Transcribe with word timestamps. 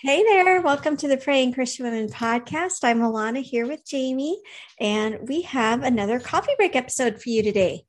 Hey 0.00 0.22
there. 0.22 0.60
Welcome 0.62 0.96
to 0.98 1.08
the 1.08 1.16
Praying 1.16 1.54
Christian 1.54 1.84
Women 1.84 2.08
podcast. 2.08 2.84
I'm 2.84 3.00
Alana 3.00 3.42
here 3.42 3.66
with 3.66 3.84
Jamie, 3.84 4.40
and 4.78 5.26
we 5.26 5.42
have 5.42 5.82
another 5.82 6.20
coffee 6.20 6.52
break 6.56 6.76
episode 6.76 7.20
for 7.20 7.30
you 7.30 7.42
today. 7.42 7.84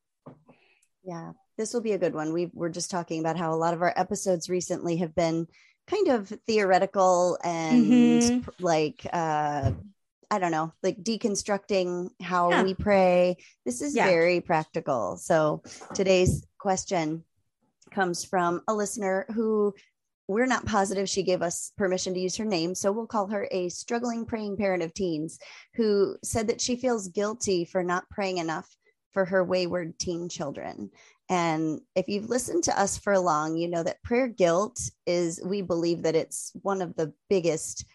Yeah, 1.03 1.33
this 1.55 1.71
will 1.71 1.81
be 1.81 1.91
a 1.91 1.99
good 1.99 2.15
one. 2.15 2.33
We 2.33 2.49
were 2.51 2.71
just 2.71 2.89
talking 2.89 3.19
about 3.19 3.37
how 3.37 3.53
a 3.53 3.61
lot 3.61 3.75
of 3.75 3.83
our 3.83 3.93
episodes 3.95 4.49
recently 4.49 4.97
have 4.97 5.13
been 5.13 5.45
kind 5.85 6.07
of 6.07 6.33
theoretical 6.47 7.37
and 7.43 7.85
mm-hmm. 7.85 8.49
like, 8.59 9.05
uh, 9.13 9.71
I 10.31 10.39
don't 10.39 10.51
know, 10.51 10.73
like 10.81 11.03
deconstructing 11.03 12.09
how 12.23 12.49
yeah. 12.49 12.63
we 12.63 12.73
pray. 12.73 13.37
This 13.67 13.83
is 13.83 13.95
yeah. 13.95 14.07
very 14.07 14.41
practical. 14.41 15.17
So 15.17 15.61
today's 15.93 16.43
question 16.57 17.23
comes 17.91 18.25
from 18.25 18.61
a 18.67 18.73
listener 18.73 19.27
who 19.35 19.75
we're 20.29 20.45
not 20.45 20.63
positive 20.63 21.09
she 21.09 21.23
gave 21.23 21.41
us 21.41 21.71
permission 21.75 22.13
to 22.13 22.19
use 22.19 22.37
her 22.37 22.45
name, 22.45 22.75
so 22.75 22.91
we'll 22.91 23.07
call 23.07 23.25
her 23.25 23.47
a 23.49 23.67
struggling 23.67 24.27
praying 24.27 24.55
parent 24.55 24.83
of 24.83 24.93
teens 24.93 25.39
who 25.73 26.15
said 26.23 26.47
that 26.47 26.61
she 26.61 26.75
feels 26.75 27.07
guilty 27.07 27.65
for 27.65 27.83
not 27.83 28.07
praying 28.11 28.37
enough 28.37 28.69
for 29.11 29.25
her 29.25 29.43
wayward 29.43 29.97
teen 29.97 30.29
children. 30.29 30.91
And 31.29 31.81
if 31.95 32.07
you've 32.07 32.29
listened 32.29 32.63
to 32.65 32.79
us 32.79 32.95
for 32.95 33.17
long, 33.17 33.57
you 33.57 33.67
know 33.67 33.81
that 33.81 34.03
prayer 34.03 34.27
guilt 34.27 34.79
is, 35.07 35.41
we 35.43 35.63
believe 35.63 36.03
that 36.03 36.15
it's 36.15 36.51
one 36.61 36.83
of 36.83 36.95
the 36.95 37.11
biggest 37.27 37.85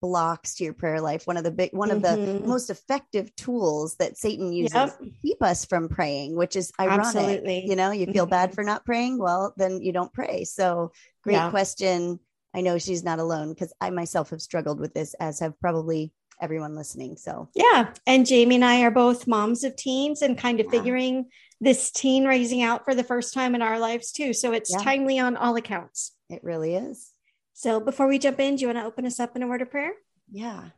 blocks 0.00 0.54
to 0.54 0.64
your 0.64 0.72
prayer 0.72 1.00
life 1.00 1.26
one 1.26 1.36
of 1.36 1.44
the 1.44 1.50
big 1.50 1.70
one 1.72 1.88
mm-hmm. 1.88 1.96
of 1.96 2.02
the 2.02 2.32
mm-hmm. 2.32 2.48
most 2.48 2.70
effective 2.70 3.34
tools 3.36 3.96
that 3.96 4.16
satan 4.16 4.52
uses 4.52 4.74
yep. 4.74 4.98
to 4.98 5.10
keep 5.22 5.42
us 5.42 5.64
from 5.64 5.88
praying 5.88 6.36
which 6.36 6.56
is 6.56 6.72
ironic 6.80 7.06
Absolutely. 7.06 7.66
you 7.66 7.76
know 7.76 7.90
you 7.90 8.06
feel 8.06 8.24
mm-hmm. 8.24 8.30
bad 8.30 8.54
for 8.54 8.64
not 8.64 8.84
praying 8.84 9.18
well 9.18 9.52
then 9.56 9.80
you 9.80 9.92
don't 9.92 10.12
pray 10.12 10.44
so 10.44 10.92
great 11.22 11.34
yeah. 11.34 11.50
question 11.50 12.18
i 12.54 12.60
know 12.60 12.78
she's 12.78 13.04
not 13.04 13.18
alone 13.18 13.50
because 13.50 13.72
i 13.80 13.90
myself 13.90 14.30
have 14.30 14.42
struggled 14.42 14.80
with 14.80 14.94
this 14.94 15.14
as 15.14 15.40
have 15.40 15.58
probably 15.60 16.12
everyone 16.40 16.74
listening 16.74 17.16
so 17.16 17.48
yeah 17.54 17.92
and 18.06 18.26
jamie 18.26 18.54
and 18.54 18.64
i 18.64 18.80
are 18.80 18.90
both 18.90 19.26
moms 19.26 19.64
of 19.64 19.76
teens 19.76 20.22
and 20.22 20.38
kind 20.38 20.60
of 20.60 20.66
yeah. 20.66 20.78
figuring 20.78 21.26
this 21.60 21.90
teen 21.90 22.24
raising 22.24 22.62
out 22.62 22.86
for 22.86 22.94
the 22.94 23.04
first 23.04 23.34
time 23.34 23.54
in 23.54 23.60
our 23.60 23.78
lives 23.78 24.10
too 24.12 24.32
so 24.32 24.52
it's 24.52 24.72
yeah. 24.72 24.82
timely 24.82 25.18
on 25.18 25.36
all 25.36 25.56
accounts 25.56 26.12
it 26.30 26.42
really 26.42 26.74
is 26.74 27.12
so 27.60 27.78
before 27.78 28.06
we 28.06 28.18
jump 28.18 28.40
in, 28.40 28.56
do 28.56 28.62
you 28.62 28.68
want 28.68 28.78
to 28.78 28.86
open 28.86 29.04
us 29.04 29.20
up 29.20 29.36
in 29.36 29.42
a 29.42 29.46
word 29.46 29.60
of 29.60 29.70
prayer? 29.70 29.92
Yeah. 30.32 30.70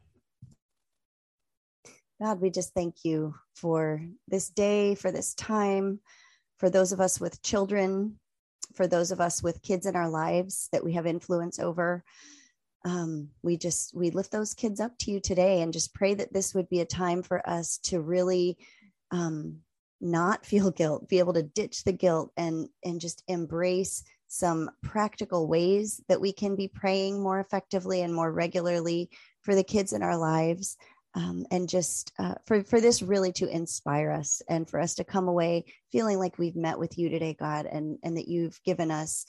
God, 2.20 2.40
we 2.40 2.50
just 2.50 2.74
thank 2.74 3.04
you 3.04 3.36
for 3.54 4.04
this 4.26 4.48
day, 4.48 4.96
for 4.96 5.12
this 5.12 5.32
time, 5.34 6.00
for 6.58 6.68
those 6.68 6.90
of 6.90 7.00
us 7.00 7.20
with 7.20 7.40
children, 7.40 8.18
for 8.74 8.88
those 8.88 9.12
of 9.12 9.20
us 9.20 9.40
with 9.40 9.62
kids 9.62 9.86
in 9.86 9.94
our 9.94 10.08
lives 10.08 10.68
that 10.72 10.82
we 10.82 10.94
have 10.94 11.06
influence 11.06 11.60
over. 11.60 12.02
Um, 12.84 13.28
we 13.44 13.56
just 13.56 13.96
we 13.96 14.10
lift 14.10 14.32
those 14.32 14.52
kids 14.52 14.80
up 14.80 14.98
to 15.02 15.12
you 15.12 15.20
today 15.20 15.62
and 15.62 15.72
just 15.72 15.94
pray 15.94 16.14
that 16.14 16.32
this 16.32 16.52
would 16.52 16.68
be 16.68 16.80
a 16.80 16.84
time 16.84 17.22
for 17.22 17.48
us 17.48 17.78
to 17.84 18.00
really 18.00 18.58
um, 19.12 19.58
not 20.00 20.44
feel 20.44 20.70
guilt, 20.72 21.08
be 21.08 21.20
able 21.20 21.34
to 21.34 21.44
ditch 21.44 21.84
the 21.84 21.92
guilt 21.92 22.32
and 22.36 22.68
and 22.84 23.00
just 23.00 23.22
embrace 23.28 24.02
some 24.32 24.70
practical 24.82 25.46
ways 25.46 26.00
that 26.08 26.18
we 26.18 26.32
can 26.32 26.56
be 26.56 26.66
praying 26.66 27.22
more 27.22 27.38
effectively 27.38 28.00
and 28.00 28.14
more 28.14 28.32
regularly 28.32 29.10
for 29.42 29.54
the 29.54 29.62
kids 29.62 29.92
in 29.92 30.02
our 30.02 30.16
lives. 30.16 30.78
Um, 31.14 31.44
and 31.50 31.68
just 31.68 32.12
uh, 32.18 32.36
for, 32.46 32.64
for 32.64 32.80
this 32.80 33.02
really 33.02 33.32
to 33.32 33.46
inspire 33.46 34.10
us 34.10 34.40
and 34.48 34.66
for 34.66 34.80
us 34.80 34.94
to 34.94 35.04
come 35.04 35.28
away 35.28 35.66
feeling 35.90 36.18
like 36.18 36.38
we've 36.38 36.56
met 36.56 36.78
with 36.78 36.96
you 36.96 37.10
today, 37.10 37.36
God, 37.38 37.66
and, 37.66 37.98
and 38.02 38.16
that 38.16 38.26
you've 38.26 38.58
given 38.64 38.90
us 38.90 39.26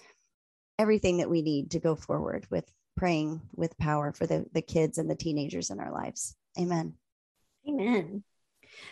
everything 0.80 1.17
that 1.17 1.30
we 1.30 1.42
need 1.42 1.72
to 1.72 1.80
go 1.80 1.95
forward 1.95 2.48
with 2.50 2.72
praying 2.95 3.42
with 3.54 3.78
power 3.78 4.14
for 4.14 4.26
the, 4.26 4.45
the 4.54 4.62
kids 4.62 4.98
and 5.00 5.10
the 5.10 5.16
teenagers 5.16 5.70
in 5.70 5.82
our 5.82 5.92
lives. 5.92 6.34
Amen. 6.58 6.94
Amen. 7.67 8.23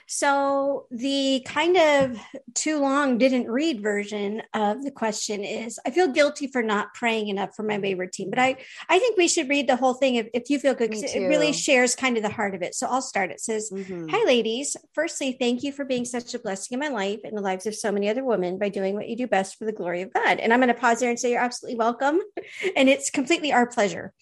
So, 0.08 0.88
the 0.92 1.42
kind 1.46 1.78
of 1.78 2.20
too 2.54 2.80
long 2.80 3.18
didn't 3.18 3.50
read 3.50 3.82
version 3.82 4.42
of 4.54 4.84
the 4.84 4.92
question 4.92 5.44
is 5.44 5.80
I 5.86 5.92
feel 5.92 6.10
guilty 6.10 6.48
for 6.48 6.62
not 6.62 6.94
praying 6.94 7.30
enough 7.30 7.56
for 7.56 7.64
my 7.64 7.78
wayward 7.78 8.12
team, 8.12 8.30
but 8.30 8.40
I, 8.40 8.58
I 8.90 9.00
think 9.00 9.18
we 9.18 9.28
should 9.28 9.48
read 9.48 9.68
the 9.68 9.78
whole 9.78 9.94
thing 9.94 10.16
if, 10.16 10.28
if 10.34 10.50
you 10.50 10.60
feel 10.60 10.74
good, 10.74 10.90
because 10.90 11.16
it 11.16 11.28
really 11.28 11.54
shares 11.54 11.96
kind 11.96 12.18
of 12.18 12.24
the 12.24 12.30
heart 12.30 12.56
of 12.56 12.62
it. 12.62 12.76
So, 12.76 12.88
I'll 12.88 13.02
start. 13.02 13.32
It 13.32 13.40
says, 13.40 13.70
mm-hmm. 13.72 14.10
Hi, 14.10 14.26
ladies. 14.26 14.76
Firstly, 14.94 15.38
thank 15.40 15.64
you 15.64 15.72
for 15.72 15.86
being 15.86 16.06
such 16.06 16.34
a 16.34 16.40
blessing 16.40 16.76
in 16.76 16.80
my 16.80 16.90
life 16.90 17.22
and 17.24 17.38
the 17.38 17.42
lives 17.42 17.66
of 17.66 17.76
so 17.76 17.92
many 17.92 18.10
other 18.10 18.24
women 18.24 18.58
by 18.58 18.70
doing 18.70 18.96
what 18.96 19.08
you 19.08 19.16
do 19.16 19.28
best 19.28 19.58
for 19.58 19.66
the 19.66 19.72
glory 19.72 20.02
of 20.02 20.14
God. 20.14 20.40
And 20.40 20.54
I'm 20.54 20.60
going 20.60 20.74
to 20.74 20.80
pause 20.80 21.00
there 21.00 21.10
and 21.10 21.20
say, 21.20 21.32
You're 21.32 21.42
absolutely 21.42 21.78
welcome. 21.78 22.20
And 22.76 22.90
it's 22.90 23.10
completely 23.10 23.52
our 23.52 23.66
pleasure. 23.66 24.14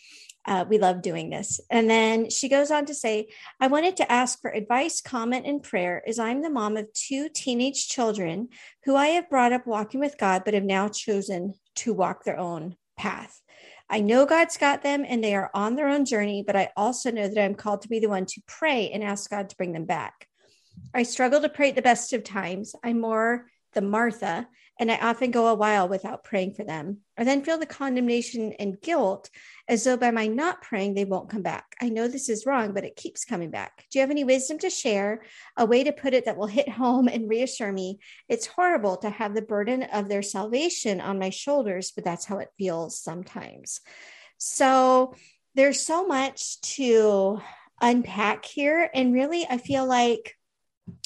Uh, 0.46 0.66
we 0.68 0.78
love 0.78 1.02
doing 1.02 1.30
this. 1.30 1.60
And 1.70 1.90
then 1.90 2.30
she 2.30 2.50
goes 2.50 2.72
on 2.72 2.86
to 2.86 2.96
say, 2.96 3.28
I 3.60 3.68
wanted 3.68 3.98
to 3.98 4.12
ask 4.12 4.40
for 4.42 4.50
advice, 4.50 5.02
comment, 5.02 5.46
and 5.46 5.62
prayer 5.62 6.02
as 6.08 6.18
I'm 6.18 6.42
the 6.42 6.50
mom 6.50 6.78
of 6.78 6.92
two 6.94 7.30
teenage 7.30 7.88
children 7.88 8.50
who 8.86 8.96
I 8.96 9.08
have 9.08 9.30
brought 9.30 9.54
up 9.54 9.68
walking 9.68 10.00
with 10.00 10.18
God, 10.18 10.44
but 10.46 10.54
have 10.54 10.64
now 10.64 10.88
chosen 10.88 11.54
to 11.76 11.94
walk 11.94 12.24
their 12.24 12.40
own 12.40 12.78
path. 12.98 13.42
I 13.90 14.02
know 14.02 14.26
God's 14.26 14.58
got 14.58 14.84
them 14.84 15.04
and 15.08 15.24
they 15.24 15.36
are 15.36 15.50
on 15.54 15.76
their 15.76 15.90
own 15.90 16.06
journey, 16.06 16.44
but 16.46 16.56
I 16.56 16.72
also 16.78 17.12
know 17.12 17.28
that 17.28 17.44
I'm 17.44 17.56
called 17.56 17.82
to 17.82 17.90
be 17.90 18.00
the 18.00 18.10
one 18.10 18.26
to 18.28 18.42
pray 18.48 18.92
and 18.92 19.04
ask 19.04 19.30
God 19.30 19.50
to 19.50 19.58
bring 19.58 19.74
them 19.74 19.86
back. 19.86 20.28
I 20.94 21.04
struggle 21.04 21.42
to 21.42 21.50
pray 21.50 21.70
at 21.70 21.76
the 21.76 21.82
best 21.82 22.14
of 22.14 22.24
times. 22.24 22.76
I'm 22.84 23.02
more 23.02 23.48
the 23.74 23.82
Martha, 23.82 24.48
and 24.80 24.90
I 24.90 24.98
often 24.98 25.30
go 25.30 25.48
a 25.48 25.56
while 25.56 25.90
without 25.90 26.24
praying 26.24 26.54
for 26.54 26.64
them. 26.64 27.00
I 27.18 27.26
then 27.26 27.44
feel 27.44 27.58
the 27.58 27.66
condemnation 27.66 28.54
and 28.54 28.80
guilt 28.82 29.30
as 29.68 29.84
though 29.84 29.98
by 29.98 30.10
my 30.10 30.28
not 30.28 30.62
praying, 30.62 30.94
they 30.94 31.04
won't 31.04 31.30
come 31.30 31.42
back. 31.42 31.76
I 31.82 31.90
know 31.90 32.08
this 32.08 32.30
is 32.30 32.46
wrong, 32.46 32.74
but 32.74 32.86
it 32.86 32.96
keeps 32.96 33.26
coming 33.26 33.52
back. 33.52 33.86
Do 33.92 34.00
you 34.00 34.02
have 34.02 34.10
any 34.10 34.24
wisdom 34.24 34.58
to 34.60 34.70
share? 34.70 35.24
A 35.58 35.66
way 35.66 35.84
to 35.84 35.92
put 35.92 36.14
it 36.14 36.26
that 36.26 36.38
will 36.38 36.48
hit 36.48 36.70
home 36.70 37.10
and 37.10 37.30
reassure 37.30 37.72
me? 37.72 38.00
It's 38.30 38.48
horrible 38.48 38.96
to 38.98 39.10
have 39.10 39.36
the 39.36 39.42
burden 39.42 39.84
of 39.84 40.08
their 40.08 40.24
salvation 40.24 41.02
on 41.02 41.20
my 41.20 41.30
shoulders, 41.30 41.92
but 41.92 42.06
that's 42.06 42.26
how 42.26 42.38
it 42.38 42.54
feels 42.58 42.98
sometimes. 42.98 43.82
So 44.38 45.14
there's 45.56 45.86
so 45.86 46.08
much 46.08 46.62
to 46.62 47.42
unpack 47.82 48.46
here. 48.46 48.90
And 48.94 49.14
really, 49.14 49.46
I 49.50 49.58
feel 49.58 49.86
like 49.86 50.38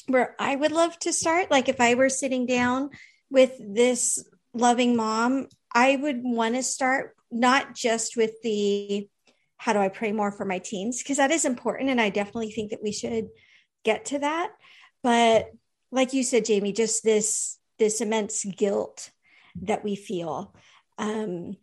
where 0.06 0.36
I 0.38 0.54
would 0.54 0.72
love 0.72 0.96
to 1.00 1.12
start, 1.12 1.50
like 1.50 1.68
if 1.68 1.80
I 1.80 1.94
were 1.94 2.08
sitting 2.08 2.46
down 2.46 2.90
with 3.34 3.58
this 3.58 4.24
loving 4.54 4.96
mom, 4.96 5.48
I 5.74 5.96
would 5.96 6.20
want 6.22 6.54
to 6.54 6.62
start 6.62 7.16
not 7.30 7.74
just 7.74 8.16
with 8.16 8.40
the 8.42 9.08
how 9.58 9.72
do 9.72 9.80
I 9.80 9.88
pray 9.88 10.12
more 10.12 10.30
for 10.30 10.44
my 10.44 10.58
teens, 10.58 11.02
because 11.02 11.16
that 11.16 11.30
is 11.30 11.44
important. 11.44 11.90
And 11.90 12.00
I 12.00 12.10
definitely 12.10 12.52
think 12.52 12.70
that 12.70 12.82
we 12.82 12.92
should 12.92 13.28
get 13.84 14.06
to 14.06 14.20
that. 14.20 14.52
But 15.02 15.50
like 15.90 16.12
you 16.12 16.22
said, 16.22 16.44
Jamie, 16.44 16.72
just 16.72 17.02
this 17.02 17.58
this 17.78 18.00
immense 18.00 18.44
guilt 18.44 19.10
that 19.62 19.84
we 19.84 19.96
feel. 19.96 20.54
Um, 20.96 21.56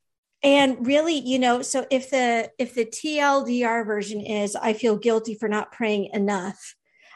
and 0.43 0.85
really, 0.85 1.15
you 1.19 1.39
know, 1.39 1.61
so 1.61 1.85
if 1.89 2.09
the 2.09 2.51
if 2.59 2.73
the 2.75 2.85
TLDR 2.85 3.85
version 3.85 4.19
is 4.19 4.55
I 4.55 4.73
feel 4.73 4.97
guilty 4.97 5.35
for 5.35 5.47
not 5.47 5.71
praying 5.71 6.09
enough, 6.13 6.75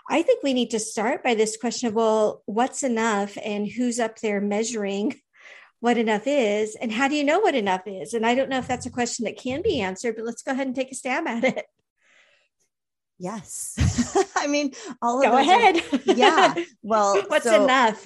I 0.10 0.22
think 0.22 0.44
we 0.44 0.54
need 0.54 0.72
to 0.72 0.80
start 0.80 1.24
by 1.24 1.34
this 1.36 1.58
question 1.58 1.88
of, 1.88 1.96
well, 1.96 2.44
what's 2.46 2.84
enough 2.84 3.38
and 3.44 3.68
who's 3.68 4.00
up 4.00 4.20
there 4.20 4.40
measuring 4.40 5.16
what 5.80 5.98
enough 5.98 6.24
is? 6.26 6.76
And 6.76 6.92
how 6.92 7.08
do 7.08 7.16
you 7.16 7.24
know 7.24 7.40
what 7.40 7.56
enough 7.56 7.88
is? 7.88 8.14
And 8.14 8.26
I 8.26 8.36
don't 8.36 8.50
know 8.50 8.60
if 8.60 8.68
that's 8.68 8.86
a 8.86 8.92
question 8.92 9.26
that 9.26 9.38
can 9.38 9.62
be 9.62 9.82
answered, 9.82 10.16
but 10.16 10.26
let's 10.26 10.44
go 10.44 10.52
ahead 10.52 10.68
and 10.68 10.76
take 10.76 10.92
a 10.92 10.96
stab 10.96 11.28
at 11.28 11.44
it. 11.44 11.66
Yes. 13.18 14.32
I 14.36 14.48
mean, 14.48 14.74
all 15.02 15.20
of 15.20 15.26
Go 15.26 15.38
ahead. 15.38 15.82
Are, 15.92 16.00
yeah. 16.14 16.54
Well, 16.84 17.24
what's 17.28 17.46
so 17.46 17.64
enough? 17.64 18.06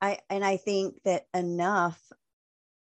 I 0.00 0.18
and 0.30 0.42
I 0.42 0.56
think 0.56 0.94
that 1.04 1.24
enough 1.34 2.00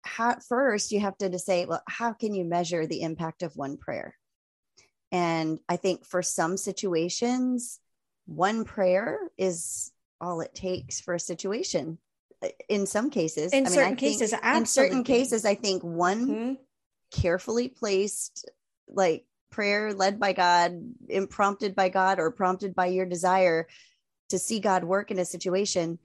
how, 0.04 0.36
first 0.48 0.92
you 0.92 1.00
have 1.00 1.16
to, 1.18 1.30
to 1.30 1.38
say, 1.38 1.66
well, 1.66 1.82
how 1.88 2.12
can 2.12 2.34
you 2.34 2.44
measure 2.44 2.86
the 2.86 3.02
impact 3.02 3.42
of 3.42 3.56
one 3.56 3.76
prayer? 3.76 4.16
And 5.10 5.58
I 5.68 5.76
think 5.76 6.04
for 6.06 6.22
some 6.22 6.56
situations, 6.56 7.80
one 8.26 8.64
prayer 8.64 9.18
is 9.36 9.92
all 10.20 10.40
it 10.40 10.54
takes 10.54 11.00
for 11.00 11.14
a 11.14 11.20
situation 11.20 11.98
in 12.68 12.86
some 12.86 13.10
cases 13.10 13.52
in 13.52 13.66
I 13.66 13.70
certain 13.70 13.90
mean, 13.90 13.96
cases 13.96 14.32
absolutely. 14.32 14.58
in 14.58 14.66
certain 14.66 15.04
cases 15.04 15.44
i 15.44 15.54
think 15.54 15.82
one 15.82 16.26
mm-hmm. 16.26 16.52
carefully 17.10 17.68
placed 17.68 18.48
like 18.88 19.24
prayer 19.50 19.94
led 19.94 20.18
by 20.18 20.32
god 20.32 20.94
prompted 21.30 21.74
by 21.74 21.88
god 21.88 22.18
or 22.18 22.30
prompted 22.30 22.74
by 22.74 22.86
your 22.86 23.06
desire 23.06 23.66
to 24.30 24.38
see 24.38 24.60
god 24.60 24.84
work 24.84 25.10
in 25.10 25.18
a 25.18 25.24
situation 25.24 25.98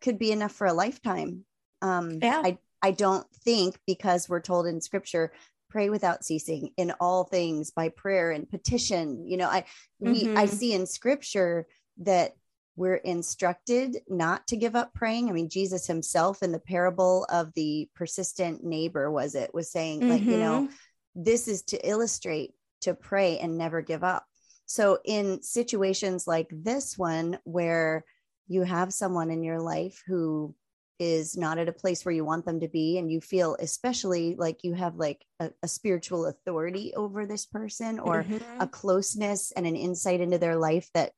could 0.00 0.18
be 0.18 0.32
enough 0.32 0.52
for 0.52 0.66
a 0.66 0.72
lifetime 0.72 1.44
um 1.82 2.18
yeah. 2.22 2.40
i 2.44 2.58
i 2.82 2.90
don't 2.90 3.26
think 3.44 3.78
because 3.86 4.28
we're 4.28 4.40
told 4.40 4.66
in 4.66 4.80
scripture 4.80 5.32
pray 5.74 5.90
without 5.90 6.24
ceasing 6.24 6.70
in 6.76 6.92
all 7.00 7.24
things 7.24 7.70
by 7.70 7.88
prayer 7.88 8.30
and 8.30 8.48
petition 8.48 9.26
you 9.26 9.36
know 9.36 9.48
i 9.48 9.60
mm-hmm. 10.02 10.12
we 10.12 10.22
i 10.36 10.46
mm-hmm. 10.46 10.54
see 10.54 10.72
in 10.72 10.86
scripture 10.86 11.66
that 11.98 12.34
we're 12.76 12.96
instructed 12.96 13.98
not 14.08 14.46
to 14.46 14.56
give 14.56 14.74
up 14.74 14.94
praying 14.94 15.28
i 15.28 15.32
mean 15.32 15.48
jesus 15.48 15.86
himself 15.86 16.42
in 16.42 16.52
the 16.52 16.58
parable 16.58 17.26
of 17.30 17.52
the 17.54 17.88
persistent 17.94 18.64
neighbor 18.64 19.10
was 19.10 19.34
it 19.34 19.52
was 19.52 19.70
saying 19.70 20.00
mm-hmm. 20.00 20.10
like 20.10 20.22
you 20.22 20.38
know 20.38 20.62
mm-hmm. 20.62 21.22
this 21.22 21.48
is 21.48 21.62
to 21.62 21.76
illustrate 21.88 22.54
to 22.84 22.94
pray 22.94 23.38
and 23.38 23.58
never 23.58 23.82
give 23.82 24.04
up. 24.04 24.24
So, 24.66 24.98
in 25.04 25.42
situations 25.42 26.26
like 26.26 26.48
this 26.50 26.96
one, 26.96 27.38
where 27.44 28.04
you 28.46 28.62
have 28.62 28.92
someone 28.92 29.30
in 29.30 29.42
your 29.42 29.60
life 29.60 30.02
who 30.06 30.54
is 30.98 31.36
not 31.36 31.58
at 31.58 31.68
a 31.68 31.72
place 31.72 32.04
where 32.04 32.14
you 32.14 32.24
want 32.24 32.46
them 32.46 32.60
to 32.60 32.68
be, 32.68 32.98
and 32.98 33.10
you 33.10 33.20
feel 33.20 33.56
especially 33.58 34.36
like 34.36 34.62
you 34.62 34.74
have 34.74 34.96
like 34.96 35.24
a, 35.40 35.50
a 35.62 35.68
spiritual 35.68 36.26
authority 36.26 36.92
over 36.94 37.26
this 37.26 37.46
person 37.46 37.98
or 37.98 38.22
mm-hmm. 38.22 38.60
a 38.60 38.66
closeness 38.66 39.52
and 39.52 39.66
an 39.66 39.76
insight 39.76 40.20
into 40.20 40.38
their 40.38 40.56
life 40.56 40.88
that 40.94 41.12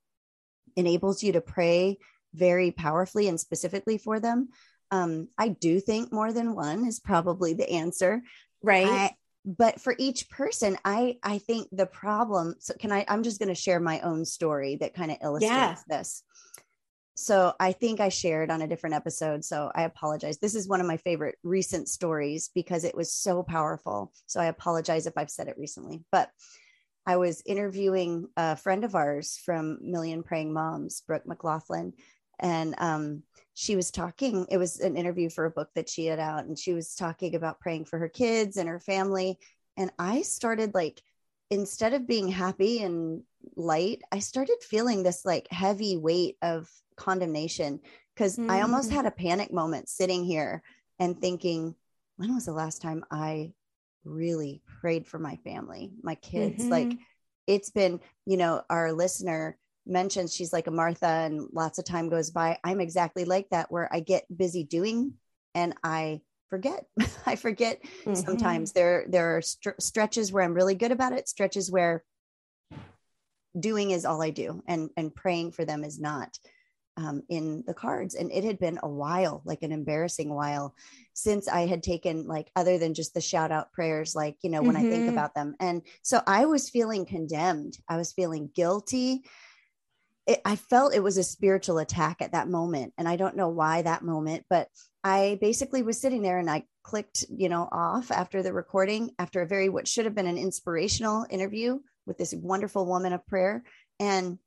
enables 0.77 1.23
you 1.23 1.33
to 1.33 1.41
pray 1.41 1.99
very 2.35 2.71
powerfully 2.71 3.29
and 3.29 3.41
specifically 3.41 3.99
for 3.99 4.21
them. 4.21 4.49
Um, 4.91 5.29
I 5.37 5.49
do 5.49 5.81
think 5.81 6.13
more 6.13 6.33
than 6.33 6.55
one 6.55 6.87
is 6.87 7.01
probably 7.01 7.55
the 7.55 7.71
answer. 7.71 8.23
Right. 8.63 8.87
I, 8.87 9.15
but 9.47 9.81
for 9.81 9.95
each 9.97 10.29
person 10.29 10.77
i 10.85 11.17
i 11.23 11.39
think 11.39 11.69
the 11.71 11.87
problem 11.87 12.57
so 12.59 12.75
can 12.75 12.91
i 12.91 13.05
i'm 13.07 13.23
just 13.23 13.39
going 13.39 13.49
to 13.49 13.55
share 13.55 13.79
my 13.79 14.01
own 14.01 14.25
story 14.25 14.75
that 14.75 14.93
kind 14.93 15.13
of 15.13 15.19
illustrates 15.23 15.53
yeah. 15.53 15.77
this 15.89 16.25
so 17.17 17.55
i 17.59 17.73
think 17.73 17.99
i 17.99 18.11
shared 18.11 18.51
on 18.51 18.63
a 18.63 18.69
different 18.69 18.95
episode 18.95 19.43
so 19.45 19.73
i 19.75 19.83
apologize. 19.83 20.39
This 20.39 20.55
is 20.55 20.69
one 20.69 20.81
of 20.81 20.87
my 20.87 20.99
favorite 20.99 21.37
recent 21.43 21.89
stories 21.89 22.51
because 22.55 22.85
it 22.85 22.95
was 22.95 23.13
so 23.13 23.43
powerful 23.43 24.13
so 24.27 24.39
i 24.39 24.47
apologize 24.47 25.07
if 25.07 25.15
i've 25.17 25.31
said 25.31 25.49
it 25.49 25.59
recently 25.59 26.05
but 26.13 26.31
i 27.07 27.17
was 27.17 27.43
interviewing 27.47 28.29
a 28.37 28.55
friend 28.55 28.85
of 28.85 28.95
ours 28.95 29.41
from 29.45 29.79
million 29.81 30.23
praying 30.23 30.53
moms 30.53 31.01
brooke 31.07 31.27
mclaughlin 31.27 31.95
and 32.39 32.75
um, 32.77 33.23
she 33.55 33.77
was 33.77 33.91
talking 33.91 34.47
it 34.51 34.59
was 34.59 34.79
an 34.81 34.95
interview 34.95 35.31
for 35.31 35.47
a 35.47 35.51
book 35.51 35.71
that 35.75 35.89
she 35.89 36.05
had 36.05 36.19
out 36.19 36.45
and 36.45 36.59
she 36.59 36.75
was 36.75 36.95
talking 36.95 37.35
about 37.35 37.61
praying 37.61 37.87
for 37.87 37.99
her 37.99 38.11
kids 38.11 38.59
and 38.59 38.69
her 38.69 38.81
family 38.81 39.39
and 39.79 39.91
i 39.99 40.21
started 40.21 40.75
like 40.75 41.01
instead 41.49 41.95
of 41.95 42.07
being 42.07 42.29
happy 42.29 42.83
and 42.83 43.23
light 43.55 44.03
i 44.13 44.19
started 44.19 44.57
feeling 44.61 45.03
this 45.03 45.25
like 45.25 45.47
heavy 45.51 45.97
weight 45.97 46.37
of 46.43 46.69
condemnation 46.97 47.81
because 48.15 48.37
mm-hmm. 48.37 48.51
i 48.51 48.63
almost 48.63 48.91
had 48.91 49.07
a 49.07 49.11
panic 49.11 49.53
moment 49.53 49.89
sitting 49.89 50.25
here 50.25 50.63
and 50.99 51.21
thinking 51.21 51.75
when 52.17 52.35
was 52.35 52.47
the 52.47 52.53
last 52.53 52.83
time 52.83 53.05
i 53.11 53.53
really 54.05 54.63
prayed 54.81 55.07
for 55.07 55.19
my 55.19 55.37
family 55.37 55.93
my 56.03 56.15
kids 56.17 56.63
mm-hmm. 56.63 56.71
like 56.71 56.99
it's 57.47 57.71
been 57.71 58.01
you 58.25 58.37
know 58.37 58.63
our 58.71 58.93
listener 58.93 59.57
mentions 59.87 60.35
she's 60.35 60.53
like 60.53 60.67
a 60.67 60.71
Martha 60.71 61.07
and 61.07 61.49
lots 61.53 61.79
of 61.79 61.85
time 61.85 62.09
goes 62.09 62.31
by. 62.31 62.59
I'm 62.65 62.81
exactly 62.81 63.25
like 63.25 63.49
that 63.51 63.71
where 63.71 63.89
I 63.93 64.01
get 64.01 64.25
busy 64.37 64.65
doing 64.65 65.15
and 65.55 65.75
I 65.83 66.21
forget. 66.49 66.85
I 67.27 67.37
forget 67.37 67.83
mm-hmm. 67.83 68.15
sometimes. 68.15 68.73
There 68.73 69.07
there 69.09 69.37
are 69.37 69.43
st- 69.43 69.81
stretches 69.81 70.33
where 70.33 70.43
I'm 70.43 70.55
really 70.55 70.75
good 70.75 70.93
about 70.93 71.13
it, 71.13 71.29
stretches 71.29 71.71
where 71.71 72.05
doing 73.59 73.93
is 73.93 74.05
all 74.05 74.23
I 74.23 74.31
do 74.31 74.63
and 74.67 74.91
and 74.97 75.15
praying 75.15 75.53
for 75.53 75.65
them 75.65 75.85
is 75.85 76.01
not. 76.01 76.37
Um, 76.99 77.23
in 77.29 77.63
the 77.67 77.75
cards. 77.75 78.15
And 78.15 78.33
it 78.33 78.43
had 78.43 78.59
been 78.59 78.79
a 78.83 78.89
while, 78.89 79.43
like 79.45 79.63
an 79.63 79.71
embarrassing 79.71 80.33
while, 80.33 80.75
since 81.13 81.47
I 81.47 81.67
had 81.67 81.83
taken, 81.83 82.27
like, 82.27 82.51
other 82.57 82.79
than 82.79 82.95
just 82.95 83.13
the 83.13 83.21
shout 83.21 83.53
out 83.53 83.71
prayers, 83.73 84.15
like, 84.15 84.39
you 84.43 84.49
know, 84.49 84.63
when 84.63 84.77
mm-hmm. 84.77 84.87
I 84.87 84.91
think 84.91 85.03
mm-hmm. 85.03 85.13
about 85.13 85.35
them. 85.35 85.55
And 85.61 85.83
so 86.01 86.23
I 86.27 86.47
was 86.47 86.71
feeling 86.71 87.05
condemned. 87.05 87.77
I 87.87 87.99
was 87.99 88.15
feeling 88.15 88.51
guilty 88.55 89.25
it, 90.27 90.41
I 90.45 90.57
felt 90.57 90.95
it 90.95 91.03
was 91.03 91.19
a 91.19 91.23
spiritual 91.23 91.79
attack 91.79 92.21
at 92.21 92.33
that 92.33 92.49
moment. 92.49 92.93
And 92.99 93.09
I 93.09 93.17
don't 93.17 93.37
know 93.37 93.49
why 93.49 93.83
that 93.83 94.03
moment, 94.03 94.45
but 94.51 94.69
I 95.05 95.39
basically 95.41 95.83
was 95.83 96.01
sitting 96.01 96.23
there 96.23 96.39
and 96.39 96.51
I 96.51 96.65
clicked, 96.83 97.25
you 97.31 97.49
know, 97.49 97.69
off 97.71 98.11
after 98.11 98.43
the 98.43 98.53
recording, 98.53 99.13
after 99.19 99.43
a 99.43 99.47
very, 99.47 99.69
what 99.69 99.87
should 99.87 100.05
have 100.05 100.15
been 100.15 100.27
an 100.27 100.39
inspirational 100.39 101.27
interview 101.31 101.79
with 102.07 102.19
this 102.19 102.35
wonderful 102.35 102.87
woman 102.87 103.13
of 103.13 103.27
prayer. 103.27 103.63
And 104.01 104.39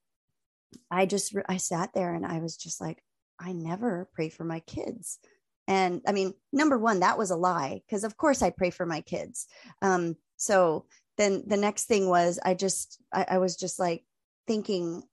I 0.92 1.06
just, 1.06 1.36
I 1.48 1.58
sat 1.58 1.94
there 1.94 2.14
and 2.14 2.26
I 2.26 2.40
was 2.40 2.58
just 2.58 2.82
like, 2.82 3.04
I 3.40 3.54
never 3.54 4.10
pray 4.14 4.30
for 4.30 4.44
my 4.44 4.60
kids. 4.62 5.20
And 5.68 6.02
I 6.08 6.12
mean, 6.12 6.34
number 6.52 6.78
one, 6.78 7.02
that 7.02 7.18
was 7.18 7.32
a 7.32 7.36
lie 7.36 7.82
because 7.86 8.04
of 8.04 8.18
course 8.18 8.42
I 8.42 8.50
pray 8.50 8.70
for 8.70 8.86
my 8.86 9.02
kids. 9.02 9.48
Um, 9.82 10.16
so 10.38 10.86
then 11.18 11.44
the 11.48 11.58
next 11.58 11.86
thing 11.86 12.10
was 12.10 12.40
I 12.44 12.54
just, 12.54 13.02
I, 13.14 13.26
I 13.32 13.38
was 13.38 13.56
just 13.56 13.80
like 13.80 14.04
thinking, 14.48 15.04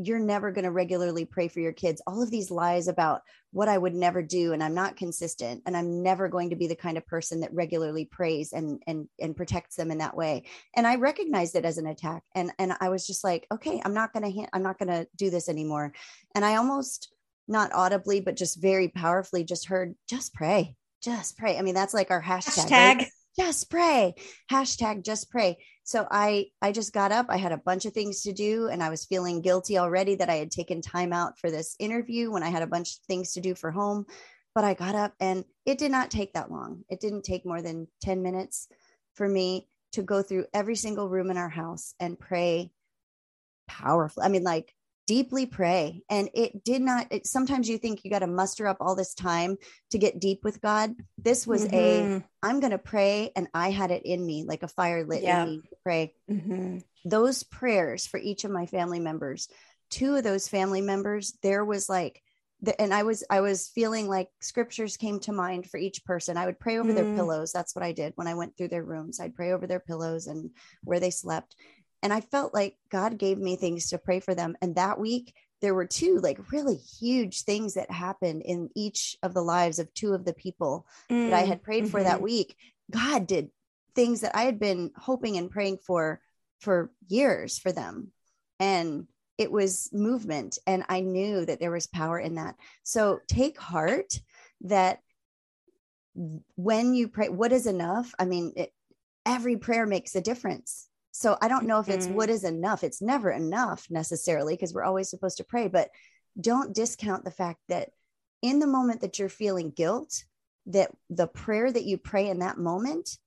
you're 0.00 0.20
never 0.20 0.52
going 0.52 0.64
to 0.64 0.70
regularly 0.70 1.24
pray 1.24 1.48
for 1.48 1.58
your 1.58 1.72
kids. 1.72 2.00
All 2.06 2.22
of 2.22 2.30
these 2.30 2.52
lies 2.52 2.86
about 2.86 3.22
what 3.50 3.68
I 3.68 3.76
would 3.76 3.94
never 3.94 4.22
do 4.22 4.52
and 4.52 4.62
I'm 4.62 4.74
not 4.74 4.96
consistent 4.96 5.62
and 5.66 5.76
I'm 5.76 6.04
never 6.04 6.28
going 6.28 6.50
to 6.50 6.56
be 6.56 6.68
the 6.68 6.76
kind 6.76 6.96
of 6.96 7.06
person 7.06 7.40
that 7.40 7.52
regularly 7.52 8.04
prays 8.04 8.52
and 8.52 8.80
and 8.86 9.08
and 9.18 9.36
protects 9.36 9.74
them 9.74 9.90
in 9.90 9.98
that 9.98 10.16
way. 10.16 10.44
And 10.76 10.86
I 10.86 10.96
recognized 10.96 11.56
it 11.56 11.64
as 11.64 11.78
an 11.78 11.88
attack 11.88 12.22
and 12.36 12.52
and 12.60 12.74
I 12.80 12.90
was 12.90 13.06
just 13.08 13.24
like, 13.24 13.46
okay, 13.52 13.82
I'm 13.84 13.94
not 13.94 14.12
going 14.12 14.22
to 14.22 14.40
ha- 14.40 14.50
I'm 14.52 14.62
not 14.62 14.78
going 14.78 14.90
to 14.90 15.08
do 15.16 15.30
this 15.30 15.48
anymore. 15.48 15.92
And 16.34 16.44
I 16.44 16.56
almost 16.56 17.12
not 17.48 17.72
audibly 17.72 18.20
but 18.20 18.36
just 18.36 18.62
very 18.62 18.88
powerfully 18.88 19.42
just 19.42 19.66
heard 19.66 19.96
just 20.08 20.32
pray. 20.32 20.76
Just 21.02 21.36
pray. 21.38 21.58
I 21.58 21.62
mean, 21.62 21.74
that's 21.74 21.94
like 21.94 22.10
our 22.12 22.22
hashtag. 22.22 22.68
hashtag. 22.68 22.98
Right? 22.98 23.08
Just 23.38 23.70
pray. 23.70 24.14
Hashtag 24.50 25.04
just 25.04 25.30
pray. 25.30 25.58
So 25.84 26.08
i 26.10 26.46
i 26.60 26.72
just 26.72 26.92
got 26.92 27.12
up. 27.12 27.26
I 27.28 27.36
had 27.36 27.52
a 27.52 27.58
bunch 27.58 27.84
of 27.84 27.92
things 27.92 28.22
to 28.22 28.32
do 28.32 28.68
and 28.68 28.82
i 28.82 28.90
was 28.90 29.04
feeling 29.04 29.42
guilty 29.42 29.78
already 29.78 30.16
that 30.16 30.28
i 30.28 30.34
had 30.34 30.50
taken 30.50 30.82
time 30.82 31.12
out 31.12 31.38
for 31.38 31.50
this 31.50 31.76
interview 31.78 32.32
when 32.32 32.42
i 32.42 32.48
had 32.48 32.62
a 32.62 32.66
bunch 32.66 32.94
of 32.94 33.04
things 33.06 33.32
to 33.34 33.40
do 33.40 33.54
for 33.54 33.70
home. 33.70 34.06
But 34.54 34.64
i 34.64 34.74
got 34.74 34.96
up 34.96 35.14
and 35.20 35.44
it 35.64 35.78
did 35.78 35.92
not 35.92 36.10
take 36.10 36.32
that 36.32 36.50
long. 36.50 36.84
It 36.88 37.00
didn't 37.00 37.22
take 37.22 37.46
more 37.46 37.62
than 37.62 37.86
10 38.02 38.22
minutes 38.22 38.66
for 39.14 39.28
me 39.28 39.68
to 39.92 40.02
go 40.02 40.22
through 40.22 40.46
every 40.52 40.76
single 40.76 41.08
room 41.08 41.30
in 41.30 41.36
our 41.36 41.48
house 41.48 41.94
and 42.00 42.18
pray 42.18 42.72
powerfully 43.68 44.24
i 44.24 44.28
mean 44.28 44.42
like 44.42 44.74
deeply 45.08 45.46
pray 45.46 46.02
and 46.10 46.28
it 46.34 46.62
did 46.62 46.82
not 46.82 47.06
it, 47.10 47.26
sometimes 47.26 47.66
you 47.66 47.78
think 47.78 48.04
you 48.04 48.10
got 48.10 48.18
to 48.18 48.26
muster 48.26 48.66
up 48.66 48.76
all 48.78 48.94
this 48.94 49.14
time 49.14 49.56
to 49.90 49.96
get 49.96 50.20
deep 50.20 50.44
with 50.44 50.60
god 50.60 50.94
this 51.16 51.46
was 51.46 51.64
mm-hmm. 51.64 52.18
a 52.18 52.24
i'm 52.42 52.60
going 52.60 52.72
to 52.72 52.78
pray 52.78 53.32
and 53.34 53.48
i 53.54 53.70
had 53.70 53.90
it 53.90 54.04
in 54.04 54.24
me 54.24 54.44
like 54.46 54.62
a 54.62 54.68
fire 54.68 55.06
lit 55.06 55.22
yeah. 55.22 55.44
in 55.44 55.48
me 55.48 55.62
to 55.62 55.76
pray 55.82 56.12
mm-hmm. 56.30 56.78
those 57.06 57.42
prayers 57.42 58.06
for 58.06 58.20
each 58.20 58.44
of 58.44 58.50
my 58.50 58.66
family 58.66 59.00
members 59.00 59.48
two 59.88 60.14
of 60.14 60.24
those 60.24 60.46
family 60.46 60.82
members 60.82 61.38
there 61.42 61.64
was 61.64 61.88
like 61.88 62.22
the, 62.60 62.78
and 62.78 62.92
i 62.92 63.02
was 63.02 63.24
i 63.30 63.40
was 63.40 63.68
feeling 63.68 64.08
like 64.08 64.28
scriptures 64.40 64.98
came 64.98 65.20
to 65.20 65.32
mind 65.32 65.64
for 65.64 65.78
each 65.78 66.04
person 66.04 66.36
i 66.36 66.44
would 66.44 66.60
pray 66.60 66.78
over 66.78 66.92
mm. 66.92 66.94
their 66.94 67.14
pillows 67.14 67.50
that's 67.50 67.74
what 67.74 67.84
i 67.84 67.92
did 67.92 68.12
when 68.16 68.26
i 68.26 68.34
went 68.34 68.54
through 68.58 68.68
their 68.68 68.84
rooms 68.84 69.20
i'd 69.20 69.34
pray 69.34 69.52
over 69.52 69.66
their 69.66 69.80
pillows 69.80 70.26
and 70.26 70.50
where 70.84 71.00
they 71.00 71.10
slept 71.10 71.56
and 72.02 72.12
I 72.12 72.20
felt 72.20 72.54
like 72.54 72.76
God 72.90 73.18
gave 73.18 73.38
me 73.38 73.56
things 73.56 73.90
to 73.90 73.98
pray 73.98 74.20
for 74.20 74.34
them. 74.34 74.56
And 74.62 74.76
that 74.76 75.00
week, 75.00 75.34
there 75.60 75.74
were 75.74 75.86
two 75.86 76.20
like 76.22 76.52
really 76.52 76.76
huge 76.76 77.42
things 77.42 77.74
that 77.74 77.90
happened 77.90 78.42
in 78.44 78.70
each 78.76 79.16
of 79.22 79.34
the 79.34 79.42
lives 79.42 79.78
of 79.78 79.92
two 79.92 80.14
of 80.14 80.24
the 80.24 80.32
people 80.32 80.86
mm, 81.10 81.30
that 81.30 81.36
I 81.36 81.44
had 81.44 81.62
prayed 81.62 81.84
mm-hmm. 81.84 81.90
for 81.90 82.02
that 82.02 82.16
mm-hmm. 82.16 82.24
week. 82.24 82.56
God 82.90 83.26
did 83.26 83.50
things 83.94 84.20
that 84.20 84.36
I 84.36 84.42
had 84.42 84.60
been 84.60 84.92
hoping 84.96 85.36
and 85.36 85.50
praying 85.50 85.78
for 85.78 86.20
for 86.60 86.90
years 87.08 87.58
for 87.58 87.72
them. 87.72 88.12
And 88.60 89.06
it 89.36 89.50
was 89.50 89.90
movement. 89.92 90.58
And 90.66 90.84
I 90.88 91.00
knew 91.00 91.44
that 91.44 91.60
there 91.60 91.70
was 91.70 91.86
power 91.86 92.18
in 92.18 92.36
that. 92.36 92.56
So 92.82 93.20
take 93.28 93.58
heart 93.58 94.12
that 94.62 95.00
when 96.56 96.94
you 96.94 97.08
pray, 97.08 97.28
what 97.28 97.52
is 97.52 97.66
enough? 97.66 98.12
I 98.18 98.24
mean, 98.24 98.52
it, 98.56 98.72
every 99.24 99.56
prayer 99.56 99.86
makes 99.86 100.16
a 100.16 100.20
difference 100.20 100.87
so 101.18 101.36
I 101.42 101.48
don't 101.48 101.66
know 101.66 101.80
if 101.80 101.88
it's 101.88 102.06
mm-hmm. 102.06 102.14
what 102.14 102.30
is 102.30 102.44
enough. 102.44 102.84
It's 102.84 103.02
never 103.02 103.32
enough 103.32 103.88
necessarily 103.90 104.54
because 104.54 104.72
we're 104.72 104.84
always 104.84 105.10
supposed 105.10 105.38
to 105.38 105.44
pray, 105.44 105.66
but 105.66 105.90
don't 106.40 106.72
discount 106.72 107.24
the 107.24 107.32
fact 107.32 107.58
that 107.68 107.88
in 108.40 108.60
the 108.60 108.68
moment 108.68 109.00
that 109.00 109.18
you're 109.18 109.28
feeling 109.28 109.72
guilt, 109.72 110.22
that 110.66 110.92
the 111.10 111.26
prayer 111.26 111.72
that 111.72 111.82
you 111.82 111.98
pray 111.98 112.28
in 112.28 112.38
that 112.38 112.56
moment 112.56 113.18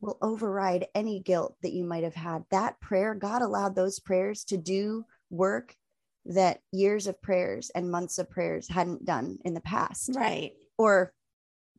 will 0.00 0.16
override 0.22 0.86
any 0.94 1.20
guilt 1.20 1.54
that 1.62 1.74
you 1.74 1.84
might 1.84 2.04
have 2.04 2.14
had. 2.14 2.42
That 2.50 2.80
prayer, 2.80 3.14
God 3.14 3.42
allowed 3.42 3.76
those 3.76 4.00
prayers 4.00 4.44
to 4.44 4.56
do 4.56 5.04
work 5.28 5.76
that 6.24 6.62
years 6.72 7.06
of 7.06 7.20
prayers 7.20 7.70
and 7.74 7.90
months 7.90 8.16
of 8.16 8.30
prayers 8.30 8.66
hadn't 8.66 9.04
done 9.04 9.40
in 9.44 9.52
the 9.52 9.60
past. 9.60 10.12
Right. 10.14 10.54
Or 10.78 11.12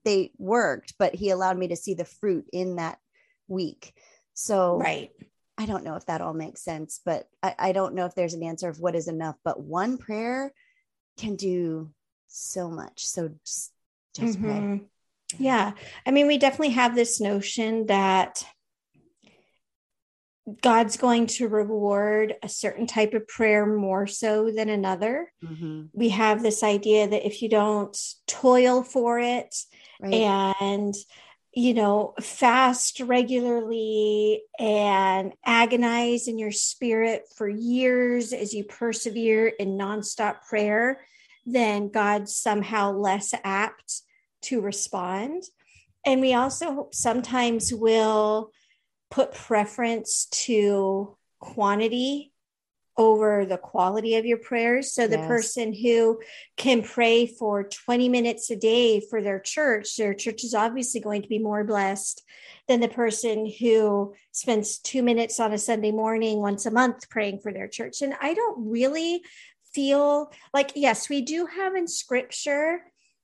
they 0.06 0.34
worked, 0.38 0.94
but 1.00 1.16
He 1.16 1.32
allowed 1.32 1.58
me 1.58 1.70
to 1.70 1.76
see 1.76 1.96
the 1.96 2.06
fruit 2.06 2.46
in 2.54 2.76
that 2.76 3.00
week. 3.48 3.96
So, 4.36 4.78
right. 4.78 5.10
I 5.58 5.66
don't 5.66 5.84
know 5.84 5.96
if 5.96 6.06
that 6.06 6.22
all 6.22 6.34
makes 6.34 6.64
sense, 6.64 7.02
but 7.04 7.28
I, 7.42 7.56
I 7.58 7.72
don't 7.72 7.96
know 7.96 8.06
if 8.06 8.16
there's 8.16 8.36
an 8.36 8.44
answer 8.44 8.70
of 8.70 8.80
what 8.80 8.96
is 8.96 9.08
enough. 9.08 9.36
But 9.44 9.60
one 9.60 9.98
prayer 9.98 10.52
can 11.18 11.36
do 11.36 11.92
so 12.28 12.70
much. 12.70 13.06
So 13.06 13.30
just, 13.44 13.74
just 14.16 14.40
mm-hmm. 14.40 14.78
pray. 14.78 14.82
Yeah. 15.40 15.74
I 16.06 16.12
mean, 16.12 16.28
we 16.28 16.38
definitely 16.38 16.70
have 16.70 16.96
this 16.96 17.20
notion 17.20 17.88
that 17.88 18.46
God's 20.62 20.96
going 20.96 21.28
to 21.28 21.50
reward 21.50 22.36
a 22.42 22.48
certain 22.48 22.88
type 22.88 23.14
of 23.14 23.28
prayer 23.28 23.66
more 23.66 24.08
so 24.08 24.50
than 24.50 24.70
another. 24.70 25.32
Mm-hmm. 25.44 25.86
We 25.92 26.10
have 26.10 26.42
this 26.42 26.64
idea 26.64 27.08
that 27.08 27.26
if 27.26 27.42
you 27.42 27.50
don't 27.50 27.98
toil 28.28 28.84
for 28.84 29.20
it 29.20 29.54
right. 30.00 30.14
and 30.14 30.94
you 31.58 31.74
know, 31.74 32.14
fast 32.22 33.00
regularly 33.00 34.44
and 34.60 35.34
agonize 35.44 36.28
in 36.28 36.38
your 36.38 36.52
spirit 36.52 37.24
for 37.36 37.50
years 37.50 38.32
as 38.32 38.54
you 38.54 38.64
persevere 38.64 39.48
in 39.48 39.76
nonstop 39.76 40.44
prayer, 40.48 41.04
then 41.48 41.90
God's 41.90 42.36
somehow 42.36 42.92
less 42.92 43.34
apt 43.44 44.04
to 44.44 44.62
respond. 44.62 45.42
And 46.06 46.22
we 46.22 46.36
also 46.36 46.90
sometimes 46.92 47.74
will 47.74 48.52
put 49.10 49.34
preference 49.34 50.28
to 50.44 51.18
quantity 51.40 52.34
over 52.98 53.46
the 53.46 53.58
quality 53.58 54.16
of 54.16 54.26
your 54.26 54.40
prayers. 54.40 54.92
So 54.92 55.08
the 55.08 55.18
yes. 55.18 55.28
person 55.28 55.74
who 55.74 56.20
can 56.56 56.82
pray 56.82 57.28
for 57.28 57.64
20 57.64 58.10
minutes 58.10 58.50
a 58.50 58.56
day 58.56 59.00
for 59.00 59.22
their 59.22 59.40
church, 59.40 59.96
their 59.98 60.16
church 60.16 60.44
is 60.44 60.56
obviously 60.56 61.00
going 61.00 61.22
to 61.22 61.28
be 61.28 61.38
more 61.38 61.64
blessed 61.64 62.24
than 62.68 62.80
the 62.80 62.88
person 62.88 63.52
who 63.60 64.14
spends 64.32 64.80
two 64.80 65.04
minutes 65.04 65.40
on 65.40 65.54
a 65.54 65.58
Sunday 65.58 65.92
morning 65.92 66.40
once 66.40 66.66
a 66.66 66.72
month 66.72 67.10
praying 67.10 67.40
for 67.40 67.54
their 67.54 67.68
church. 67.68 68.02
And 68.02 68.16
I 68.20 68.34
don't 68.34 68.70
really 68.70 69.22
feel 69.74 70.32
like, 70.54 70.72
yes, 70.76 71.08
we 71.08 71.22
do 71.22 71.46
have 71.46 71.76
in 71.76 71.88
scripture 71.88 72.82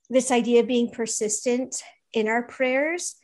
this 0.10 0.30
idea 0.30 0.60
of 0.60 0.68
being 0.68 0.92
persistent 0.92 1.82
in 2.14 2.28
our 2.28 2.44
prayers. 2.44 3.16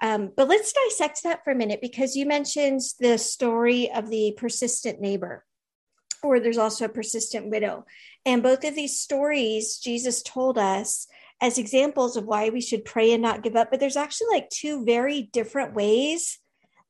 Um, 0.00 0.30
but 0.36 0.46
let's 0.46 0.72
dissect 0.72 1.22
that 1.24 1.42
for 1.42 1.50
a 1.50 1.56
minute 1.56 1.80
because 1.80 2.14
you 2.14 2.26
mentioned 2.26 2.82
the 3.00 3.18
story 3.18 3.90
of 3.90 4.08
the 4.08 4.34
persistent 4.36 5.00
neighbor 5.00 5.45
or 6.22 6.40
there's 6.40 6.58
also 6.58 6.84
a 6.84 6.90
persistent 6.90 7.48
widow. 7.48 7.84
And 8.24 8.42
both 8.42 8.64
of 8.64 8.74
these 8.74 8.98
stories, 8.98 9.78
Jesus 9.78 10.22
told 10.22 10.58
us 10.58 11.06
as 11.40 11.58
examples 11.58 12.16
of 12.16 12.24
why 12.24 12.48
we 12.48 12.60
should 12.60 12.84
pray 12.84 13.12
and 13.12 13.22
not 13.22 13.42
give 13.42 13.56
up. 13.56 13.70
But 13.70 13.80
there's 13.80 13.96
actually 13.96 14.28
like 14.30 14.50
two 14.50 14.84
very 14.84 15.22
different 15.32 15.74
ways 15.74 16.38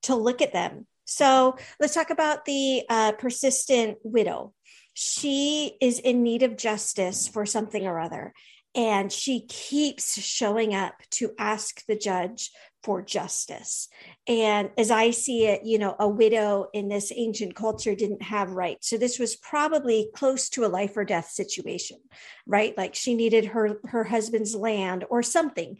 to 0.02 0.14
look 0.14 0.40
at 0.40 0.52
them. 0.52 0.86
So 1.04 1.56
let's 1.80 1.94
talk 1.94 2.10
about 2.10 2.44
the 2.44 2.82
uh, 2.88 3.12
persistent 3.12 3.98
widow. 4.02 4.52
She 4.94 5.76
is 5.80 5.98
in 5.98 6.22
need 6.22 6.42
of 6.42 6.56
justice 6.56 7.28
for 7.28 7.46
something 7.46 7.86
or 7.86 8.00
other. 8.00 8.32
And 8.74 9.10
she 9.10 9.46
keeps 9.46 10.20
showing 10.20 10.74
up 10.74 10.94
to 11.12 11.32
ask 11.38 11.84
the 11.86 11.96
judge 11.96 12.50
for 12.86 13.02
justice. 13.02 13.88
And 14.28 14.70
as 14.78 14.92
I 14.92 15.10
see 15.10 15.46
it, 15.46 15.62
you 15.64 15.76
know, 15.76 15.96
a 15.98 16.08
widow 16.08 16.68
in 16.72 16.86
this 16.86 17.12
ancient 17.12 17.56
culture 17.56 17.96
didn't 17.96 18.22
have 18.22 18.52
rights. 18.52 18.88
So 18.88 18.96
this 18.96 19.18
was 19.18 19.34
probably 19.34 20.08
close 20.14 20.48
to 20.50 20.64
a 20.64 20.68
life 20.68 20.96
or 20.96 21.04
death 21.04 21.28
situation, 21.30 21.98
right? 22.46 22.78
Like 22.78 22.94
she 22.94 23.16
needed 23.16 23.46
her 23.46 23.80
her 23.86 24.04
husband's 24.04 24.54
land 24.54 25.04
or 25.10 25.24
something. 25.24 25.78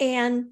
And 0.00 0.46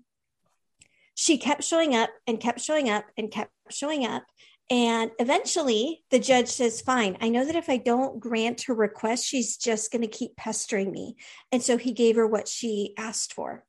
she 1.17 1.37
kept 1.37 1.65
showing 1.65 1.97
up 1.97 2.11
and 2.29 2.39
kept 2.39 2.61
showing 2.61 2.89
up 2.89 3.05
and 3.17 3.29
kept 3.29 3.51
showing 3.69 4.07
up. 4.07 4.23
And 4.71 5.11
eventually 5.19 6.05
the 6.13 6.21
judge 6.21 6.47
says, 6.47 6.81
Fine, 6.81 7.19
I 7.21 7.29
know 7.29 7.45
that 7.45 7.57
if 7.57 7.69
I 7.69 7.79
don't 7.79 8.21
grant 8.21 8.63
her 8.69 8.75
request, 8.75 9.27
she's 9.27 9.57
just 9.57 9.91
going 9.91 10.03
to 10.03 10.09
keep 10.09 10.37
pestering 10.37 10.93
me. 10.93 11.17
And 11.51 11.61
so 11.61 11.77
he 11.77 11.91
gave 11.91 12.15
her 12.15 12.27
what 12.27 12.47
she 12.47 12.95
asked 12.97 13.33
for. 13.33 13.65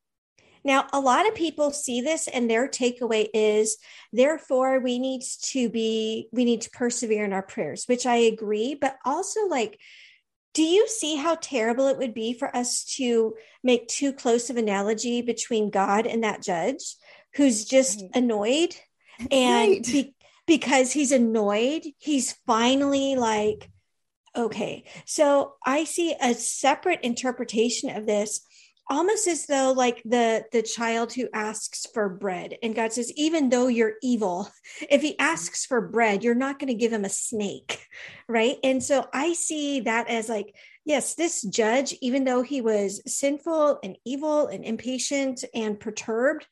Now, 0.69 0.85
a 0.93 0.99
lot 0.99 1.27
of 1.27 1.33
people 1.33 1.71
see 1.71 2.01
this 2.01 2.27
and 2.27 2.47
their 2.47 2.67
takeaway 2.67 3.27
is, 3.33 3.77
therefore, 4.13 4.79
we 4.79 4.99
need 4.99 5.23
to 5.45 5.67
be, 5.67 6.29
we 6.31 6.45
need 6.45 6.61
to 6.61 6.69
persevere 6.69 7.25
in 7.25 7.33
our 7.33 7.41
prayers, 7.41 7.85
which 7.87 8.05
I 8.05 8.17
agree. 8.17 8.75
But 8.79 8.95
also, 9.03 9.47
like, 9.47 9.79
do 10.53 10.61
you 10.61 10.87
see 10.87 11.15
how 11.15 11.37
terrible 11.41 11.87
it 11.87 11.97
would 11.97 12.13
be 12.13 12.33
for 12.33 12.55
us 12.55 12.85
to 12.97 13.33
make 13.63 13.87
too 13.87 14.13
close 14.13 14.51
of 14.51 14.57
analogy 14.57 15.23
between 15.23 15.71
God 15.71 16.05
and 16.05 16.23
that 16.23 16.43
judge 16.43 16.97
who's 17.33 17.65
just 17.65 18.01
right. 18.01 18.11
annoyed 18.13 18.75
and 19.31 19.71
right. 19.71 19.83
be, 19.83 20.13
because 20.45 20.91
he's 20.91 21.11
annoyed, 21.11 21.81
he's 21.97 22.33
finally 22.45 23.15
like, 23.15 23.67
okay. 24.35 24.83
So 25.07 25.55
I 25.65 25.85
see 25.85 26.15
a 26.21 26.35
separate 26.35 27.01
interpretation 27.01 27.89
of 27.89 28.05
this 28.05 28.41
almost 28.89 29.27
as 29.27 29.45
though 29.45 29.71
like 29.71 30.01
the 30.03 30.43
the 30.51 30.61
child 30.61 31.13
who 31.13 31.27
asks 31.33 31.85
for 31.93 32.09
bread 32.09 32.55
and 32.63 32.75
god 32.75 32.91
says 32.91 33.11
even 33.15 33.49
though 33.49 33.67
you're 33.67 33.93
evil 34.01 34.49
if 34.89 35.01
he 35.01 35.11
mm-hmm. 35.11 35.21
asks 35.21 35.65
for 35.65 35.79
bread 35.81 36.23
you're 36.23 36.35
not 36.35 36.59
going 36.59 36.67
to 36.67 36.73
give 36.73 36.91
him 36.91 37.05
a 37.05 37.09
snake 37.09 37.85
right? 38.27 38.57
And 38.63 38.83
so 38.83 39.07
i 39.13 39.33
see 39.33 39.81
that 39.81 40.09
as 40.09 40.29
like 40.29 40.55
yes 40.85 41.15
this 41.15 41.41
judge 41.43 41.93
even 42.01 42.23
though 42.23 42.41
he 42.41 42.61
was 42.61 43.01
sinful 43.05 43.79
and 43.83 43.97
evil 44.05 44.47
and 44.47 44.65
impatient 44.65 45.43
and 45.53 45.79
perturbed 45.79 46.47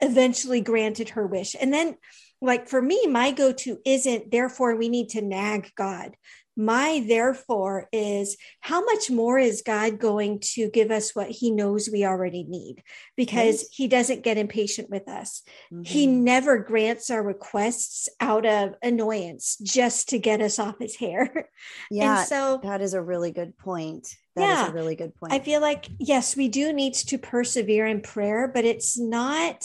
eventually 0.00 0.60
granted 0.60 1.10
her 1.10 1.26
wish. 1.26 1.56
And 1.58 1.72
then 1.72 1.96
like 2.42 2.68
for 2.68 2.82
me 2.82 3.06
my 3.08 3.30
go-to 3.30 3.78
isn't 3.86 4.30
therefore 4.30 4.76
we 4.76 4.88
need 4.88 5.08
to 5.10 5.22
nag 5.22 5.70
god 5.74 6.14
my 6.56 7.04
therefore 7.06 7.88
is 7.92 8.36
how 8.60 8.82
much 8.82 9.10
more 9.10 9.38
is 9.38 9.62
God 9.64 9.98
going 9.98 10.40
to 10.54 10.70
give 10.70 10.90
us 10.90 11.14
what 11.14 11.30
he 11.30 11.50
knows 11.50 11.90
we 11.92 12.04
already 12.04 12.44
need 12.44 12.82
because 13.14 13.62
right. 13.62 13.68
he 13.72 13.88
doesn't 13.88 14.24
get 14.24 14.38
impatient 14.38 14.88
with 14.88 15.06
us. 15.06 15.42
Mm-hmm. 15.72 15.82
He 15.84 16.06
never 16.06 16.58
grants 16.58 17.10
our 17.10 17.22
requests 17.22 18.08
out 18.20 18.46
of 18.46 18.74
annoyance 18.82 19.58
just 19.62 20.08
to 20.10 20.18
get 20.18 20.40
us 20.40 20.58
off 20.58 20.78
his 20.78 20.96
hair. 20.96 21.50
Yeah. 21.90 22.20
And 22.20 22.28
so 22.28 22.60
that 22.62 22.80
is 22.80 22.94
a 22.94 23.02
really 23.02 23.30
good 23.32 23.56
point. 23.56 24.08
That 24.34 24.42
yeah, 24.42 24.64
is 24.64 24.70
a 24.70 24.74
really 24.74 24.96
good 24.96 25.14
point. 25.14 25.32
I 25.32 25.38
feel 25.40 25.60
like, 25.60 25.86
yes, 25.98 26.36
we 26.36 26.48
do 26.48 26.72
need 26.72 26.94
to 26.94 27.18
persevere 27.18 27.86
in 27.86 28.00
prayer, 28.00 28.48
but 28.52 28.64
it's 28.64 28.98
not 28.98 29.64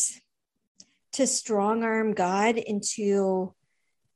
to 1.13 1.27
strong 1.27 1.83
arm 1.83 2.13
God 2.13 2.57
into 2.57 3.53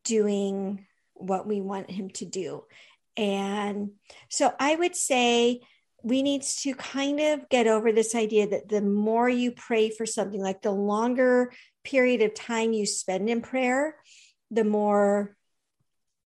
doing 0.04 0.86
what 1.16 1.48
we 1.48 1.62
want 1.62 1.90
him 1.90 2.10
to 2.12 2.26
do. 2.26 2.64
And 3.18 3.92
so 4.30 4.54
I 4.60 4.76
would 4.76 4.96
say 4.96 5.62
we 6.04 6.22
need 6.22 6.44
to 6.44 6.76
kind 6.76 7.20
of 7.20 7.50
get 7.50 7.66
over 7.66 7.92
this 7.92 8.14
idea 8.14 8.48
that 8.48 8.70
the 8.70 8.82
more 8.82 9.28
you 9.28 9.52
pray 9.52 9.90
for 9.90 10.06
something, 10.06 10.42
like 10.42 10.62
the 10.62 10.72
longer 10.72 11.52
period 11.84 12.22
of 12.22 12.36
time 12.36 12.74
you 12.74 12.86
spend 12.86 13.30
in 13.30 13.42
prayer, 13.42 13.96
the 14.52 14.64
more 14.64 15.36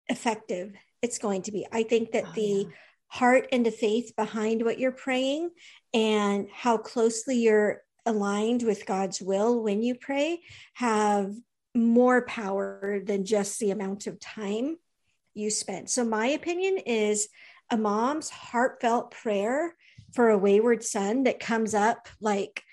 effective 0.07 0.71
it's 1.01 1.17
going 1.17 1.41
to 1.43 1.51
be. 1.51 1.67
I 1.71 1.83
think 1.83 2.11
that 2.11 2.25
oh, 2.27 2.31
the 2.35 2.41
yeah. 2.41 2.75
heart 3.07 3.47
and 3.51 3.65
the 3.65 3.71
faith 3.71 4.13
behind 4.15 4.63
what 4.63 4.79
you're 4.79 4.91
praying 4.91 5.49
and 5.93 6.47
how 6.53 6.77
closely 6.77 7.37
you're 7.37 7.81
aligned 8.05 8.63
with 8.63 8.85
God's 8.85 9.21
will 9.21 9.61
when 9.61 9.81
you 9.81 9.95
pray 9.95 10.39
have 10.75 11.33
more 11.75 12.25
power 12.25 13.01
than 13.03 13.25
just 13.25 13.59
the 13.59 13.71
amount 13.71 14.07
of 14.07 14.19
time 14.19 14.77
you 15.33 15.49
spend. 15.49 15.89
So, 15.89 16.05
my 16.05 16.27
opinion 16.27 16.77
is 16.77 17.27
a 17.69 17.77
mom's 17.77 18.29
heartfelt 18.29 19.11
prayer 19.11 19.75
for 20.13 20.29
a 20.29 20.37
wayward 20.37 20.83
son 20.83 21.23
that 21.23 21.39
comes 21.39 21.73
up 21.73 22.07
like 22.21 22.63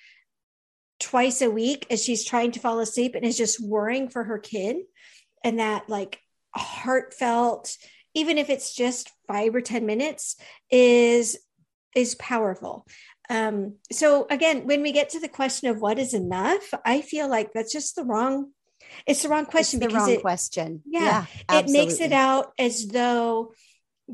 twice 1.01 1.43
a 1.43 1.51
week 1.51 1.87
as 1.91 2.03
she's 2.03 2.25
trying 2.25 2.53
to 2.53 2.61
fall 2.61 2.79
asleep 2.79 3.15
and 3.15 3.25
is 3.25 3.37
just 3.37 3.61
worrying 3.61 4.09
for 4.09 4.23
her 4.23 4.39
kid. 4.39 4.77
And 5.43 5.59
that, 5.59 5.89
like, 5.89 6.21
heartfelt, 6.55 7.77
even 8.15 8.39
if 8.39 8.49
it's 8.49 8.75
just 8.75 9.11
five 9.27 9.55
or 9.55 9.61
10 9.61 9.85
minutes, 9.85 10.37
is 10.71 11.39
is 11.95 12.15
powerful. 12.15 12.87
Um, 13.29 13.77
so 13.91 14.27
again, 14.31 14.67
when 14.67 14.83
we 14.83 14.93
get 14.93 15.11
to 15.11 15.21
the 15.21 15.29
question 15.29 15.69
of 15.69 15.81
what 15.81 15.99
is 15.99 16.15
enough, 16.15 16.73
I 16.85 17.03
feel 17.03 17.29
like 17.29 17.53
that's 17.53 17.73
just 17.73 17.97
the 17.97 18.05
wrong 18.05 18.53
it's 19.07 19.23
the 19.23 19.29
wrong 19.29 19.47
question. 19.47 19.83
It's 19.83 19.93
the 19.93 19.99
wrong 19.99 20.11
it, 20.11 20.21
question. 20.21 20.83
Yeah, 20.87 21.27
yeah 21.49 21.59
it 21.61 21.71
makes 21.71 22.01
it 22.01 22.13
out 22.13 22.53
as 22.59 22.87
though 22.89 23.55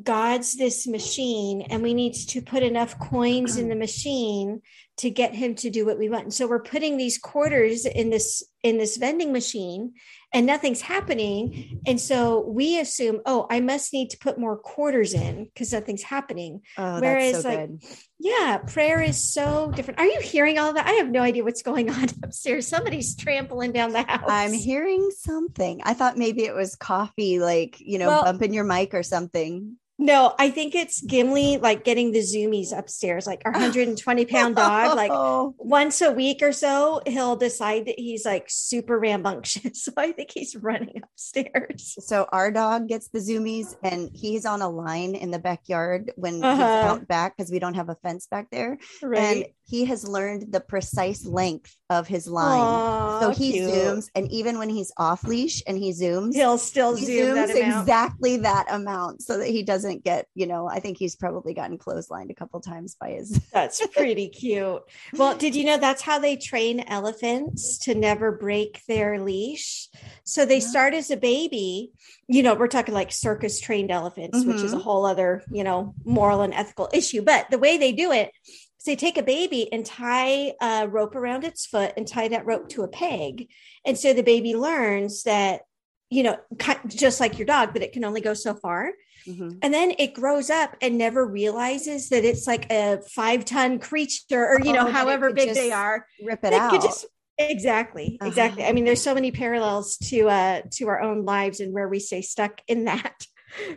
God's 0.00 0.54
this 0.54 0.86
machine, 0.86 1.62
and 1.62 1.82
we 1.82 1.94
need 1.94 2.14
to 2.14 2.42
put 2.42 2.62
enough 2.62 2.98
coins 2.98 3.56
in 3.56 3.68
the 3.68 3.76
machine 3.76 4.62
to 4.98 5.10
get 5.10 5.34
him 5.34 5.54
to 5.56 5.70
do 5.70 5.86
what 5.86 5.98
we 5.98 6.08
want. 6.08 6.24
And 6.24 6.34
so 6.34 6.46
we're 6.46 6.62
putting 6.62 6.96
these 6.96 7.18
quarters 7.18 7.86
in 7.86 8.10
this 8.10 8.42
in 8.62 8.78
this 8.78 8.96
vending 8.96 9.32
machine 9.32 9.94
and 10.32 10.44
nothing's 10.44 10.80
happening. 10.80 11.80
And 11.86 12.00
so 12.00 12.40
we 12.40 12.78
assume, 12.78 13.20
oh, 13.24 13.46
I 13.48 13.60
must 13.60 13.92
need 13.92 14.10
to 14.10 14.18
put 14.18 14.38
more 14.38 14.58
quarters 14.58 15.14
in 15.14 15.44
because 15.44 15.72
nothing's 15.72 16.02
happening. 16.02 16.62
Oh, 16.76 17.00
Whereas, 17.00 17.42
so 17.42 17.48
like, 17.48 17.58
good. 17.58 17.82
yeah, 18.18 18.58
prayer 18.58 19.00
is 19.00 19.32
so 19.32 19.72
different. 19.74 20.00
Are 20.00 20.06
you 20.06 20.20
hearing 20.20 20.58
all 20.58 20.72
that? 20.72 20.86
I 20.86 20.92
have 20.94 21.08
no 21.08 21.22
idea 21.22 21.44
what's 21.44 21.62
going 21.62 21.88
on 21.88 22.08
upstairs. 22.22 22.66
Somebody's 22.66 23.16
trampling 23.16 23.72
down 23.72 23.92
the 23.92 24.02
house. 24.02 24.24
I'm 24.28 24.52
hearing 24.52 25.08
something. 25.16 25.80
I 25.84 25.94
thought 25.94 26.18
maybe 26.18 26.44
it 26.44 26.54
was 26.54 26.76
coffee, 26.76 27.38
like, 27.38 27.76
you 27.78 27.98
know, 27.98 28.08
well, 28.08 28.24
bumping 28.24 28.52
your 28.52 28.64
mic 28.64 28.94
or 28.94 29.02
something. 29.02 29.76
No, 30.00 30.34
I 30.38 30.50
think 30.50 30.76
it's 30.76 31.00
Gimli 31.00 31.58
like 31.58 31.82
getting 31.82 32.12
the 32.12 32.20
zoomies 32.20 32.76
upstairs, 32.76 33.26
like 33.26 33.42
our 33.44 33.50
120 33.50 34.24
pound 34.26 34.54
dog. 34.54 34.96
Like 34.96 35.10
once 35.58 36.00
a 36.00 36.12
week 36.12 36.40
or 36.40 36.52
so, 36.52 37.02
he'll 37.04 37.34
decide 37.34 37.86
that 37.86 37.98
he's 37.98 38.24
like 38.24 38.46
super 38.48 38.98
rambunctious. 38.98 39.58
So 39.88 39.92
I 39.96 40.12
think 40.12 40.30
he's 40.32 40.54
running 40.54 41.02
upstairs. 41.02 41.96
So 42.00 42.26
our 42.30 42.50
dog 42.50 42.88
gets 42.88 43.08
the 43.08 43.20
zoomies 43.20 43.74
and 43.82 44.10
he's 44.12 44.44
on 44.44 44.60
a 44.60 44.68
line 44.68 45.14
in 45.14 45.30
the 45.30 45.38
backyard 45.38 46.12
when 46.16 46.44
uh-huh. 46.44 46.54
he's 46.54 46.62
out 46.62 47.08
back 47.08 47.36
because 47.36 47.50
we 47.50 47.58
don't 47.58 47.74
have 47.74 47.88
a 47.88 47.94
fence 47.96 48.26
back 48.26 48.50
there. 48.50 48.78
Right. 49.02 49.18
And 49.18 49.46
he 49.68 49.84
has 49.84 50.08
learned 50.08 50.50
the 50.50 50.60
precise 50.60 51.26
length 51.26 51.76
of 51.90 52.06
his 52.06 52.26
line. 52.26 52.58
Aww, 52.58 53.20
so 53.20 53.30
he 53.30 53.52
cute. 53.52 53.70
zooms, 53.70 54.08
and 54.14 54.30
even 54.32 54.58
when 54.58 54.70
he's 54.70 54.92
off 54.96 55.24
leash 55.24 55.62
and 55.66 55.76
he 55.76 55.92
zooms, 55.92 56.34
he'll 56.34 56.56
still 56.56 56.96
he 56.96 57.04
zoom 57.04 57.36
zooms 57.36 57.46
that 57.48 57.56
exactly 57.56 58.38
that 58.38 58.66
amount 58.70 59.22
so 59.22 59.38
that 59.38 59.48
he 59.48 59.62
doesn't 59.62 59.87
get, 59.96 60.26
you 60.34 60.46
know, 60.46 60.68
I 60.68 60.80
think 60.80 60.98
he's 60.98 61.16
probably 61.16 61.54
gotten 61.54 61.78
clotheslined 61.78 62.30
a 62.30 62.34
couple 62.34 62.60
times 62.60 62.96
by 63.00 63.10
his. 63.10 63.40
That's 63.52 63.84
pretty 63.88 64.28
cute. 64.28 64.82
Well, 65.14 65.36
did 65.36 65.54
you 65.56 65.64
know 65.64 65.78
that's 65.78 66.02
how 66.02 66.18
they 66.18 66.36
train 66.36 66.80
elephants 66.80 67.78
to 67.78 67.94
never 67.94 68.32
break 68.32 68.80
their 68.86 69.20
leash? 69.20 69.88
So 70.24 70.44
they 70.44 70.60
start 70.60 70.94
as 70.94 71.10
a 71.10 71.16
baby, 71.16 71.92
you 72.28 72.42
know, 72.42 72.54
we're 72.54 72.68
talking 72.68 72.94
like 72.94 73.12
circus 73.12 73.60
trained 73.60 73.90
elephants, 73.90 74.38
mm-hmm. 74.38 74.48
which 74.48 74.62
is 74.62 74.72
a 74.72 74.76
mm-hmm. 74.76 74.84
whole 74.84 75.06
other, 75.06 75.42
you 75.50 75.64
know, 75.64 75.94
moral 76.04 76.42
and 76.42 76.54
ethical 76.54 76.88
issue. 76.92 77.22
But 77.22 77.50
the 77.50 77.58
way 77.58 77.78
they 77.78 77.92
do 77.92 78.12
it 78.12 78.32
so 78.78 78.92
they 78.92 78.96
take 78.96 79.18
a 79.18 79.22
baby 79.24 79.70
and 79.72 79.84
tie 79.84 80.54
a 80.60 80.88
rope 80.88 81.16
around 81.16 81.44
its 81.44 81.66
foot 81.66 81.92
and 81.96 82.06
tie 82.06 82.28
that 82.28 82.46
rope 82.46 82.68
to 82.70 82.84
a 82.84 82.88
peg. 82.88 83.48
And 83.84 83.98
so 83.98 84.12
the 84.12 84.22
baby 84.22 84.54
learns 84.54 85.24
that, 85.24 85.62
you 86.10 86.22
know, 86.22 86.38
just 86.86 87.18
like 87.18 87.38
your 87.38 87.46
dog, 87.46 87.72
but 87.72 87.82
it 87.82 87.92
can 87.92 88.04
only 88.04 88.20
go 88.20 88.34
so 88.34 88.54
far. 88.54 88.92
Mm-hmm. 89.28 89.58
And 89.62 89.74
then 89.74 89.92
it 89.98 90.14
grows 90.14 90.50
up 90.50 90.76
and 90.80 90.96
never 90.96 91.26
realizes 91.26 92.08
that 92.08 92.24
it's 92.24 92.46
like 92.46 92.70
a 92.72 93.00
five 93.02 93.44
ton 93.44 93.78
creature 93.78 94.46
or, 94.46 94.60
you 94.60 94.72
know, 94.72 94.86
oh, 94.88 94.90
however 94.90 95.32
big 95.32 95.54
they 95.54 95.70
are. 95.70 96.06
Rip 96.24 96.44
it, 96.44 96.52
out. 96.54 96.72
Just, 96.82 97.06
exactly. 97.38 98.16
Uh-huh. 98.20 98.28
Exactly. 98.28 98.64
I 98.64 98.72
mean, 98.72 98.84
there's 98.84 99.02
so 99.02 99.14
many 99.14 99.30
parallels 99.30 99.96
to, 100.08 100.28
uh, 100.28 100.62
to 100.72 100.88
our 100.88 101.00
own 101.00 101.24
lives 101.24 101.60
and 101.60 101.72
where 101.72 101.88
we 101.88 102.00
stay 102.00 102.22
stuck 102.22 102.60
in 102.66 102.84
that. 102.84 103.14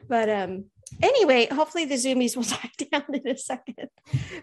But, 0.09 0.29
um, 0.29 0.65
anyway, 1.01 1.47
hopefully 1.51 1.85
the 1.85 1.95
zoomies 1.95 2.35
will 2.35 2.43
die 2.43 2.71
down 2.91 3.05
in 3.13 3.27
a 3.27 3.37
second. 3.37 3.89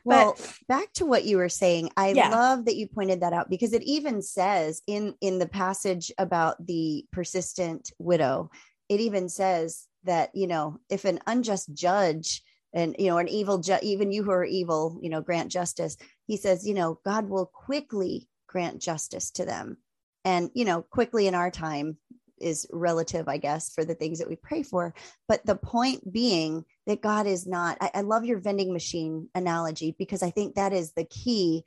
Well, 0.05 0.37
but, 0.37 0.55
back 0.69 0.93
to 0.95 1.07
what 1.07 1.25
you 1.25 1.37
were 1.37 1.49
saying, 1.49 1.91
I 1.97 2.13
yeah. 2.13 2.31
love 2.31 2.65
that 2.67 2.77
you 2.77 2.89
pointed 2.89 3.21
that 3.21 3.33
out 3.33 3.51
because 3.51 3.73
it 3.73 3.83
even 3.83 4.23
says 4.23 4.83
in 4.87 5.15
in 5.21 5.39
the 5.39 5.49
passage 5.49 6.13
about 6.19 6.65
the 6.67 7.05
persistent 7.13 7.93
widow, 7.99 8.51
it 8.89 9.01
even 9.01 9.29
says 9.29 9.87
that 10.09 10.31
you 10.35 10.47
know 10.47 10.81
if 10.91 11.05
an 11.05 11.21
unjust 11.27 11.73
judge 11.73 12.43
and 12.73 12.97
you 12.99 13.07
know 13.07 13.19
an 13.19 13.29
evil 13.29 13.59
judge, 13.59 13.83
even 13.83 14.11
you 14.11 14.25
who 14.25 14.33
are 14.33 14.45
evil, 14.45 14.99
you 15.01 15.11
know, 15.11 15.21
grant 15.21 15.51
justice. 15.53 15.97
He 16.27 16.37
says, 16.37 16.67
you 16.67 16.75
know, 16.75 16.99
God 17.05 17.29
will 17.29 17.47
quickly 17.47 18.29
grant 18.49 18.83
justice 18.83 19.31
to 19.33 19.45
them. 19.45 19.79
And, 20.25 20.51
you 20.55 20.65
know, 20.65 20.83
quickly 20.83 21.27
in 21.27 21.35
our 21.35 21.51
time, 21.51 21.97
is 22.41 22.67
relative, 22.71 23.29
I 23.29 23.39
guess, 23.39 23.73
for 23.73 23.85
the 23.85 23.95
things 23.95 24.19
that 24.19 24.29
we 24.29 24.37
pray 24.37 24.63
for. 24.63 24.95
But 25.27 25.45
the 25.45 25.57
point 25.57 26.13
being 26.13 26.65
that 26.87 27.03
God 27.03 27.27
is 27.27 27.47
not, 27.47 27.79
I, 27.81 27.91
I 27.95 28.01
love 28.03 28.25
your 28.25 28.39
vending 28.39 28.73
machine 28.73 29.29
analogy 29.35 29.95
because 29.99 30.23
I 30.23 30.31
think 30.31 30.55
that 30.55 30.73
is 30.73 30.93
the 30.93 31.05
key 31.05 31.65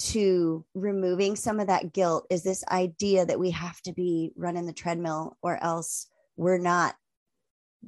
to 0.00 0.64
removing 0.74 1.36
some 1.36 1.60
of 1.60 1.68
that 1.68 1.92
guilt 1.92 2.26
is 2.30 2.42
this 2.42 2.64
idea 2.68 3.24
that 3.26 3.38
we 3.38 3.50
have 3.50 3.80
to 3.82 3.92
be 3.92 4.32
running 4.36 4.66
the 4.66 4.72
treadmill 4.72 5.36
or 5.42 5.62
else 5.62 6.08
we're 6.36 6.58
not 6.58 6.94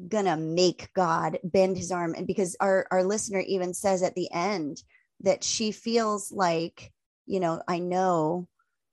gonna 0.09 0.37
make 0.37 0.93
God 0.95 1.39
bend 1.45 1.77
his 1.77 1.91
arm. 1.91 2.15
And 2.15 2.27
because 2.27 2.57
our, 2.61 2.87
our 2.91 3.05
listener 3.05 3.41
even 3.41 3.75
says 3.75 4.03
at 4.03 4.15
the 4.15 4.31
end 4.33 4.83
that 5.21 5.45
she 5.45 5.73
feels 5.73 6.31
like, 6.33 6.93
you 7.27 7.41
know, 7.41 7.63
I 7.67 7.79
know 7.79 8.49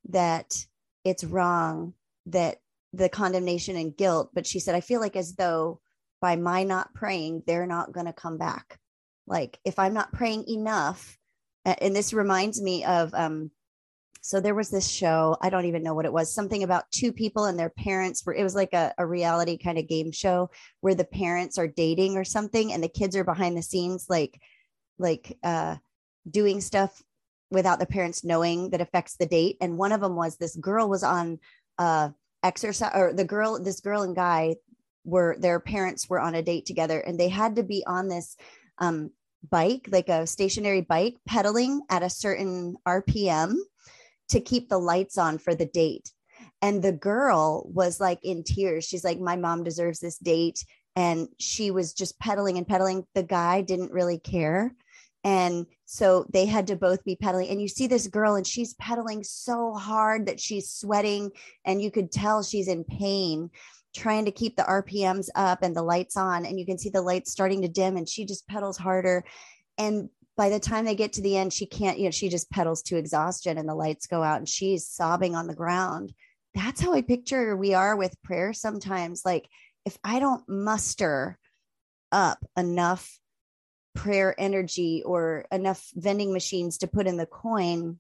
that 0.10 0.66
it's 1.04 1.24
wrong 1.24 1.94
that 2.28 2.58
the 2.94 3.10
condemnation 3.10 3.76
and 3.76 3.96
guilt, 3.96 4.32
but 4.34 4.46
she 4.46 4.60
said, 4.60 4.76
I 4.76 4.82
feel 4.82 5.02
like 5.02 5.16
as 5.16 5.36
though 5.36 5.82
by 6.22 6.36
my 6.36 6.64
not 6.64 6.94
praying, 6.94 7.44
they're 7.46 7.68
not 7.68 7.92
to 8.06 8.14
come 8.14 8.38
back. 8.38 8.80
Like 9.28 9.60
if 9.66 9.80
I'm 9.80 9.94
not 9.94 10.14
praying 10.14 10.48
enough, 10.48 11.18
and 11.66 11.96
this 11.96 12.14
reminds 12.14 12.62
me 12.62 12.84
of, 12.84 13.14
um, 13.14 13.52
so 14.26 14.40
there 14.40 14.56
was 14.56 14.70
this 14.70 14.90
show, 14.90 15.36
I 15.42 15.50
don't 15.50 15.66
even 15.66 15.84
know 15.84 15.94
what 15.94 16.06
it 16.06 16.14
was, 16.14 16.34
something 16.34 16.64
about 16.64 16.90
two 16.92 17.12
people 17.12 17.44
and 17.44 17.60
their 17.60 17.70
parents 17.70 18.26
were, 18.26 18.34
it 18.34 18.42
was 18.42 18.56
like 18.56 18.72
a, 18.72 18.94
a 18.98 19.06
reality 19.06 19.58
kind 19.58 19.78
of 19.78 19.90
game 19.90 20.14
show 20.14 20.50
where 20.80 20.96
the 20.96 21.04
parents 21.04 21.58
are 21.58 21.68
dating 21.68 22.16
or 22.16 22.24
something 22.24 22.72
and 22.72 22.82
the 22.82 22.88
kids 22.88 23.18
are 23.18 23.26
behind 23.26 23.58
the 23.58 23.62
scenes, 23.62 24.06
like, 24.10 24.40
like, 24.98 25.38
uh, 25.44 25.76
doing 26.32 26.62
stuff 26.62 27.04
without 27.52 27.80
the 27.80 27.86
parents 27.86 28.24
knowing 28.24 28.70
that 28.70 28.80
affects 28.80 29.18
the 29.18 29.26
date. 29.26 29.58
And 29.60 29.78
one 29.78 29.92
of 29.92 30.00
them 30.00 30.16
was 30.16 30.38
this 30.38 30.56
girl 30.56 30.88
was 30.88 31.04
on, 31.04 31.40
uh, 31.78 32.12
exercise 32.44 32.92
or 32.94 33.14
the 33.14 33.24
girl 33.24 33.62
this 33.62 33.80
girl 33.80 34.04
and 34.04 34.16
guy 34.16 34.56
were 35.06 35.36
their 35.40 35.60
parents 35.60 36.10
were 36.10 36.20
on 36.20 36.36
a 36.36 36.42
date 36.42 36.66
together 36.66 37.00
and 37.00 37.20
they 37.20 37.30
had 37.30 37.56
to 37.56 37.64
be 37.64 37.84
on 37.88 38.08
this 38.08 38.36
um, 38.80 39.12
bike 39.50 39.88
like 39.92 40.10
a 40.10 40.28
stationary 40.28 40.82
bike 40.82 41.16
pedaling 41.26 41.82
at 41.90 42.04
a 42.04 42.10
certain 42.10 42.76
rpm 42.88 43.56
to 44.34 44.42
keep 44.42 44.70
the 44.70 44.78
lights 44.78 45.18
on 45.18 45.38
for 45.38 45.56
the 45.56 45.66
date 45.66 46.12
and 46.62 46.82
the 46.82 46.92
girl 46.92 47.68
was 47.74 48.00
like 48.00 48.20
in 48.24 48.44
tears 48.44 48.86
she's 48.86 49.04
like 49.04 49.20
my 49.20 49.36
mom 49.36 49.64
deserves 49.64 50.00
this 50.00 50.18
date 50.18 50.64
and 50.96 51.28
she 51.40 51.72
was 51.72 51.94
just 51.94 52.20
pedaling 52.20 52.58
and 52.58 52.68
pedaling 52.68 53.06
the 53.16 53.24
guy 53.24 53.62
didn't 53.62 53.92
really 53.92 54.20
care 54.20 54.76
and 55.24 55.66
so 55.86 56.26
they 56.34 56.46
had 56.46 56.68
to 56.68 56.76
both 56.76 57.04
be 57.04 57.16
pedaling. 57.16 57.50
And 57.50 57.62
you 57.62 57.68
see 57.68 57.88
this 57.88 58.08
girl, 58.08 58.36
and 58.36 58.46
she's 58.46 58.74
pedaling 58.76 59.24
so 59.24 59.74
hard 59.74 60.26
that 60.26 60.40
she's 60.40 60.70
sweating, 60.70 61.32
and 61.66 61.82
you 61.82 61.92
could 61.92 62.12
tell 62.12 62.44
she's 62.44 62.68
in 62.68 62.84
pain, 62.84 63.50
trying 63.96 64.26
to 64.26 64.32
keep 64.32 64.58
the 64.58 64.64
RPMs 64.64 65.30
up 65.36 65.64
and 65.64 65.76
the 65.76 65.84
lights 65.84 66.18
on. 66.18 66.46
And 66.46 66.60
you 66.60 66.66
can 66.66 66.78
see 66.78 66.90
the 66.90 67.02
lights 67.02 67.32
starting 67.32 67.62
to 67.62 67.70
dim, 67.70 67.96
and 67.96 68.08
she 68.08 68.26
just 68.26 68.48
pedals 68.48 68.78
harder. 68.78 69.24
And 69.78 70.10
by 70.36 70.50
the 70.50 70.60
time 70.60 70.86
they 70.86 70.96
get 70.96 71.14
to 71.14 71.22
the 71.22 71.38
end, 71.38 71.54
she 71.54 71.66
can't, 71.66 72.00
you 72.00 72.06
know, 72.06 72.12
she 72.12 72.30
just 72.30 72.50
pedals 72.50 72.82
to 72.84 72.98
exhaustion, 72.98 73.58
and 73.58 73.68
the 73.68 73.76
lights 73.76 74.08
go 74.08 74.24
out, 74.24 74.38
and 74.38 74.50
she's 74.50 74.88
sobbing 74.88 75.36
on 75.36 75.48
the 75.48 75.56
ground. 75.56 76.14
That's 76.56 76.82
how 76.82 76.94
I 76.94 77.02
picture 77.02 77.56
we 77.56 77.74
are 77.74 77.96
with 77.96 78.22
prayer 78.24 78.54
sometimes. 78.54 79.24
Like, 79.26 79.48
if 79.86 79.98
I 80.04 80.20
don't 80.20 80.48
muster 80.48 81.38
up 82.12 82.44
enough 82.58 83.20
prayer 83.96 84.34
energy 84.38 85.04
or 85.06 85.46
enough 85.52 85.88
vending 85.94 86.34
machines 86.34 86.80
to 86.80 86.88
put 86.88 87.08
in 87.08 87.18
the 87.18 87.26
coin 87.26 88.00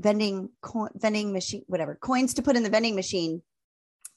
vending 0.00 0.48
co- 0.60 0.88
vending 0.94 1.32
machine 1.32 1.62
whatever 1.66 1.94
coins 1.94 2.34
to 2.34 2.42
put 2.42 2.56
in 2.56 2.62
the 2.62 2.70
vending 2.70 2.94
machine 2.94 3.42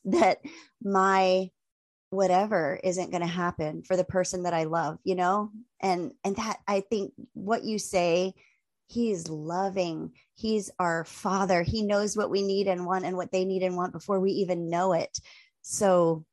that 0.05 0.39
my 0.81 1.49
whatever 2.09 2.79
isn't 2.83 3.11
going 3.11 3.21
to 3.21 3.27
happen 3.27 3.83
for 3.83 3.97
the 3.97 4.03
person 4.03 4.43
that 4.43 4.53
i 4.53 4.63
love 4.63 4.97
you 5.03 5.15
know 5.15 5.51
and 5.81 6.11
and 6.23 6.35
that 6.37 6.59
i 6.67 6.79
think 6.79 7.11
what 7.33 7.63
you 7.63 7.77
say 7.77 8.33
he's 8.87 9.27
loving 9.27 10.11
he's 10.35 10.71
our 10.79 11.03
father 11.03 11.61
he 11.63 11.81
knows 11.81 12.15
what 12.15 12.29
we 12.29 12.41
need 12.41 12.67
and 12.67 12.85
want 12.85 13.05
and 13.05 13.17
what 13.17 13.31
they 13.31 13.43
need 13.43 13.61
and 13.63 13.75
want 13.75 13.91
before 13.91 14.19
we 14.19 14.31
even 14.31 14.69
know 14.69 14.93
it 14.93 15.19
so 15.61 16.25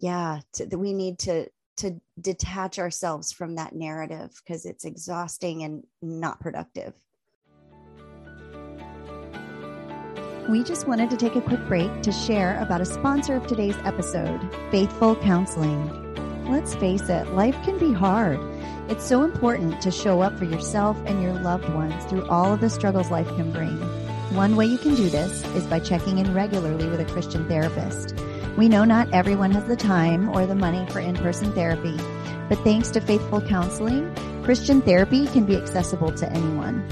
yeah 0.00 0.40
to, 0.52 0.66
we 0.76 0.92
need 0.92 1.18
to 1.18 1.46
to 1.76 2.00
detach 2.20 2.78
ourselves 2.78 3.32
from 3.32 3.56
that 3.56 3.74
narrative 3.74 4.30
because 4.42 4.64
it's 4.64 4.84
exhausting 4.84 5.64
and 5.64 5.84
not 6.02 6.40
productive. 6.40 6.94
We 10.48 10.62
just 10.62 10.86
wanted 10.86 11.08
to 11.08 11.16
take 11.16 11.36
a 11.36 11.40
quick 11.40 11.66
break 11.68 12.02
to 12.02 12.12
share 12.12 12.60
about 12.60 12.82
a 12.82 12.84
sponsor 12.84 13.34
of 13.34 13.46
today's 13.46 13.76
episode, 13.84 14.38
Faithful 14.70 15.16
Counseling. 15.16 15.90
Let's 16.50 16.74
face 16.74 17.08
it, 17.08 17.28
life 17.28 17.56
can 17.64 17.78
be 17.78 17.94
hard. 17.94 18.38
It's 18.90 19.06
so 19.06 19.22
important 19.22 19.80
to 19.80 19.90
show 19.90 20.20
up 20.20 20.38
for 20.38 20.44
yourself 20.44 20.98
and 21.06 21.22
your 21.22 21.32
loved 21.32 21.66
ones 21.70 22.04
through 22.04 22.28
all 22.28 22.52
of 22.52 22.60
the 22.60 22.68
struggles 22.68 23.10
life 23.10 23.26
can 23.28 23.52
bring. 23.52 23.74
One 24.36 24.54
way 24.54 24.66
you 24.66 24.76
can 24.76 24.94
do 24.94 25.08
this 25.08 25.42
is 25.54 25.64
by 25.66 25.80
checking 25.80 26.18
in 26.18 26.34
regularly 26.34 26.90
with 26.90 27.00
a 27.00 27.06
Christian 27.06 27.48
therapist. 27.48 28.14
We 28.58 28.68
know 28.68 28.84
not 28.84 29.10
everyone 29.14 29.52
has 29.52 29.64
the 29.64 29.76
time 29.76 30.28
or 30.28 30.44
the 30.44 30.54
money 30.54 30.86
for 30.90 31.00
in 31.00 31.16
person 31.16 31.52
therapy, 31.52 31.96
but 32.50 32.58
thanks 32.58 32.90
to 32.90 33.00
faithful 33.00 33.40
counseling, 33.40 34.14
Christian 34.42 34.82
therapy 34.82 35.26
can 35.28 35.46
be 35.46 35.56
accessible 35.56 36.12
to 36.12 36.30
anyone. 36.30 36.86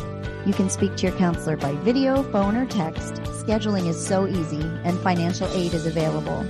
You 0.44 0.52
can 0.52 0.68
speak 0.68 0.96
to 0.96 1.06
your 1.06 1.16
counselor 1.18 1.56
by 1.56 1.74
video, 1.76 2.24
phone, 2.24 2.56
or 2.56 2.66
text. 2.66 3.14
Scheduling 3.44 3.86
is 3.86 4.04
so 4.04 4.26
easy, 4.26 4.62
and 4.84 4.98
financial 4.98 5.46
aid 5.52 5.72
is 5.72 5.86
available. 5.86 6.44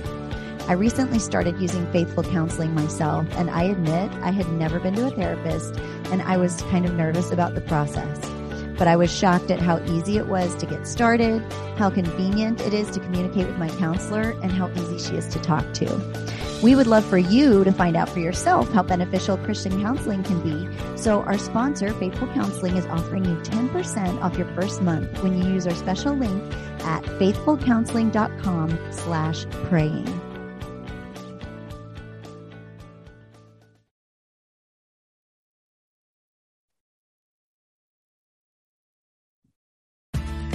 I 0.67 0.73
recently 0.73 1.19
started 1.19 1.59
using 1.59 1.91
faithful 1.91 2.23
counseling 2.23 2.73
myself, 2.73 3.27
and 3.37 3.49
I 3.51 3.63
admit 3.63 4.11
I 4.23 4.31
had 4.31 4.49
never 4.53 4.79
been 4.79 4.95
to 4.95 5.07
a 5.07 5.11
therapist, 5.11 5.75
and 6.05 6.21
I 6.23 6.37
was 6.37 6.61
kind 6.63 6.85
of 6.85 6.95
nervous 6.95 7.31
about 7.31 7.53
the 7.53 7.61
process. 7.61 8.19
but 8.77 8.87
I 8.87 8.95
was 8.95 9.11
shocked 9.15 9.51
at 9.51 9.59
how 9.59 9.83
easy 9.85 10.17
it 10.17 10.27
was 10.27 10.55
to 10.55 10.65
get 10.65 10.87
started, 10.87 11.41
how 11.77 11.89
convenient 11.89 12.61
it 12.61 12.73
is 12.73 12.89
to 12.91 12.99
communicate 12.99 13.47
with 13.47 13.57
my 13.57 13.69
counselor, 13.69 14.31
and 14.41 14.51
how 14.51 14.69
easy 14.71 14.99
she 14.99 15.15
is 15.15 15.27
to 15.27 15.39
talk 15.39 15.71
to. 15.75 15.85
We 16.63 16.75
would 16.75 16.87
love 16.87 17.03
for 17.03 17.17
you 17.17 17.65
to 17.65 17.73
find 17.73 17.97
out 17.97 18.07
for 18.07 18.19
yourself 18.19 18.71
how 18.71 18.83
beneficial 18.83 19.35
Christian 19.35 19.81
counseling 19.81 20.23
can 20.23 20.39
be. 20.41 20.97
So 20.97 21.21
our 21.23 21.37
sponsor, 21.37 21.93
Faithful 21.95 22.29
Counseling, 22.29 22.77
is 22.77 22.85
offering 22.85 23.25
you 23.25 23.35
10% 23.35 24.21
off 24.21 24.37
your 24.37 24.47
first 24.55 24.81
month 24.81 25.21
when 25.21 25.37
you 25.37 25.53
use 25.53 25.67
our 25.67 25.75
special 25.75 26.13
link 26.13 26.41
at 26.85 27.03
faithfulcounseling.com 27.03 28.79
slash 28.91 29.45
praying. 29.65 30.05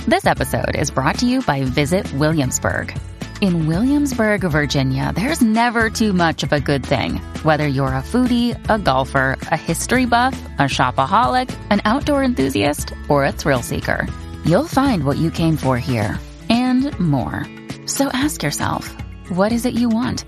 This 0.06 0.24
episode 0.24 0.74
is 0.74 0.90
brought 0.90 1.18
to 1.18 1.26
you 1.26 1.42
by 1.42 1.64
Visit 1.64 2.10
Williamsburg. 2.14 2.98
In 3.40 3.68
Williamsburg, 3.68 4.40
Virginia, 4.40 5.12
there's 5.14 5.40
never 5.40 5.90
too 5.90 6.12
much 6.12 6.42
of 6.42 6.52
a 6.52 6.58
good 6.58 6.84
thing. 6.84 7.18
Whether 7.44 7.68
you're 7.68 7.94
a 7.94 8.02
foodie, 8.02 8.58
a 8.68 8.80
golfer, 8.80 9.38
a 9.52 9.56
history 9.56 10.06
buff, 10.06 10.36
a 10.58 10.62
shopaholic, 10.62 11.56
an 11.70 11.80
outdoor 11.84 12.24
enthusiast, 12.24 12.92
or 13.08 13.24
a 13.24 13.30
thrill 13.30 13.62
seeker, 13.62 14.08
you'll 14.44 14.66
find 14.66 15.04
what 15.04 15.18
you 15.18 15.30
came 15.30 15.56
for 15.56 15.78
here 15.78 16.18
and 16.50 16.98
more. 16.98 17.46
So 17.86 18.08
ask 18.08 18.42
yourself, 18.42 18.92
what 19.28 19.52
is 19.52 19.66
it 19.66 19.74
you 19.74 19.88
want? 19.88 20.24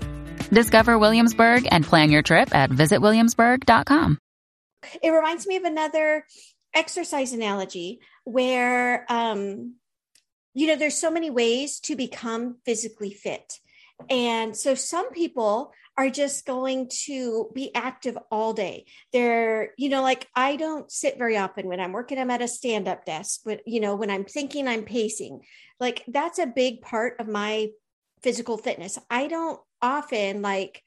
Discover 0.49 0.97
Williamsburg 0.97 1.67
and 1.69 1.83
plan 1.83 2.11
your 2.11 2.21
trip 2.21 2.55
at 2.55 2.69
visitwilliamsburg.com. 2.69 4.19
It 5.03 5.09
reminds 5.09 5.45
me 5.45 5.57
of 5.57 5.65
another 5.65 6.25
exercise 6.73 7.33
analogy 7.33 7.99
where 8.23 9.05
um, 9.09 9.75
you 10.53 10.67
know 10.67 10.75
there's 10.75 10.97
so 10.97 11.11
many 11.11 11.29
ways 11.29 11.79
to 11.81 11.95
become 11.95 12.57
physically 12.65 13.13
fit. 13.13 13.59
And 14.09 14.57
so 14.57 14.73
some 14.75 15.11
people 15.11 15.73
are 15.97 16.09
just 16.09 16.45
going 16.45 16.89
to 16.89 17.49
be 17.53 17.73
active 17.75 18.17
all 18.31 18.53
day. 18.53 18.85
They're 19.13 19.73
you 19.77 19.89
know 19.89 20.01
like 20.01 20.27
i 20.35 20.55
don't 20.55 20.91
sit 20.91 21.17
very 21.17 21.37
often 21.37 21.67
when 21.67 21.79
i'm 21.79 21.91
working. 21.91 22.17
I'm 22.17 22.31
at 22.31 22.41
a 22.41 22.47
stand 22.47 22.87
up 22.87 23.05
desk 23.05 23.41
but 23.45 23.61
you 23.65 23.79
know 23.79 23.95
when 23.95 24.09
i'm 24.09 24.25
thinking 24.25 24.67
i'm 24.67 24.83
pacing. 24.83 25.41
Like 25.79 26.03
that's 26.07 26.39
a 26.39 26.47
big 26.47 26.81
part 26.81 27.19
of 27.19 27.27
my 27.27 27.69
physical 28.23 28.57
fitness. 28.57 28.97
I 29.09 29.27
don't 29.27 29.59
often 29.81 30.41
like 30.41 30.83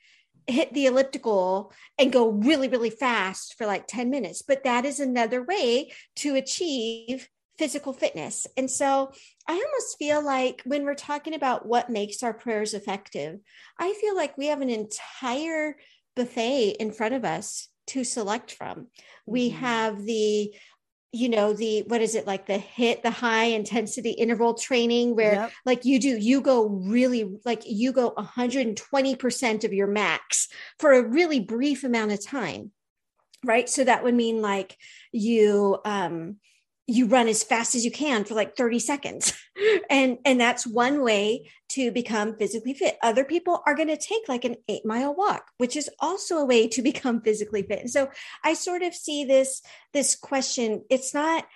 hit 0.46 0.72
the 0.74 0.86
elliptical 0.86 1.72
and 1.98 2.12
go 2.12 2.28
really 2.28 2.68
really 2.68 2.90
fast 2.90 3.54
for 3.56 3.66
like 3.66 3.86
10 3.86 4.10
minutes 4.10 4.42
but 4.42 4.64
that 4.64 4.84
is 4.84 5.00
another 5.00 5.42
way 5.42 5.90
to 6.16 6.34
achieve 6.34 7.28
physical 7.58 7.92
fitness. 7.92 8.46
And 8.56 8.70
so 8.70 9.12
I 9.48 9.52
almost 9.52 9.98
feel 9.98 10.24
like 10.24 10.62
when 10.64 10.84
we're 10.84 10.94
talking 10.94 11.34
about 11.34 11.66
what 11.66 11.90
makes 11.90 12.22
our 12.22 12.34
prayers 12.34 12.74
effective, 12.74 13.40
I 13.78 13.92
feel 13.94 14.16
like 14.16 14.36
we 14.36 14.46
have 14.46 14.60
an 14.60 14.70
entire 14.70 15.76
buffet 16.16 16.76
in 16.80 16.92
front 16.92 17.14
of 17.14 17.24
us 17.24 17.68
to 17.88 18.04
select 18.04 18.52
from. 18.52 18.88
We 19.26 19.50
mm-hmm. 19.50 19.58
have 19.58 20.04
the 20.04 20.54
you 21.12 21.28
know 21.28 21.52
the 21.52 21.82
what 21.82 22.00
is 22.00 22.16
it 22.16 22.26
like 22.26 22.46
the 22.46 22.58
HIIT 22.58 23.02
the 23.02 23.10
high 23.12 23.44
intensity 23.44 24.10
interval 24.10 24.54
training 24.54 25.14
where 25.14 25.34
yep. 25.34 25.52
like 25.64 25.84
you 25.84 26.00
do 26.00 26.08
you 26.08 26.40
go 26.40 26.66
really 26.66 27.38
like 27.44 27.62
you 27.64 27.92
go 27.92 28.10
120% 28.18 29.64
of 29.64 29.72
your 29.72 29.86
max 29.86 30.48
for 30.80 30.92
a 30.92 31.08
really 31.08 31.38
brief 31.38 31.84
amount 31.84 32.10
of 32.10 32.26
time 32.26 32.72
right 33.44 33.68
so 33.68 33.84
that 33.84 34.02
would 34.02 34.14
mean 34.14 34.42
like 34.42 34.76
you 35.12 35.78
um 35.84 36.36
you 36.86 37.06
run 37.06 37.28
as 37.28 37.42
fast 37.42 37.74
as 37.74 37.84
you 37.84 37.90
can 37.90 38.24
for 38.24 38.34
like 38.34 38.56
30 38.56 38.78
seconds. 38.78 39.32
And 39.88 40.18
and 40.24 40.40
that's 40.40 40.66
one 40.66 41.04
way 41.04 41.48
to 41.70 41.92
become 41.92 42.36
physically 42.36 42.74
fit. 42.74 42.96
Other 43.02 43.24
people 43.24 43.62
are 43.66 43.76
going 43.76 43.88
to 43.88 43.96
take 43.96 44.28
like 44.28 44.44
an 44.44 44.56
8 44.68 44.84
mile 44.84 45.14
walk 45.14 45.50
which 45.58 45.76
is 45.76 45.88
also 46.00 46.38
a 46.38 46.44
way 46.44 46.66
to 46.68 46.82
become 46.82 47.20
physically 47.20 47.62
fit. 47.62 47.78
And 47.78 47.90
so 47.90 48.10
i 48.42 48.54
sort 48.54 48.82
of 48.82 48.94
see 48.94 49.24
this 49.24 49.62
this 49.92 50.16
question. 50.16 50.84
It's 50.90 51.14
not 51.14 51.46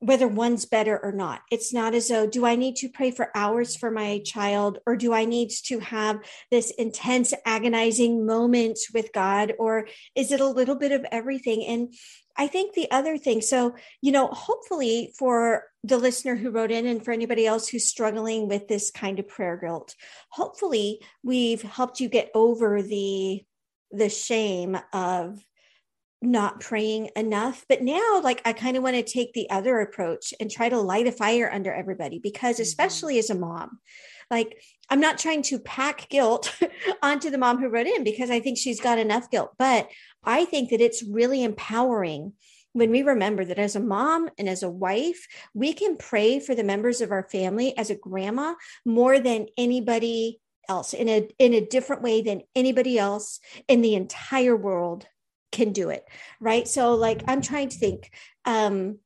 whether 0.00 0.28
one's 0.28 0.66
better 0.66 1.02
or 1.02 1.12
not. 1.12 1.40
It's 1.50 1.72
not 1.72 1.94
as 1.94 2.08
though 2.08 2.26
do 2.26 2.44
i 2.44 2.56
need 2.56 2.76
to 2.76 2.90
pray 2.90 3.10
for 3.10 3.34
hours 3.34 3.74
for 3.74 3.90
my 3.90 4.20
child 4.26 4.78
or 4.86 4.96
do 4.96 5.14
i 5.14 5.24
need 5.24 5.50
to 5.66 5.78
have 5.78 6.18
this 6.50 6.70
intense 6.72 7.32
agonizing 7.46 8.26
moment 8.26 8.78
with 8.92 9.12
god 9.14 9.54
or 9.58 9.88
is 10.14 10.30
it 10.30 10.40
a 10.40 10.46
little 10.46 10.76
bit 10.76 10.92
of 10.92 11.06
everything? 11.10 11.64
And 11.64 11.94
I 12.36 12.48
think 12.48 12.74
the 12.74 12.90
other 12.90 13.16
thing, 13.16 13.40
so, 13.40 13.74
you 14.00 14.10
know, 14.10 14.26
hopefully 14.26 15.12
for 15.16 15.64
the 15.84 15.98
listener 15.98 16.34
who 16.34 16.50
wrote 16.50 16.70
in 16.70 16.86
and 16.86 17.04
for 17.04 17.12
anybody 17.12 17.46
else 17.46 17.68
who's 17.68 17.88
struggling 17.88 18.48
with 18.48 18.66
this 18.66 18.90
kind 18.90 19.18
of 19.18 19.28
prayer 19.28 19.56
guilt, 19.56 19.94
hopefully 20.30 21.00
we've 21.22 21.62
helped 21.62 22.00
you 22.00 22.08
get 22.08 22.30
over 22.34 22.82
the 22.82 23.42
the 23.92 24.08
shame 24.08 24.76
of 24.92 25.38
not 26.24 26.60
praying 26.60 27.10
enough. 27.16 27.64
But 27.68 27.82
now, 27.82 28.20
like, 28.22 28.42
I 28.44 28.52
kind 28.52 28.76
of 28.76 28.82
want 28.82 28.96
to 28.96 29.02
take 29.02 29.32
the 29.32 29.48
other 29.50 29.80
approach 29.80 30.34
and 30.40 30.50
try 30.50 30.68
to 30.68 30.80
light 30.80 31.06
a 31.06 31.12
fire 31.12 31.50
under 31.52 31.72
everybody 31.72 32.18
because, 32.18 32.56
mm-hmm. 32.56 32.62
especially 32.62 33.18
as 33.18 33.30
a 33.30 33.34
mom, 33.34 33.78
like, 34.30 34.60
I'm 34.90 35.00
not 35.00 35.18
trying 35.18 35.42
to 35.42 35.58
pack 35.58 36.08
guilt 36.08 36.54
onto 37.02 37.30
the 37.30 37.38
mom 37.38 37.58
who 37.58 37.68
wrote 37.68 37.86
in 37.86 38.04
because 38.04 38.30
I 38.30 38.40
think 38.40 38.58
she's 38.58 38.80
got 38.80 38.98
enough 38.98 39.30
guilt, 39.30 39.52
but 39.58 39.88
I 40.24 40.44
think 40.44 40.70
that 40.70 40.80
it's 40.80 41.02
really 41.02 41.42
empowering 41.42 42.32
when 42.74 42.90
we 42.90 43.02
remember 43.02 43.44
that 43.44 43.58
as 43.58 43.76
a 43.76 43.80
mom 43.80 44.28
and 44.36 44.48
as 44.48 44.62
a 44.62 44.70
wife, 44.70 45.28
we 45.54 45.72
can 45.72 45.96
pray 45.96 46.40
for 46.40 46.56
the 46.56 46.64
members 46.64 47.00
of 47.00 47.12
our 47.12 47.22
family 47.30 47.76
as 47.78 47.88
a 47.88 47.94
grandma 47.94 48.54
more 48.84 49.20
than 49.20 49.46
anybody 49.56 50.40
else 50.68 50.92
in 50.92 51.08
a 51.08 51.28
in 51.38 51.54
a 51.54 51.64
different 51.64 52.02
way 52.02 52.22
than 52.22 52.42
anybody 52.54 52.98
else 52.98 53.38
in 53.68 53.80
the 53.80 53.94
entire 53.94 54.56
world 54.56 55.06
can 55.52 55.72
do 55.72 55.90
it. 55.90 56.04
Right? 56.40 56.66
So 56.66 56.94
like 56.94 57.22
I'm 57.28 57.40
trying 57.40 57.68
to 57.68 57.78
think 57.78 58.10
um 58.44 58.98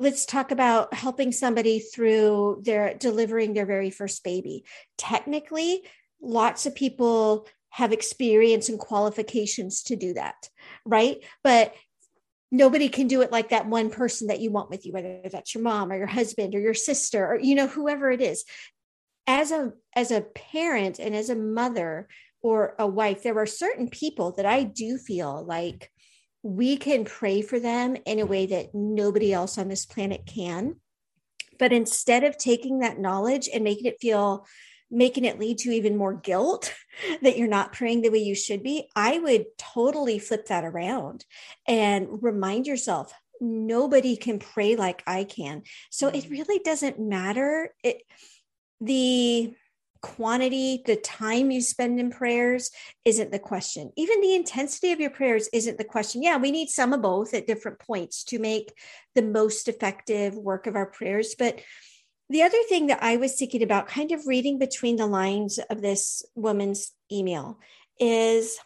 let's 0.00 0.26
talk 0.26 0.50
about 0.50 0.92
helping 0.92 1.30
somebody 1.30 1.78
through 1.78 2.60
their 2.64 2.94
delivering 2.94 3.54
their 3.54 3.66
very 3.66 3.90
first 3.90 4.24
baby. 4.24 4.64
Technically, 4.98 5.82
lots 6.20 6.66
of 6.66 6.74
people 6.74 7.46
have 7.72 7.92
experience 7.92 8.68
and 8.68 8.78
qualifications 8.78 9.82
to 9.82 9.96
do 9.96 10.12
that, 10.14 10.48
right? 10.84 11.18
But 11.42 11.74
nobody 12.50 12.90
can 12.90 13.08
do 13.08 13.22
it 13.22 13.32
like 13.32 13.48
that 13.48 13.66
one 13.66 13.88
person 13.88 14.28
that 14.28 14.40
you 14.40 14.50
want 14.50 14.68
with 14.70 14.84
you 14.84 14.92
whether 14.92 15.22
that's 15.32 15.54
your 15.54 15.64
mom 15.64 15.90
or 15.90 15.96
your 15.96 16.06
husband 16.06 16.54
or 16.54 16.60
your 16.60 16.74
sister 16.74 17.26
or 17.26 17.40
you 17.40 17.54
know 17.54 17.66
whoever 17.66 18.10
it 18.10 18.20
is 18.20 18.44
as 19.26 19.50
a 19.50 19.72
as 19.96 20.10
a 20.10 20.20
parent 20.20 20.98
and 20.98 21.16
as 21.16 21.30
a 21.30 21.34
mother 21.34 22.06
or 22.42 22.74
a 22.78 22.86
wife 22.86 23.22
there 23.22 23.38
are 23.38 23.46
certain 23.46 23.88
people 23.88 24.32
that 24.32 24.44
i 24.44 24.62
do 24.62 24.98
feel 24.98 25.44
like 25.44 25.90
we 26.42 26.76
can 26.76 27.04
pray 27.04 27.40
for 27.40 27.58
them 27.58 27.96
in 28.04 28.20
a 28.20 28.26
way 28.26 28.46
that 28.46 28.74
nobody 28.74 29.32
else 29.32 29.56
on 29.56 29.68
this 29.68 29.86
planet 29.86 30.26
can 30.26 30.76
but 31.58 31.72
instead 31.72 32.22
of 32.22 32.36
taking 32.36 32.80
that 32.80 32.98
knowledge 32.98 33.48
and 33.52 33.64
making 33.64 33.86
it 33.86 34.00
feel 34.00 34.46
making 34.92 35.24
it 35.24 35.40
lead 35.40 35.58
to 35.58 35.70
even 35.70 35.96
more 35.96 36.14
guilt 36.14 36.72
that 37.22 37.38
you're 37.38 37.48
not 37.48 37.72
praying 37.72 38.02
the 38.02 38.10
way 38.10 38.18
you 38.18 38.34
should 38.34 38.62
be, 38.62 38.88
I 38.94 39.18
would 39.18 39.46
totally 39.58 40.18
flip 40.18 40.46
that 40.46 40.64
around 40.64 41.24
and 41.66 42.22
remind 42.22 42.66
yourself 42.66 43.12
nobody 43.40 44.16
can 44.16 44.38
pray 44.38 44.76
like 44.76 45.02
I 45.06 45.24
can. 45.24 45.62
So 45.90 46.08
it 46.08 46.24
mm-hmm. 46.24 46.32
really 46.32 46.60
doesn't 46.60 47.00
matter. 47.00 47.74
It 47.82 48.02
the 48.80 49.54
quantity, 50.02 50.82
the 50.84 50.96
time 50.96 51.50
you 51.50 51.60
spend 51.60 51.98
in 51.98 52.10
prayers 52.10 52.70
isn't 53.04 53.30
the 53.30 53.38
question. 53.38 53.92
Even 53.96 54.20
the 54.20 54.34
intensity 54.34 54.92
of 54.92 55.00
your 55.00 55.10
prayers 55.10 55.48
isn't 55.52 55.78
the 55.78 55.84
question. 55.84 56.22
Yeah, 56.22 56.36
we 56.36 56.50
need 56.50 56.68
some 56.68 56.92
of 56.92 57.02
both 57.02 57.32
at 57.34 57.46
different 57.46 57.78
points 57.78 58.24
to 58.24 58.38
make 58.38 58.72
the 59.14 59.22
most 59.22 59.68
effective 59.68 60.34
work 60.34 60.66
of 60.66 60.74
our 60.74 60.86
prayers, 60.86 61.36
but 61.38 61.60
the 62.28 62.42
other 62.42 62.62
thing 62.68 62.86
that 62.86 63.02
I 63.02 63.16
was 63.16 63.36
thinking 63.36 63.62
about, 63.62 63.88
kind 63.88 64.12
of 64.12 64.26
reading 64.26 64.58
between 64.58 64.96
the 64.96 65.06
lines 65.06 65.58
of 65.70 65.82
this 65.82 66.24
woman's 66.34 66.92
email, 67.10 67.58
is 67.98 68.58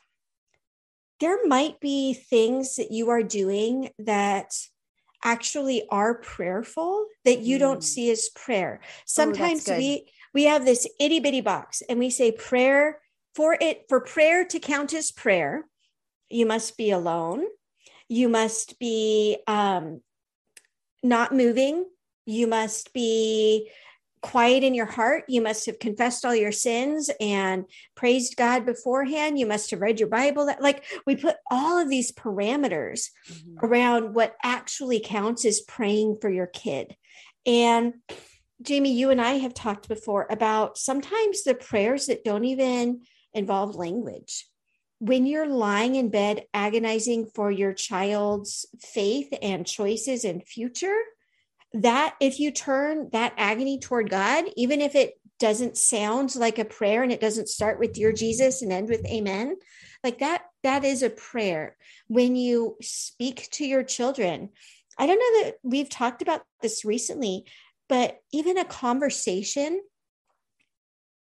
there 1.21 1.47
might 1.47 1.81
be 1.81 2.15
things 2.15 2.77
that 2.77 2.93
you 2.93 3.11
are 3.11 3.23
doing 3.23 3.91
that 3.99 4.53
actually 5.25 5.85
are 5.91 6.15
prayerful 6.15 7.07
that 7.25 7.41
you 7.41 7.57
mm. 7.57 7.61
don't 7.61 7.85
see 7.85 8.11
as 8.11 8.29
prayer. 8.35 8.81
Oh, 8.83 8.87
Sometimes 9.07 9.69
oh, 9.69 9.77
we 9.77 10.11
we 10.35 10.45
have 10.45 10.65
this 10.65 10.87
itty 11.01 11.21
bitty 11.21 11.41
box 11.41 11.83
and 11.89 11.99
we 11.99 12.11
say 12.11 12.31
prayer 12.31 13.01
for 13.35 13.57
it 13.61 13.87
for 13.89 14.01
prayer 14.01 14.45
to 14.45 14.61
count 14.61 14.93
as 14.95 15.11
prayer. 15.11 15.67
You 16.29 16.47
must 16.47 16.77
be 16.77 16.91
alone. 16.91 17.45
You 18.09 18.29
must 18.29 18.79
be 18.79 19.39
um, 19.47 20.03
not 21.03 21.35
moving 21.35 21.87
you 22.27 22.47
must 22.47 22.93
be 22.93 23.71
quiet 24.23 24.65
in 24.65 24.75
your 24.75 24.87
heart. 24.87 25.25
You 25.29 25.41
must 25.41 25.67
have 25.67 25.79
confessed 25.79 26.25
all 26.25 26.35
your 26.35 26.53
sins 26.53 27.11
and 27.21 27.65
praised 27.95 28.37
God 28.37 28.67
beforehand. 28.67 29.39
You 29.39 29.47
must 29.47 29.71
have 29.71 29.81
read 29.81 30.01
your 30.01 30.09
Bible. 30.09 30.47
That 30.47 30.61
like 30.61 30.85
we 31.07 31.15
put 31.15 31.37
all 31.51 31.79
of 31.79 31.89
these 31.89 32.13
parameters 32.13 33.11
mm-hmm. 33.31 33.65
around 33.65 34.15
what 34.15 34.37
actually 34.43 35.01
counts 35.01 35.45
as 35.45 35.61
praying 35.61 36.19
for 36.21 36.29
your 36.29 36.49
kid. 36.49 36.97
And 37.47 37.95
Jamie, 38.63 38.95
you 38.95 39.11
and 39.11 39.21
I 39.21 39.35
have 39.35 39.55
talked 39.55 39.89
before 39.89 40.27
about 40.29 40.77
sometimes 40.77 41.45
the 41.45 41.55
prayers 41.55 42.07
that 42.07 42.25
don't 42.25 42.45
even 42.45 43.03
involve 43.33 43.77
language. 43.77 44.47
When 44.99 45.27
you're 45.27 45.47
lying 45.47 45.95
in 45.95 46.09
bed 46.09 46.47
agonizing 46.55 47.27
for 47.27 47.51
your 47.51 47.75
child's 47.75 48.67
faith 48.81 49.29
and 49.43 49.67
choices 49.67 50.25
and 50.25 50.43
future, 50.45 50.99
that 51.83 52.17
if 52.21 52.41
you 52.41 52.51
turn 52.51 53.11
that 53.13 53.35
agony 53.37 53.79
toward 53.79 54.11
God, 54.11 54.45
even 54.57 54.81
if 54.81 54.95
it 54.95 55.21
doesn't 55.39 55.77
sound 55.77 56.35
like 56.35 56.59
a 56.59 56.65
prayer 56.65 57.03
and 57.03 57.13
it 57.13 57.21
doesn't 57.21 57.49
start 57.49 57.79
with 57.79 57.93
dear 57.93 58.13
Jesus 58.13 58.63
and 58.63 58.73
end 58.73 58.89
with 58.89 59.05
amen, 59.07 59.57
like 60.03 60.19
that, 60.21 60.45
that 60.63 60.85
is 60.85 61.03
a 61.03 61.11
prayer. 61.11 61.77
When 62.09 62.37
you 62.37 62.77
speak 62.81 63.49
to 63.53 63.67
your 63.67 63.83
children, 63.83 64.51
I 64.99 65.07
don't 65.07 65.19
know 65.19 65.45
that 65.45 65.57
we've 65.63 65.91
talked 65.91 66.23
about 66.23 66.43
this 66.63 66.85
recently, 66.85 67.45
but 67.89 68.21
even 68.33 68.57
a 68.57 68.65
conversation, 68.65 69.83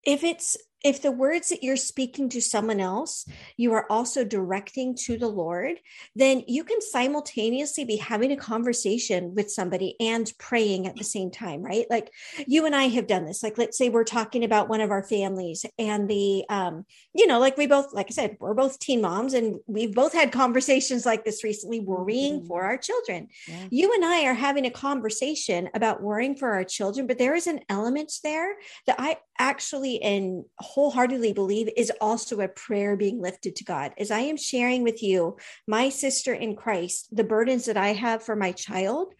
if 0.05 0.25
it's 0.25 0.57
if 0.85 1.03
the 1.03 1.13
words 1.13 1.49
that 1.51 1.63
you're 1.63 1.77
speaking 1.77 2.29
to 2.31 2.41
someone 2.41 2.81
else, 2.81 3.27
you 3.57 3.73
are 3.73 3.87
also 3.91 4.25
directing 4.25 4.95
to 4.97 5.17
the 5.17 5.29
Lord, 5.29 5.79
then 6.17 6.43
you 6.49 6.65
can 6.65 6.81
simultaneously 6.81 7.85
be 7.85 7.97
having 7.97 8.33
a 8.33 8.37
conversation 8.37 9.35
with 9.35 9.51
somebody 9.51 9.95
and 10.01 10.33
praying 10.39 10.87
at 10.87 10.97
the 10.97 11.05
same 11.05 11.31
time, 11.31 11.63
right? 11.63 11.87
Like 11.89 12.11
you 12.47 12.67
and 12.67 12.75
I 12.75 12.85
have 12.85 13.07
done 13.07 13.25
this. 13.25 13.43
Like, 13.43 13.59
let's 13.59 13.79
say 13.79 13.89
we're 13.89 14.05
talking 14.05 14.45
about 14.45 14.69
one 14.69 14.81
of 14.81 14.91
our 14.91 15.03
families 15.03 15.65
and 15.79 16.09
the, 16.09 16.45
um, 16.49 16.85
you 17.15 17.27
know, 17.27 17.39
like 17.39 17.57
we 17.57 17.67
both, 17.67 17.93
like 17.93 18.07
I 18.09 18.15
said, 18.15 18.37
we're 18.41 18.55
both 18.55 18.79
teen 18.79 19.01
moms 19.01 19.35
and 19.35 19.61
we've 19.67 19.95
both 19.95 20.13
had 20.13 20.33
conversations 20.33 21.07
like 21.07 21.25
this 21.25 21.45
recently, 21.45 21.81
worrying 21.81 22.39
mm-hmm. 22.39 22.47
for 22.47 22.65
our 22.65 22.77
children. 22.77 23.29
Yeah. 23.47 23.67
You 23.71 23.93
and 23.95 24.05
I 24.05 24.25
are 24.25 24.35
having 24.35 24.67
a 24.67 24.71
conversation 24.71 25.69
about 25.75 26.03
worrying 26.03 26.37
for 26.37 26.51
our 26.51 26.65
children, 26.65 27.07
but 27.07 27.19
there 27.19 27.35
is 27.35 27.47
an 27.47 27.61
element 27.69 28.13
there 28.25 28.57
that 28.87 28.97
I 28.99 29.19
actually 29.39 30.03
and 30.03 30.45
wholeheartedly 30.75 31.33
believe 31.33 31.69
is 31.77 31.93
also 32.01 32.41
a 32.41 32.49
prayer 32.49 32.97
being 32.97 33.21
lifted 33.21 33.57
to 33.57 33.65
God. 33.65 33.93
As 33.99 34.11
I 34.11 34.21
am 34.21 34.37
sharing 34.37 34.83
with 34.83 35.03
you, 35.03 35.37
my 35.67 35.91
sister 35.91 36.33
in 36.33 36.57
Christ, 36.57 37.09
the 37.15 37.25
burdens 37.25 37.67
that 37.67 37.77
I 37.77 37.89
have 37.89 38.23
for 38.23 38.35
my 38.35 38.53
child, 38.53 39.15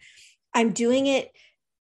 I'm 0.53 0.71
doing 0.71 1.05
it 1.05 1.31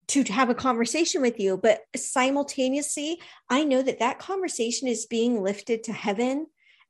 to 0.08 0.22
have 0.24 0.48
a 0.48 0.54
conversation 0.54 1.20
with 1.20 1.38
you, 1.38 1.56
but 1.56 1.80
simultaneously, 1.96 3.20
I 3.50 3.64
know 3.64 3.82
that 3.82 3.98
that 3.98 4.18
conversation 4.18 4.88
is 4.88 5.06
being 5.06 5.42
lifted 5.42 5.84
to 5.84 5.92
heaven 5.92 6.46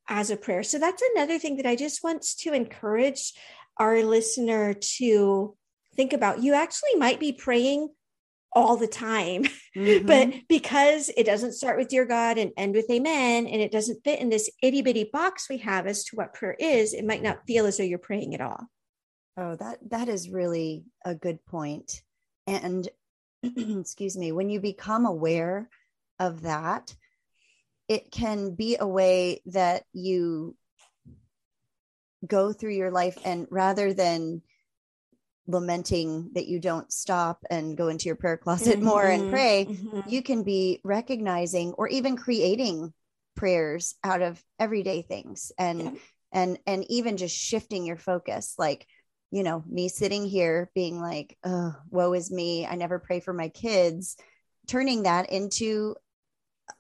as 0.08 0.30
a 0.30 0.36
prayer. 0.36 0.62
So 0.62 0.78
that's 0.78 1.02
another 1.14 1.38
thing 1.38 1.56
that 1.56 1.66
I 1.66 1.74
just 1.74 2.04
want 2.04 2.22
to 2.40 2.52
encourage 2.52 3.32
our 3.76 4.02
listener 4.02 4.74
to 4.74 5.56
think 5.96 6.12
about. 6.12 6.42
You 6.42 6.54
actually 6.54 6.94
might 6.96 7.18
be 7.18 7.32
praying 7.32 7.88
all 8.58 8.76
the 8.76 8.86
time. 8.86 9.44
Mm-hmm. 9.76 10.06
but 10.06 10.34
because 10.48 11.08
it 11.16 11.24
doesn't 11.24 11.52
start 11.52 11.78
with 11.78 11.88
dear 11.88 12.04
God 12.04 12.36
and 12.36 12.50
end 12.56 12.74
with 12.74 12.90
amen, 12.90 13.46
and 13.46 13.62
it 13.62 13.70
doesn't 13.70 14.02
fit 14.02 14.18
in 14.18 14.28
this 14.28 14.50
itty 14.60 14.82
bitty 14.82 15.08
box 15.12 15.48
we 15.48 15.58
have 15.58 15.86
as 15.86 16.04
to 16.04 16.16
what 16.16 16.34
prayer 16.34 16.56
is, 16.58 16.94
it 16.94 17.04
might 17.04 17.22
not 17.22 17.46
feel 17.46 17.64
as 17.66 17.76
though 17.76 17.84
you're 17.84 17.98
praying 17.98 18.34
at 18.34 18.40
all. 18.40 18.66
Oh, 19.36 19.54
that 19.56 19.78
that 19.90 20.08
is 20.08 20.30
really 20.30 20.84
a 21.04 21.14
good 21.14 21.44
point. 21.46 22.02
And 22.48 22.88
excuse 23.42 24.16
me, 24.16 24.32
when 24.32 24.50
you 24.50 24.58
become 24.58 25.06
aware 25.06 25.68
of 26.18 26.42
that, 26.42 26.96
it 27.88 28.10
can 28.10 28.54
be 28.54 28.78
a 28.80 28.86
way 28.86 29.42
that 29.46 29.84
you 29.92 30.56
go 32.26 32.52
through 32.52 32.74
your 32.74 32.90
life 32.90 33.16
and 33.24 33.46
rather 33.50 33.92
than 33.92 34.42
lamenting 35.48 36.30
that 36.34 36.46
you 36.46 36.60
don't 36.60 36.92
stop 36.92 37.42
and 37.50 37.76
go 37.76 37.88
into 37.88 38.06
your 38.06 38.14
prayer 38.14 38.36
closet 38.36 38.76
mm-hmm, 38.76 38.84
more 38.84 39.04
and 39.04 39.30
pray, 39.30 39.66
mm-hmm. 39.68 40.00
you 40.08 40.22
can 40.22 40.44
be 40.44 40.80
recognizing 40.84 41.72
or 41.72 41.88
even 41.88 42.16
creating 42.16 42.92
prayers 43.34 43.94
out 44.04 44.20
of 44.20 44.42
everyday 44.58 45.00
things 45.00 45.52
and 45.58 45.80
yeah. 45.80 45.90
and 46.32 46.58
and 46.66 46.84
even 46.90 47.16
just 47.16 47.36
shifting 47.36 47.86
your 47.86 47.96
focus 47.96 48.54
like 48.58 48.84
you 49.30 49.44
know 49.44 49.62
me 49.68 49.88
sitting 49.88 50.24
here 50.24 50.68
being 50.74 51.00
like 51.00 51.38
oh 51.44 51.72
woe 51.88 52.12
is 52.14 52.32
me 52.32 52.66
i 52.66 52.74
never 52.74 52.98
pray 52.98 53.20
for 53.20 53.32
my 53.32 53.48
kids 53.48 54.16
turning 54.66 55.04
that 55.04 55.30
into 55.30 55.94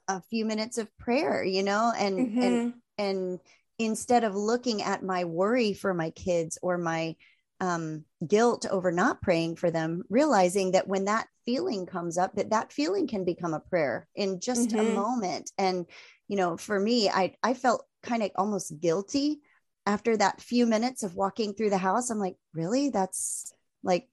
a 0.08 0.20
few 0.22 0.44
minutes 0.44 0.78
of 0.78 0.98
prayer 0.98 1.44
you 1.44 1.62
know 1.62 1.92
and 1.96 2.18
mm-hmm. 2.18 2.42
and 2.42 2.74
and 2.98 3.40
instead 3.78 4.24
of 4.24 4.34
looking 4.34 4.82
at 4.82 5.04
my 5.04 5.24
worry 5.24 5.72
for 5.72 5.94
my 5.94 6.10
kids 6.10 6.58
or 6.60 6.76
my 6.76 7.14
um, 7.60 8.04
guilt 8.26 8.66
over 8.70 8.92
not 8.92 9.20
praying 9.20 9.56
for 9.56 9.70
them, 9.70 10.04
realizing 10.08 10.72
that 10.72 10.88
when 10.88 11.06
that 11.06 11.26
feeling 11.44 11.86
comes 11.86 12.18
up, 12.18 12.34
that 12.34 12.50
that 12.50 12.72
feeling 12.72 13.06
can 13.06 13.24
become 13.24 13.54
a 13.54 13.60
prayer 13.60 14.06
in 14.14 14.40
just 14.40 14.70
mm-hmm. 14.70 14.78
a 14.78 14.94
moment. 14.94 15.50
And 15.58 15.86
you 16.28 16.36
know, 16.36 16.56
for 16.56 16.78
me, 16.78 17.08
I 17.08 17.34
I 17.42 17.54
felt 17.54 17.84
kind 18.02 18.22
of 18.22 18.30
almost 18.36 18.78
guilty 18.80 19.40
after 19.86 20.16
that 20.16 20.40
few 20.40 20.66
minutes 20.66 21.02
of 21.02 21.16
walking 21.16 21.54
through 21.54 21.70
the 21.70 21.78
house. 21.78 22.10
I'm 22.10 22.18
like, 22.18 22.36
really? 22.52 22.90
That's 22.90 23.52
like 23.82 24.08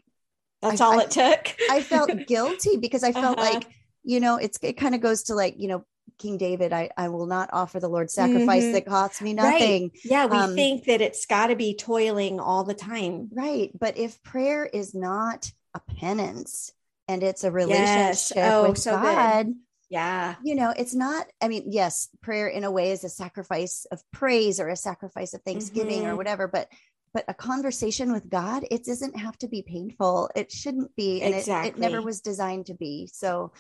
that's 0.62 0.82
I, 0.82 0.86
all 0.86 1.00
it 1.00 1.12
took. 1.12 1.56
I 1.70 1.82
felt 1.82 2.10
guilty 2.28 2.78
because 2.78 3.04
I 3.04 3.12
felt 3.12 3.38
uh-huh. 3.40 3.54
like 3.54 3.68
you 4.04 4.20
know 4.20 4.38
it's 4.38 4.58
it 4.62 4.74
kind 4.74 4.96
of 4.96 5.02
goes 5.02 5.24
to 5.24 5.36
like 5.36 5.56
you 5.58 5.68
know 5.68 5.86
King 6.18 6.38
David, 6.38 6.74
I, 6.74 6.90
I 6.98 7.10
will 7.10 7.26
not 7.26 7.50
offer 7.54 7.80
the 7.80 7.88
Lord 7.88 8.10
sacrifice 8.10 8.64
mm-hmm. 8.64 8.74
that 8.74 8.86
costs 8.86 9.22
me 9.22 9.34
nothing. 9.34 9.84
Right. 9.84 10.02
Yeah, 10.04 10.26
we 10.26 10.38
um, 10.38 10.56
think 10.56 10.86
that 10.86 11.02
it's 11.02 11.26
got 11.26 11.48
to 11.48 11.56
be 11.56 11.76
toiling 11.76 12.40
all 12.40 12.64
the 12.64 12.74
time. 12.74 13.30
Right. 13.34 13.72
But 13.78 13.98
if 13.98 14.22
prayer 14.24 14.66
is 14.66 14.94
not 14.94 15.52
a 15.74 15.80
penance 15.80 16.72
and 17.08 17.22
it's 17.22 17.44
a 17.44 17.52
relationship 17.52 18.38
yes. 18.38 18.54
oh, 18.54 18.70
with 18.70 18.78
so 18.78 18.92
God, 18.92 19.48
good. 19.48 19.56
yeah. 19.90 20.36
You 20.44 20.56
know, 20.56 20.74
it's 20.76 20.96
not, 20.96 21.28
I 21.42 21.48
mean, 21.48 21.66
yes, 21.68 22.10
prayer 22.22 22.48
in 22.48 22.64
a 22.64 22.72
way 22.72 22.92
is 22.92 23.04
a 23.04 23.10
sacrifice 23.10 23.86
of 23.92 24.02
praise 24.12 24.60
or 24.60 24.70
a 24.70 24.76
sacrifice 24.76 25.34
of 25.34 25.42
thanksgiving 25.42 26.02
mm-hmm. 26.02 26.12
or 26.12 26.16
whatever, 26.16 26.48
but 26.48 26.70
but 27.14 27.24
a 27.30 27.34
conversation 27.34 28.12
with 28.12 28.30
God, 28.30 28.66
it 28.70 28.84
doesn't 28.84 29.18
have 29.18 29.38
to 29.38 29.48
be 29.48 29.62
painful. 29.62 30.30
It 30.36 30.52
shouldn't 30.52 30.94
be. 30.98 31.22
And 31.22 31.34
exactly. 31.34 31.70
it, 31.70 31.76
it 31.78 31.80
never 31.80 32.02
was 32.02 32.20
designed 32.20 32.66
to 32.66 32.74
be. 32.74 33.08
So 33.08 33.54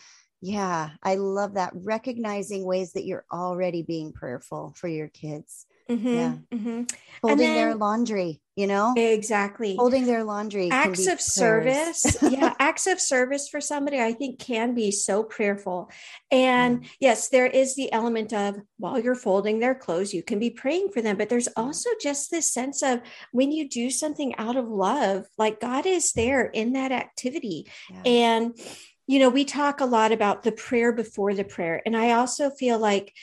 yeah, 0.45 0.91
I 1.01 1.15
love 1.15 1.55
that. 1.55 1.73
Recognizing 1.73 2.65
ways 2.65 2.93
that 2.93 3.03
you're 3.03 3.25
already 3.33 3.81
being 3.81 4.13
prayerful 4.13 4.73
for 4.77 4.87
your 4.87 5.07
kids. 5.07 5.65
Mm-hmm, 5.89 6.07
yeah. 6.07 6.33
Mm-hmm. 6.53 6.83
Holding 7.23 7.37
then, 7.37 7.55
their 7.55 7.75
laundry, 7.75 8.41
you 8.55 8.67
know? 8.67 8.93
Exactly. 8.95 9.75
Holding 9.75 10.05
their 10.05 10.23
laundry. 10.23 10.69
Acts 10.69 11.07
of 11.07 11.19
service. 11.19 12.17
yeah. 12.21 12.53
Acts 12.59 12.85
of 12.85 12.99
service 13.01 13.49
for 13.49 13.59
somebody, 13.59 13.99
I 13.99 14.13
think, 14.13 14.37
can 14.37 14.75
be 14.75 14.91
so 14.91 15.23
prayerful. 15.23 15.89
And 16.29 16.83
yeah. 16.83 16.89
yes, 16.99 17.29
there 17.29 17.47
is 17.47 17.75
the 17.75 17.91
element 17.91 18.31
of 18.31 18.55
while 18.77 18.99
you're 18.99 19.15
folding 19.15 19.59
their 19.59 19.75
clothes, 19.75 20.13
you 20.13 20.21
can 20.21 20.37
be 20.37 20.51
praying 20.51 20.89
for 20.93 21.01
them. 21.01 21.17
But 21.17 21.29
there's 21.29 21.49
also 21.57 21.89
just 21.99 22.29
this 22.29 22.53
sense 22.53 22.83
of 22.83 23.01
when 23.31 23.51
you 23.51 23.67
do 23.67 23.89
something 23.89 24.35
out 24.35 24.57
of 24.57 24.67
love, 24.67 25.25
like 25.39 25.59
God 25.59 25.87
is 25.87 26.13
there 26.13 26.45
in 26.45 26.73
that 26.73 26.91
activity. 26.91 27.67
Yeah. 27.89 28.01
And 28.05 28.59
you 29.07 29.19
know, 29.19 29.29
we 29.29 29.45
talk 29.45 29.81
a 29.81 29.85
lot 29.85 30.11
about 30.11 30.43
the 30.43 30.51
prayer 30.51 30.91
before 30.91 31.33
the 31.33 31.43
prayer. 31.43 31.81
And 31.85 31.95
I 31.95 32.11
also 32.13 32.49
feel 32.49 32.79
like 32.79 33.13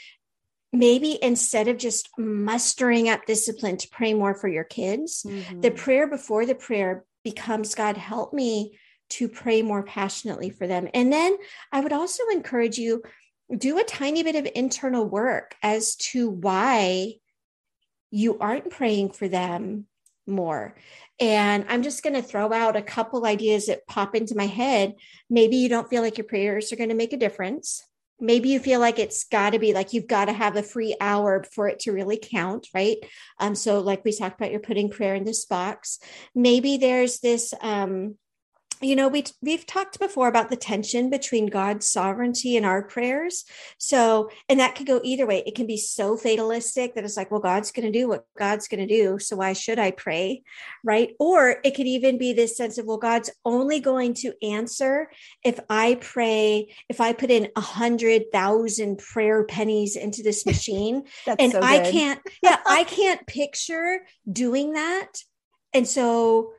maybe 0.72 1.18
instead 1.22 1.68
of 1.68 1.76
just 1.76 2.08
mustering 2.16 3.08
up 3.08 3.26
discipline 3.26 3.76
to 3.78 3.88
pray 3.88 4.14
more 4.14 4.34
for 4.34 4.48
your 4.48 4.64
kids, 4.64 5.24
mm-hmm. 5.26 5.60
the 5.60 5.70
prayer 5.70 6.06
before 6.06 6.46
the 6.46 6.54
prayer 6.54 7.04
becomes 7.24 7.74
God, 7.74 7.96
help 7.96 8.32
me 8.32 8.78
to 9.10 9.28
pray 9.28 9.60
more 9.60 9.82
passionately 9.82 10.50
for 10.50 10.66
them. 10.66 10.88
And 10.94 11.12
then 11.12 11.36
I 11.70 11.80
would 11.80 11.92
also 11.92 12.22
encourage 12.32 12.78
you 12.78 13.02
do 13.54 13.78
a 13.78 13.84
tiny 13.84 14.22
bit 14.22 14.36
of 14.36 14.48
internal 14.54 15.04
work 15.04 15.54
as 15.62 15.96
to 15.96 16.30
why 16.30 17.16
you 18.10 18.38
aren't 18.38 18.70
praying 18.70 19.10
for 19.10 19.28
them 19.28 19.86
more. 20.26 20.74
And 21.20 21.64
I'm 21.68 21.82
just 21.82 22.02
going 22.02 22.14
to 22.14 22.22
throw 22.22 22.52
out 22.52 22.76
a 22.76 22.82
couple 22.82 23.26
ideas 23.26 23.66
that 23.66 23.86
pop 23.86 24.14
into 24.14 24.36
my 24.36 24.46
head. 24.46 24.94
Maybe 25.30 25.56
you 25.56 25.68
don't 25.68 25.88
feel 25.88 26.02
like 26.02 26.18
your 26.18 26.26
prayers 26.26 26.72
are 26.72 26.76
going 26.76 26.88
to 26.88 26.94
make 26.94 27.12
a 27.12 27.18
difference. 27.18 27.82
Maybe 28.20 28.50
you 28.50 28.60
feel 28.60 28.78
like 28.78 28.98
it's 28.98 29.24
got 29.24 29.50
to 29.50 29.58
be 29.58 29.72
like 29.72 29.92
you've 29.92 30.06
got 30.06 30.26
to 30.26 30.32
have 30.32 30.56
a 30.56 30.62
free 30.62 30.94
hour 31.00 31.44
for 31.52 31.66
it 31.66 31.80
to 31.80 31.92
really 31.92 32.20
count, 32.22 32.68
right? 32.72 32.98
Um, 33.40 33.56
so, 33.56 33.80
like 33.80 34.04
we 34.04 34.16
talked 34.16 34.40
about, 34.40 34.52
you're 34.52 34.60
putting 34.60 34.90
prayer 34.90 35.16
in 35.16 35.24
this 35.24 35.44
box. 35.44 35.98
Maybe 36.32 36.76
there's 36.76 37.18
this 37.18 37.52
um, 37.60 38.16
you 38.82 38.96
know 38.96 39.08
we 39.08 39.24
we've 39.40 39.66
talked 39.66 39.98
before 39.98 40.28
about 40.28 40.50
the 40.50 40.56
tension 40.56 41.10
between 41.10 41.46
god's 41.46 41.88
sovereignty 41.88 42.56
and 42.56 42.66
our 42.66 42.82
prayers. 42.82 43.44
So 43.78 44.30
and 44.48 44.60
that 44.60 44.74
could 44.74 44.86
go 44.86 45.00
either 45.02 45.26
way. 45.26 45.42
It 45.46 45.54
can 45.54 45.66
be 45.66 45.76
so 45.76 46.16
fatalistic 46.16 46.94
that 46.94 47.04
it's 47.04 47.16
like 47.16 47.30
well 47.30 47.40
god's 47.40 47.72
going 47.72 47.90
to 47.90 47.98
do 47.98 48.08
what 48.08 48.26
god's 48.36 48.68
going 48.68 48.86
to 48.86 48.94
do 48.94 49.18
so 49.18 49.36
why 49.36 49.52
should 49.52 49.78
i 49.78 49.90
pray? 49.90 50.42
Right? 50.84 51.14
Or 51.18 51.56
it 51.64 51.74
could 51.74 51.86
even 51.86 52.18
be 52.18 52.32
this 52.32 52.56
sense 52.56 52.78
of 52.78 52.86
well 52.86 52.98
god's 52.98 53.30
only 53.44 53.80
going 53.80 54.14
to 54.14 54.32
answer 54.42 55.10
if 55.44 55.58
i 55.68 55.96
pray 56.00 56.74
if 56.88 57.00
i 57.00 57.12
put 57.12 57.30
in 57.30 57.48
a 57.56 57.60
hundred 57.60 58.32
thousand 58.32 58.98
prayer 58.98 59.44
pennies 59.44 59.96
into 59.96 60.22
this 60.22 60.44
machine 60.52 61.04
and 61.38 61.52
so 61.52 61.60
i 61.62 61.90
can't 61.90 62.20
yeah 62.42 62.58
i 62.66 62.84
can't 62.92 63.26
picture 63.26 64.02
doing 64.30 64.72
that. 64.72 65.08
And 65.74 65.88
so 65.88 66.52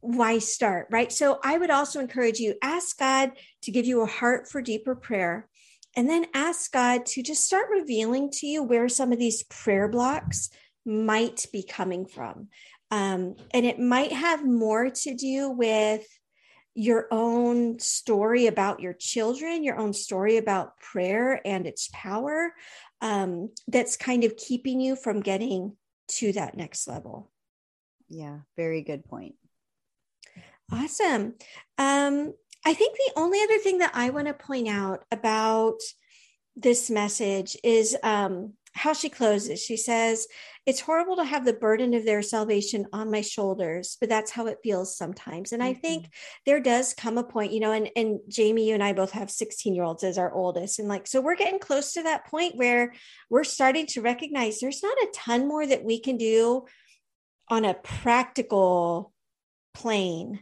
why 0.00 0.38
start, 0.38 0.88
right? 0.90 1.12
So 1.12 1.38
I 1.44 1.58
would 1.58 1.70
also 1.70 2.00
encourage 2.00 2.38
you 2.38 2.54
ask 2.62 2.98
God 2.98 3.32
to 3.62 3.70
give 3.70 3.86
you 3.86 4.02
a 4.02 4.06
heart 4.06 4.48
for 4.48 4.62
deeper 4.62 4.94
prayer. 4.94 5.48
And 5.96 6.08
then 6.08 6.26
ask 6.34 6.72
God 6.72 7.04
to 7.06 7.22
just 7.22 7.44
start 7.44 7.66
revealing 7.70 8.30
to 8.34 8.46
you 8.46 8.62
where 8.62 8.88
some 8.88 9.12
of 9.12 9.18
these 9.18 9.42
prayer 9.42 9.88
blocks 9.88 10.50
might 10.86 11.46
be 11.52 11.62
coming 11.62 12.06
from. 12.06 12.48
Um, 12.92 13.36
and 13.52 13.66
it 13.66 13.78
might 13.78 14.12
have 14.12 14.44
more 14.44 14.90
to 14.90 15.14
do 15.14 15.50
with 15.50 16.06
your 16.74 17.08
own 17.10 17.78
story 17.78 18.46
about 18.46 18.80
your 18.80 18.92
children, 18.92 19.64
your 19.64 19.78
own 19.78 19.92
story 19.92 20.36
about 20.36 20.78
prayer 20.78 21.40
and 21.44 21.66
its 21.66 21.90
power 21.92 22.54
um, 23.00 23.50
that's 23.66 23.96
kind 23.96 24.24
of 24.24 24.36
keeping 24.36 24.80
you 24.80 24.94
from 24.94 25.20
getting 25.20 25.76
to 26.08 26.32
that 26.32 26.56
next 26.56 26.86
level. 26.86 27.30
Yeah, 28.08 28.40
very 28.56 28.82
good 28.82 29.04
point. 29.04 29.34
Awesome. 30.72 31.34
Um, 31.78 32.34
I 32.64 32.74
think 32.74 32.96
the 32.96 33.20
only 33.20 33.40
other 33.42 33.58
thing 33.58 33.78
that 33.78 33.92
I 33.94 34.10
want 34.10 34.26
to 34.26 34.34
point 34.34 34.68
out 34.68 35.04
about 35.10 35.78
this 36.56 36.90
message 36.90 37.56
is 37.64 37.96
um, 38.02 38.52
how 38.72 38.92
she 38.92 39.08
closes. 39.08 39.62
She 39.62 39.76
says, 39.76 40.26
It's 40.66 40.80
horrible 40.80 41.16
to 41.16 41.24
have 41.24 41.44
the 41.44 41.54
burden 41.54 41.94
of 41.94 42.04
their 42.04 42.22
salvation 42.22 42.86
on 42.92 43.10
my 43.10 43.22
shoulders, 43.22 43.96
but 43.98 44.08
that's 44.08 44.30
how 44.30 44.46
it 44.46 44.58
feels 44.62 44.96
sometimes. 44.96 45.52
And 45.52 45.62
mm-hmm. 45.62 45.70
I 45.70 45.74
think 45.74 46.12
there 46.44 46.60
does 46.60 46.92
come 46.92 47.18
a 47.18 47.24
point, 47.24 47.52
you 47.52 47.60
know, 47.60 47.72
and, 47.72 47.90
and 47.96 48.20
Jamie, 48.28 48.68
you 48.68 48.74
and 48.74 48.84
I 48.84 48.92
both 48.92 49.12
have 49.12 49.30
16 49.30 49.74
year 49.74 49.84
olds 49.84 50.04
as 50.04 50.18
our 50.18 50.32
oldest. 50.32 50.78
And 50.78 50.88
like, 50.88 51.06
so 51.06 51.20
we're 51.20 51.36
getting 51.36 51.58
close 51.58 51.92
to 51.94 52.02
that 52.02 52.26
point 52.26 52.56
where 52.56 52.92
we're 53.30 53.44
starting 53.44 53.86
to 53.86 54.02
recognize 54.02 54.60
there's 54.60 54.82
not 54.82 54.98
a 54.98 55.08
ton 55.14 55.48
more 55.48 55.66
that 55.66 55.84
we 55.84 55.98
can 55.98 56.16
do 56.16 56.66
on 57.48 57.64
a 57.64 57.74
practical 57.74 59.12
plane 59.74 60.40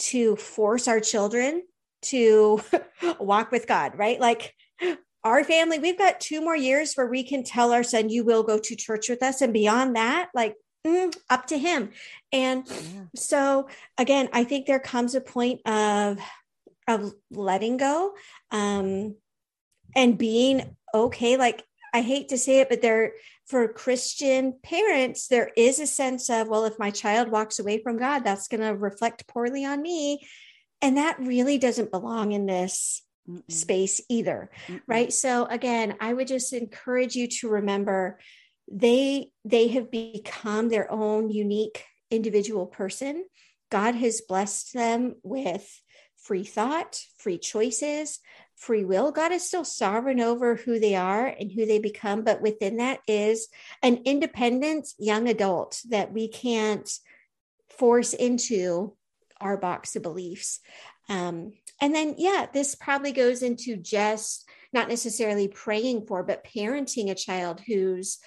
to 0.00 0.36
force 0.36 0.88
our 0.88 1.00
children 1.00 1.62
to 2.02 2.60
walk 3.20 3.50
with 3.50 3.66
God, 3.66 3.96
right? 3.96 4.20
Like 4.20 4.54
our 5.22 5.44
family, 5.44 5.78
we've 5.78 5.98
got 5.98 6.20
two 6.20 6.40
more 6.40 6.56
years 6.56 6.94
where 6.94 7.06
we 7.06 7.22
can 7.22 7.44
tell 7.44 7.72
our 7.72 7.82
son, 7.82 8.08
you 8.08 8.24
will 8.24 8.42
go 8.42 8.58
to 8.58 8.76
church 8.76 9.08
with 9.08 9.22
us. 9.22 9.42
And 9.42 9.52
beyond 9.52 9.96
that, 9.96 10.30
like 10.34 10.56
mm, 10.86 11.14
up 11.28 11.46
to 11.46 11.58
him. 11.58 11.90
And 12.32 12.66
yeah. 12.66 13.02
so 13.14 13.68
again, 13.98 14.28
I 14.32 14.44
think 14.44 14.66
there 14.66 14.80
comes 14.80 15.14
a 15.14 15.20
point 15.20 15.60
of, 15.66 16.18
of 16.88 17.12
letting 17.30 17.76
go 17.76 18.14
um, 18.50 19.16
and 19.94 20.16
being 20.16 20.76
okay. 20.94 21.36
Like 21.36 21.62
I 21.92 22.00
hate 22.00 22.30
to 22.30 22.38
say 22.38 22.60
it, 22.60 22.68
but 22.68 22.80
there, 22.80 23.12
for 23.50 23.66
Christian 23.66 24.54
parents, 24.62 25.26
there 25.26 25.50
is 25.56 25.80
a 25.80 25.86
sense 25.86 26.30
of, 26.30 26.48
well, 26.48 26.64
if 26.64 26.78
my 26.78 26.90
child 26.90 27.30
walks 27.30 27.58
away 27.58 27.82
from 27.82 27.98
God, 27.98 28.20
that's 28.20 28.46
going 28.46 28.60
to 28.60 28.76
reflect 28.76 29.26
poorly 29.26 29.64
on 29.64 29.82
me. 29.82 30.20
And 30.80 30.96
that 30.96 31.18
really 31.18 31.58
doesn't 31.58 31.90
belong 31.90 32.32
in 32.32 32.46
this 32.46 33.02
Mm-mm. 33.28 33.50
space 33.50 34.00
either. 34.08 34.50
Mm-mm. 34.68 34.80
Right. 34.86 35.12
So 35.12 35.46
again, 35.46 35.96
I 36.00 36.14
would 36.14 36.28
just 36.28 36.52
encourage 36.52 37.16
you 37.16 37.26
to 37.40 37.48
remember 37.48 38.18
they 38.70 39.30
they 39.44 39.68
have 39.68 39.90
become 39.90 40.68
their 40.68 40.90
own 40.90 41.28
unique 41.28 41.84
individual 42.10 42.66
person. 42.66 43.24
God 43.70 43.96
has 43.96 44.22
blessed 44.22 44.74
them 44.74 45.16
with 45.22 45.68
free 46.22 46.44
thought, 46.44 47.00
free 47.18 47.38
choices, 47.38 48.20
free 48.60 48.84
will. 48.84 49.10
God 49.10 49.32
is 49.32 49.46
still 49.46 49.64
sovereign 49.64 50.20
over 50.20 50.54
who 50.54 50.78
they 50.78 50.94
are 50.94 51.26
and 51.26 51.50
who 51.50 51.64
they 51.64 51.78
become, 51.78 52.22
but 52.22 52.42
within 52.42 52.76
that 52.76 53.00
is 53.08 53.48
an 53.82 54.02
independent 54.04 54.88
young 54.98 55.28
adult 55.28 55.80
that 55.88 56.12
we 56.12 56.28
can't 56.28 56.88
force 57.70 58.12
into 58.12 58.94
our 59.40 59.56
box 59.56 59.96
of 59.96 60.02
beliefs. 60.02 60.60
Um, 61.08 61.54
and 61.80 61.94
then, 61.94 62.16
yeah, 62.18 62.46
this 62.52 62.74
probably 62.74 63.12
goes 63.12 63.42
into 63.42 63.76
just 63.76 64.46
not 64.74 64.88
necessarily 64.88 65.48
praying 65.48 66.06
for, 66.06 66.22
but 66.22 66.44
parenting 66.44 67.10
a 67.10 67.14
child 67.14 67.60
who's 67.66 68.18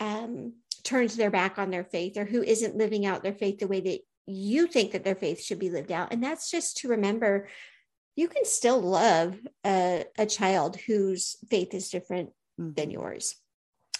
um, 0.00 0.52
turns 0.84 1.16
their 1.16 1.30
back 1.30 1.58
on 1.58 1.70
their 1.70 1.84
faith 1.84 2.18
or 2.18 2.26
who 2.26 2.42
isn't 2.42 2.76
living 2.76 3.06
out 3.06 3.22
their 3.22 3.32
faith 3.32 3.58
the 3.58 3.66
way 3.66 3.80
that 3.80 4.00
you 4.26 4.66
think 4.66 4.92
that 4.92 5.02
their 5.02 5.14
faith 5.14 5.42
should 5.42 5.58
be 5.58 5.70
lived 5.70 5.90
out. 5.90 6.12
And 6.12 6.22
that's 6.22 6.50
just 6.50 6.76
to 6.78 6.88
remember 6.88 7.48
you 8.18 8.26
can 8.26 8.44
still 8.44 8.80
love 8.80 9.38
a, 9.64 10.04
a 10.18 10.26
child 10.26 10.74
whose 10.74 11.36
faith 11.48 11.72
is 11.72 11.88
different 11.88 12.30
mm-hmm. 12.60 12.72
than 12.74 12.90
yours. 12.90 13.36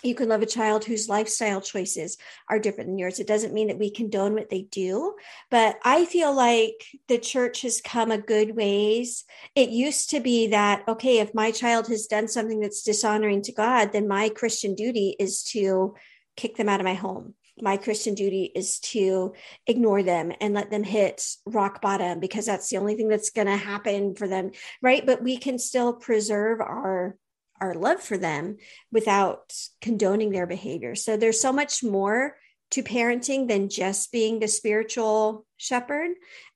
You 0.02 0.16
can 0.16 0.28
love 0.28 0.42
a 0.42 0.46
child 0.46 0.84
whose 0.84 1.08
lifestyle 1.08 1.60
choices 1.60 2.18
are 2.50 2.58
different 2.58 2.90
than 2.90 2.98
yours. 2.98 3.20
It 3.20 3.28
doesn't 3.28 3.54
mean 3.54 3.68
that 3.68 3.78
we 3.78 3.92
condone 3.92 4.34
what 4.34 4.50
they 4.50 4.62
do, 4.62 5.14
but 5.52 5.78
I 5.84 6.04
feel 6.04 6.34
like 6.34 6.84
the 7.06 7.18
church 7.18 7.62
has 7.62 7.80
come 7.80 8.10
a 8.10 8.18
good 8.18 8.56
ways. 8.56 9.24
It 9.54 9.70
used 9.70 10.10
to 10.10 10.18
be 10.18 10.48
that, 10.48 10.82
okay, 10.88 11.18
if 11.18 11.32
my 11.32 11.52
child 11.52 11.86
has 11.86 12.08
done 12.08 12.26
something 12.26 12.58
that's 12.58 12.82
dishonoring 12.82 13.42
to 13.42 13.52
God, 13.52 13.92
then 13.92 14.08
my 14.08 14.30
Christian 14.30 14.74
duty 14.74 15.14
is 15.20 15.44
to 15.52 15.94
kick 16.36 16.56
them 16.56 16.68
out 16.68 16.80
of 16.80 16.84
my 16.84 16.94
home 16.94 17.34
my 17.62 17.76
Christian 17.76 18.14
duty 18.14 18.50
is 18.54 18.78
to 18.80 19.34
ignore 19.66 20.02
them 20.02 20.32
and 20.40 20.54
let 20.54 20.70
them 20.70 20.84
hit 20.84 21.24
rock 21.46 21.80
bottom 21.80 22.20
because 22.20 22.46
that's 22.46 22.68
the 22.68 22.78
only 22.78 22.94
thing 22.94 23.08
that's 23.08 23.30
going 23.30 23.46
to 23.46 23.56
happen 23.56 24.14
for 24.14 24.28
them, 24.28 24.50
right? 24.82 25.04
But 25.04 25.22
we 25.22 25.36
can 25.36 25.58
still 25.58 25.92
preserve 25.92 26.60
our 26.60 27.16
our 27.60 27.74
love 27.74 28.00
for 28.00 28.16
them 28.16 28.56
without 28.92 29.52
condoning 29.80 30.30
their 30.30 30.46
behavior. 30.46 30.94
So 30.94 31.16
there's 31.16 31.40
so 31.40 31.52
much 31.52 31.82
more 31.82 32.36
to 32.70 32.84
parenting 32.84 33.48
than 33.48 33.68
just 33.68 34.12
being 34.12 34.38
the 34.38 34.46
spiritual 34.46 35.44
shepherd. 35.56 36.10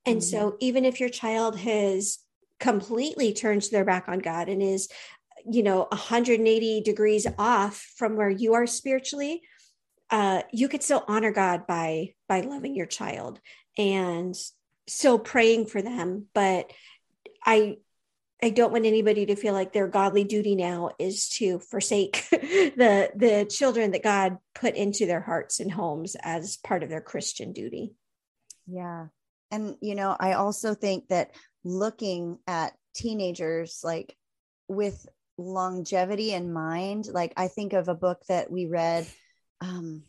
And 0.06 0.18
mm-hmm. 0.18 0.36
so 0.36 0.56
even 0.60 0.84
if 0.84 1.00
your 1.00 1.08
child 1.08 1.58
has 1.58 2.18
completely 2.60 3.32
turned 3.32 3.62
their 3.72 3.84
back 3.84 4.08
on 4.08 4.20
God 4.20 4.48
and 4.48 4.62
is 4.62 4.88
you 5.44 5.64
know 5.64 5.88
180 5.90 6.82
degrees 6.82 7.26
off 7.36 7.84
from 7.96 8.14
where 8.16 8.30
you 8.30 8.54
are 8.54 8.66
spiritually 8.66 9.42
uh, 10.12 10.42
you 10.52 10.68
could 10.68 10.82
still 10.82 11.04
honor 11.08 11.32
God 11.32 11.66
by 11.66 12.14
by 12.28 12.42
loving 12.42 12.76
your 12.76 12.86
child 12.86 13.40
and 13.78 14.36
still 14.86 15.18
praying 15.18 15.66
for 15.66 15.80
them. 15.80 16.26
But 16.34 16.70
I 17.44 17.78
I 18.42 18.50
don't 18.50 18.72
want 18.72 18.84
anybody 18.84 19.24
to 19.26 19.36
feel 19.36 19.54
like 19.54 19.72
their 19.72 19.88
godly 19.88 20.24
duty 20.24 20.54
now 20.54 20.90
is 20.98 21.30
to 21.30 21.60
forsake 21.60 22.26
the 22.30 23.10
the 23.16 23.46
children 23.48 23.92
that 23.92 24.02
God 24.02 24.36
put 24.54 24.76
into 24.76 25.06
their 25.06 25.22
hearts 25.22 25.60
and 25.60 25.72
homes 25.72 26.14
as 26.22 26.58
part 26.58 26.82
of 26.82 26.90
their 26.90 27.00
Christian 27.00 27.52
duty. 27.52 27.94
Yeah. 28.66 29.06
And 29.50 29.76
you 29.80 29.94
know, 29.94 30.14
I 30.20 30.34
also 30.34 30.74
think 30.74 31.08
that 31.08 31.30
looking 31.64 32.38
at 32.46 32.74
teenagers 32.94 33.80
like 33.82 34.14
with 34.68 35.06
longevity 35.38 36.34
in 36.34 36.52
mind, 36.52 37.06
like 37.10 37.32
I 37.38 37.48
think 37.48 37.72
of 37.72 37.88
a 37.88 37.94
book 37.94 38.20
that 38.28 38.50
we 38.50 38.66
read 38.66 39.06
um, 39.62 40.02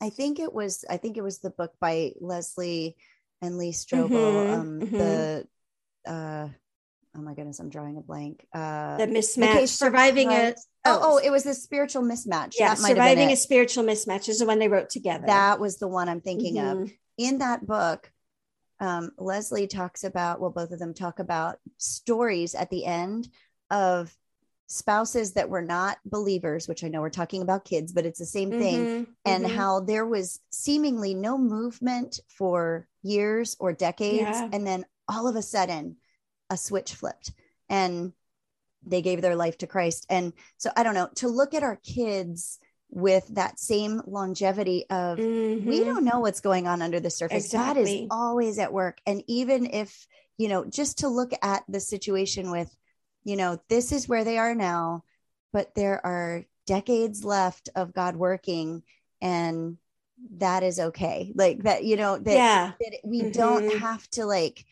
I 0.00 0.10
think 0.10 0.38
it 0.38 0.52
was 0.52 0.84
I 0.88 0.96
think 0.96 1.16
it 1.16 1.22
was 1.22 1.38
the 1.38 1.50
book 1.50 1.72
by 1.80 2.12
Leslie 2.20 2.96
and 3.40 3.58
Lee 3.58 3.72
Strobel. 3.72 4.10
Mm-hmm, 4.10 4.60
um, 4.60 4.80
mm-hmm. 4.80 4.96
The 4.96 5.46
uh, 6.06 6.48
oh 7.16 7.20
my 7.20 7.34
goodness, 7.34 7.58
I'm 7.58 7.68
drawing 7.68 7.96
a 7.96 8.00
blank. 8.00 8.46
Uh, 8.52 8.96
the 8.98 9.06
mismatch, 9.06 9.68
surviving 9.68 10.30
a 10.30 10.54
oh, 10.84 11.00
oh, 11.02 11.18
it 11.18 11.30
was 11.30 11.46
a 11.46 11.54
spiritual 11.54 12.02
mismatch. 12.02 12.54
Yeah, 12.58 12.74
surviving 12.74 13.30
a 13.30 13.36
spiritual 13.36 13.84
mismatch 13.84 14.28
is 14.28 14.38
the 14.38 14.46
one 14.46 14.58
they 14.58 14.68
wrote 14.68 14.90
together. 14.90 15.26
That 15.26 15.60
was 15.60 15.78
the 15.78 15.88
one 15.88 16.08
I'm 16.08 16.20
thinking 16.20 16.56
mm-hmm. 16.56 16.82
of. 16.82 16.92
In 17.18 17.38
that 17.38 17.66
book, 17.66 18.10
um, 18.80 19.12
Leslie 19.18 19.66
talks 19.66 20.04
about 20.04 20.40
well, 20.40 20.50
both 20.50 20.70
of 20.70 20.78
them 20.78 20.94
talk 20.94 21.18
about 21.18 21.58
stories 21.76 22.54
at 22.54 22.70
the 22.70 22.84
end 22.84 23.28
of 23.70 24.14
spouses 24.72 25.32
that 25.34 25.50
were 25.50 25.62
not 25.62 25.98
believers, 26.04 26.66
which 26.66 26.82
I 26.82 26.88
know 26.88 27.02
we're 27.02 27.10
talking 27.10 27.42
about 27.42 27.64
kids, 27.64 27.92
but 27.92 28.06
it's 28.06 28.18
the 28.18 28.26
same 28.26 28.50
thing, 28.50 28.78
mm-hmm, 28.78 29.10
and 29.26 29.44
mm-hmm. 29.44 29.54
how 29.54 29.80
there 29.80 30.06
was 30.06 30.40
seemingly 30.50 31.12
no 31.14 31.36
movement 31.36 32.20
for 32.28 32.88
years 33.02 33.56
or 33.60 33.72
decades. 33.72 34.22
Yeah. 34.22 34.48
And 34.52 34.66
then 34.66 34.86
all 35.08 35.28
of 35.28 35.36
a 35.36 35.42
sudden, 35.42 35.96
a 36.48 36.56
switch 36.56 36.94
flipped 36.94 37.32
and 37.68 38.12
they 38.84 39.02
gave 39.02 39.20
their 39.20 39.36
life 39.36 39.58
to 39.58 39.66
Christ. 39.66 40.06
And 40.08 40.32
so 40.56 40.70
I 40.76 40.82
don't 40.82 40.94
know, 40.94 41.08
to 41.16 41.28
look 41.28 41.54
at 41.54 41.62
our 41.62 41.76
kids 41.76 42.58
with 42.90 43.26
that 43.34 43.58
same 43.58 44.02
longevity 44.06 44.84
of 44.90 45.18
mm-hmm. 45.18 45.68
we 45.68 45.84
don't 45.84 46.04
know 46.04 46.20
what's 46.20 46.40
going 46.40 46.66
on 46.66 46.82
under 46.82 47.00
the 47.00 47.10
surface. 47.10 47.44
Exactly. 47.44 47.82
God 47.82 48.04
is 48.04 48.06
always 48.10 48.58
at 48.58 48.72
work. 48.72 48.98
And 49.06 49.22
even 49.26 49.66
if 49.66 50.06
you 50.38 50.48
know, 50.48 50.64
just 50.64 50.98
to 50.98 51.08
look 51.08 51.32
at 51.42 51.62
the 51.68 51.78
situation 51.78 52.50
with, 52.50 52.74
you 53.24 53.36
know, 53.36 53.60
this 53.68 53.92
is 53.92 54.08
where 54.08 54.24
they 54.24 54.38
are 54.38 54.54
now, 54.54 55.04
but 55.52 55.74
there 55.74 56.04
are 56.04 56.44
decades 56.66 57.24
left 57.24 57.68
of 57.74 57.92
God 57.92 58.16
working 58.16 58.82
and 59.20 59.76
that 60.38 60.62
is 60.62 60.78
okay. 60.78 61.32
Like 61.34 61.64
that, 61.64 61.84
you 61.84 61.96
know, 61.96 62.18
that, 62.18 62.34
yeah. 62.34 62.72
that 62.80 62.98
we 63.04 63.22
mm-hmm. 63.22 63.30
don't 63.30 63.78
have 63.78 64.08
to 64.10 64.24
like 64.24 64.64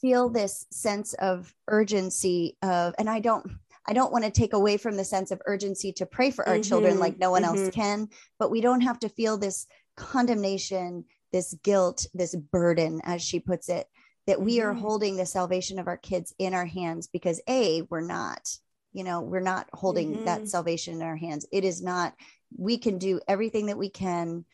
feel 0.00 0.28
this 0.28 0.66
sense 0.70 1.14
of 1.14 1.54
urgency 1.68 2.56
of, 2.62 2.94
and 2.98 3.08
I 3.08 3.20
don't, 3.20 3.46
I 3.86 3.92
don't 3.92 4.12
want 4.12 4.24
to 4.24 4.30
take 4.30 4.52
away 4.52 4.76
from 4.76 4.96
the 4.96 5.04
sense 5.04 5.30
of 5.30 5.42
urgency 5.46 5.92
to 5.94 6.06
pray 6.06 6.30
for 6.30 6.48
our 6.48 6.54
mm-hmm. 6.54 6.62
children 6.62 6.98
like 6.98 7.18
no 7.18 7.30
one 7.30 7.42
mm-hmm. 7.42 7.64
else 7.64 7.74
can, 7.74 8.08
but 8.38 8.50
we 8.50 8.60
don't 8.60 8.82
have 8.82 8.98
to 9.00 9.08
feel 9.08 9.36
this 9.36 9.66
condemnation, 9.96 11.04
this 11.32 11.54
guilt, 11.62 12.06
this 12.14 12.34
burden, 12.34 13.00
as 13.04 13.22
she 13.22 13.40
puts 13.40 13.68
it, 13.68 13.88
that 14.26 14.40
we 14.40 14.60
are 14.60 14.72
holding 14.72 15.16
the 15.16 15.26
salvation 15.26 15.78
of 15.78 15.88
our 15.88 15.96
kids 15.96 16.34
in 16.38 16.54
our 16.54 16.66
hands 16.66 17.08
because 17.08 17.40
A, 17.48 17.82
we're 17.82 18.00
not, 18.00 18.56
you 18.92 19.04
know, 19.04 19.20
we're 19.20 19.40
not 19.40 19.68
holding 19.72 20.24
that 20.24 20.38
mm-hmm. 20.38 20.46
salvation 20.46 20.94
in 20.94 21.02
our 21.02 21.16
hands. 21.16 21.46
It 21.52 21.64
is 21.64 21.82
not, 21.82 22.14
we 22.56 22.78
can 22.78 22.98
do 22.98 23.20
everything 23.26 23.66
that 23.66 23.78
we 23.78 23.88
can 23.88 24.44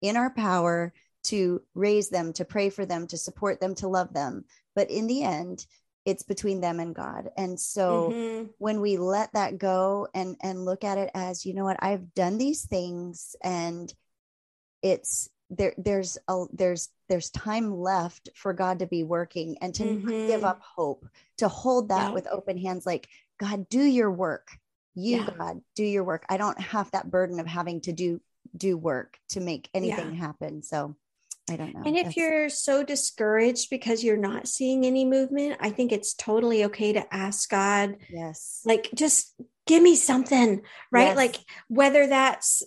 in 0.00 0.16
our 0.16 0.30
power 0.30 0.92
to 1.24 1.60
raise 1.74 2.08
them, 2.08 2.32
to 2.34 2.44
pray 2.44 2.70
for 2.70 2.86
them, 2.86 3.06
to 3.08 3.18
support 3.18 3.60
them, 3.60 3.74
to 3.76 3.88
love 3.88 4.12
them. 4.14 4.44
But 4.74 4.90
in 4.90 5.06
the 5.06 5.22
end, 5.24 5.66
it's 6.04 6.22
between 6.22 6.60
them 6.60 6.78
and 6.78 6.94
God. 6.94 7.30
And 7.36 7.58
so 7.58 8.10
mm-hmm. 8.12 8.46
when 8.58 8.80
we 8.80 8.96
let 8.96 9.32
that 9.32 9.58
go 9.58 10.06
and 10.14 10.36
and 10.40 10.64
look 10.64 10.84
at 10.84 10.98
it 10.98 11.10
as, 11.14 11.44
you 11.44 11.52
know 11.52 11.64
what, 11.64 11.82
I've 11.82 12.14
done 12.14 12.38
these 12.38 12.64
things 12.64 13.34
and 13.42 13.92
it's 14.82 15.28
there 15.50 15.74
there's 15.76 16.16
a 16.28 16.44
there's 16.52 16.88
there's 17.08 17.30
time 17.30 17.74
left 17.74 18.30
for 18.34 18.52
God 18.52 18.80
to 18.80 18.86
be 18.86 19.04
working 19.04 19.58
and 19.60 19.74
to 19.74 19.84
mm-hmm. 19.84 20.26
give 20.26 20.44
up 20.44 20.60
hope, 20.60 21.06
to 21.38 21.48
hold 21.48 21.88
that 21.90 22.08
yeah. 22.08 22.12
with 22.12 22.28
open 22.30 22.58
hands 22.58 22.86
like 22.86 23.08
God 23.38 23.68
do 23.68 23.82
your 23.82 24.10
work. 24.10 24.48
You 24.94 25.18
yeah. 25.18 25.28
God 25.36 25.60
do 25.74 25.84
your 25.84 26.04
work. 26.04 26.24
I 26.28 26.36
don't 26.36 26.58
have 26.60 26.90
that 26.92 27.10
burden 27.10 27.38
of 27.38 27.46
having 27.46 27.80
to 27.82 27.92
do 27.92 28.20
do 28.56 28.76
work 28.76 29.18
to 29.30 29.40
make 29.40 29.68
anything 29.74 30.14
yeah. 30.14 30.20
happen. 30.20 30.62
So 30.62 30.96
I 31.48 31.56
don't 31.56 31.74
know. 31.74 31.82
And 31.84 31.96
if 31.96 32.04
That's... 32.06 32.16
you're 32.16 32.48
so 32.48 32.82
discouraged 32.82 33.70
because 33.70 34.02
you're 34.02 34.16
not 34.16 34.48
seeing 34.48 34.84
any 34.84 35.04
movement, 35.04 35.58
I 35.60 35.70
think 35.70 35.92
it's 35.92 36.14
totally 36.14 36.64
okay 36.64 36.92
to 36.94 37.14
ask 37.14 37.48
God. 37.48 37.96
Yes. 38.10 38.62
Like, 38.64 38.90
just 38.94 39.34
give 39.66 39.82
me 39.82 39.94
something, 39.94 40.62
right? 40.90 41.08
Yes. 41.08 41.16
Like, 41.16 41.36
whether 41.68 42.06
that's 42.06 42.64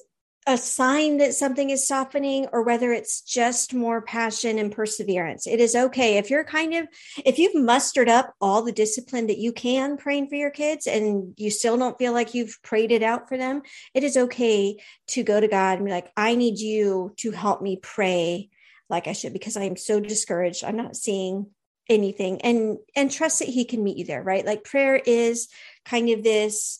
a 0.47 0.57
sign 0.57 1.17
that 1.17 1.33
something 1.33 1.69
is 1.69 1.87
softening 1.87 2.47
or 2.51 2.63
whether 2.63 2.91
it's 2.91 3.21
just 3.21 3.73
more 3.73 4.01
passion 4.01 4.57
and 4.57 4.71
perseverance. 4.71 5.45
It 5.45 5.59
is 5.59 5.75
okay 5.75 6.17
if 6.17 6.29
you're 6.29 6.43
kind 6.43 6.73
of, 6.73 6.87
if 7.23 7.37
you've 7.37 7.55
mustered 7.55 8.09
up 8.09 8.33
all 8.41 8.63
the 8.63 8.71
discipline 8.71 9.27
that 9.27 9.37
you 9.37 9.51
can 9.51 9.97
praying 9.97 10.29
for 10.29 10.35
your 10.35 10.49
kids 10.49 10.87
and 10.87 11.33
you 11.37 11.51
still 11.51 11.77
don't 11.77 11.97
feel 11.97 12.13
like 12.13 12.33
you've 12.33 12.57
prayed 12.63 12.91
it 12.91 13.03
out 13.03 13.27
for 13.27 13.37
them, 13.37 13.61
it 13.93 14.03
is 14.03 14.17
okay 14.17 14.77
to 15.07 15.23
go 15.23 15.39
to 15.39 15.47
God 15.47 15.77
and 15.77 15.85
be 15.85 15.91
like, 15.91 16.11
I 16.15 16.35
need 16.35 16.59
you 16.59 17.13
to 17.17 17.31
help 17.31 17.61
me 17.61 17.77
pray 17.77 18.49
like 18.89 19.07
I 19.07 19.13
should 19.13 19.33
because 19.33 19.57
I 19.57 19.63
am 19.63 19.77
so 19.77 19.99
discouraged. 19.99 20.63
I'm 20.63 20.77
not 20.77 20.95
seeing 20.95 21.47
anything 21.89 22.39
and 22.41 22.77
and 22.95 23.11
trust 23.11 23.39
that 23.39 23.47
he 23.47 23.65
can 23.65 23.83
meet 23.83 23.97
you 23.97 24.05
there 24.05 24.21
right 24.21 24.45
like 24.45 24.63
prayer 24.63 24.95
is 24.95 25.47
kind 25.85 26.09
of 26.09 26.23
this 26.23 26.79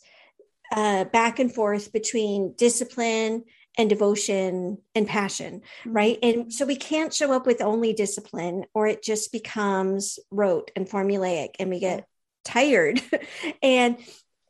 uh 0.72 1.05
back 1.05 1.39
and 1.39 1.53
forth 1.53 1.91
between 1.91 2.53
discipline 2.57 3.43
and 3.78 3.89
devotion 3.89 4.78
and 4.93 5.07
passion 5.07 5.61
mm-hmm. 5.61 5.91
right? 5.93 6.17
And 6.22 6.53
so 6.53 6.65
we 6.65 6.76
can't 6.76 7.13
show 7.13 7.32
up 7.32 7.45
with 7.45 7.61
only 7.61 7.93
discipline 7.93 8.65
or 8.74 8.88
it 8.88 9.03
just 9.03 9.32
becomes 9.32 10.20
rote 10.32 10.72
and 10.76 10.88
formulaic 10.88 11.51
and 11.59 11.70
we 11.70 11.80
get 11.80 12.05
tired. 12.45 13.01
And 13.61 13.97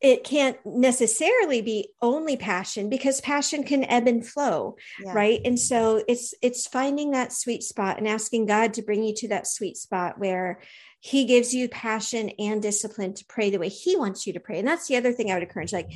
it 0.02 0.24
can't 0.24 0.58
necessarily 0.66 1.62
be 1.62 1.89
only 2.02 2.38
passion 2.38 2.89
because 2.89 3.20
passion 3.22 3.64
can 3.64 3.84
ebb 3.84 4.08
and 4.08 4.26
flow 4.26 4.76
yeah. 5.04 5.12
right 5.14 5.41
and 5.43 5.60
so 5.60 6.04
it's 6.08 6.34
it's 6.41 6.68
finding 6.68 7.12
that 7.12 7.34
sweet 7.34 7.64
spot 7.64 7.97
and 7.97 8.08
asking 8.08 8.45
god 8.45 8.74
to 8.74 8.82
bring 8.82 9.04
you 9.04 9.14
to 9.14 9.28
that 9.28 9.47
sweet 9.47 9.78
spot 9.78 10.18
where 10.18 10.62
he 11.02 11.26
gives 11.26 11.54
you 11.54 11.68
passion 11.70 12.30
and 12.39 12.62
discipline 12.62 13.14
to 13.14 13.26
pray 13.26 13.50
the 13.50 13.60
way 13.60 13.70
he 13.70 13.95
wants 13.95 14.26
you 14.26 14.34
to 14.34 14.39
pray 14.39 14.60
and 14.60 14.68
that's 14.68 14.88
the 14.88 14.95
other 14.95 15.12
thing 15.12 15.32
i 15.32 15.34
would 15.34 15.43
encourage 15.43 15.74
like 15.74 15.91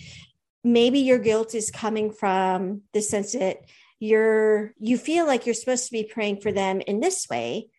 maybe 0.63 0.99
your 0.99 1.19
guilt 1.19 1.55
is 1.55 1.71
coming 1.71 2.11
from 2.11 2.81
the 2.93 3.01
sense 3.01 3.33
that 3.33 3.57
you're 3.99 4.73
you 4.79 4.97
feel 4.97 5.25
like 5.25 5.45
you're 5.45 5.55
supposed 5.55 5.85
to 5.85 5.91
be 5.91 6.03
praying 6.03 6.41
for 6.41 6.51
them 6.51 6.81
in 6.81 6.99
this 6.99 7.27
way 7.29 7.69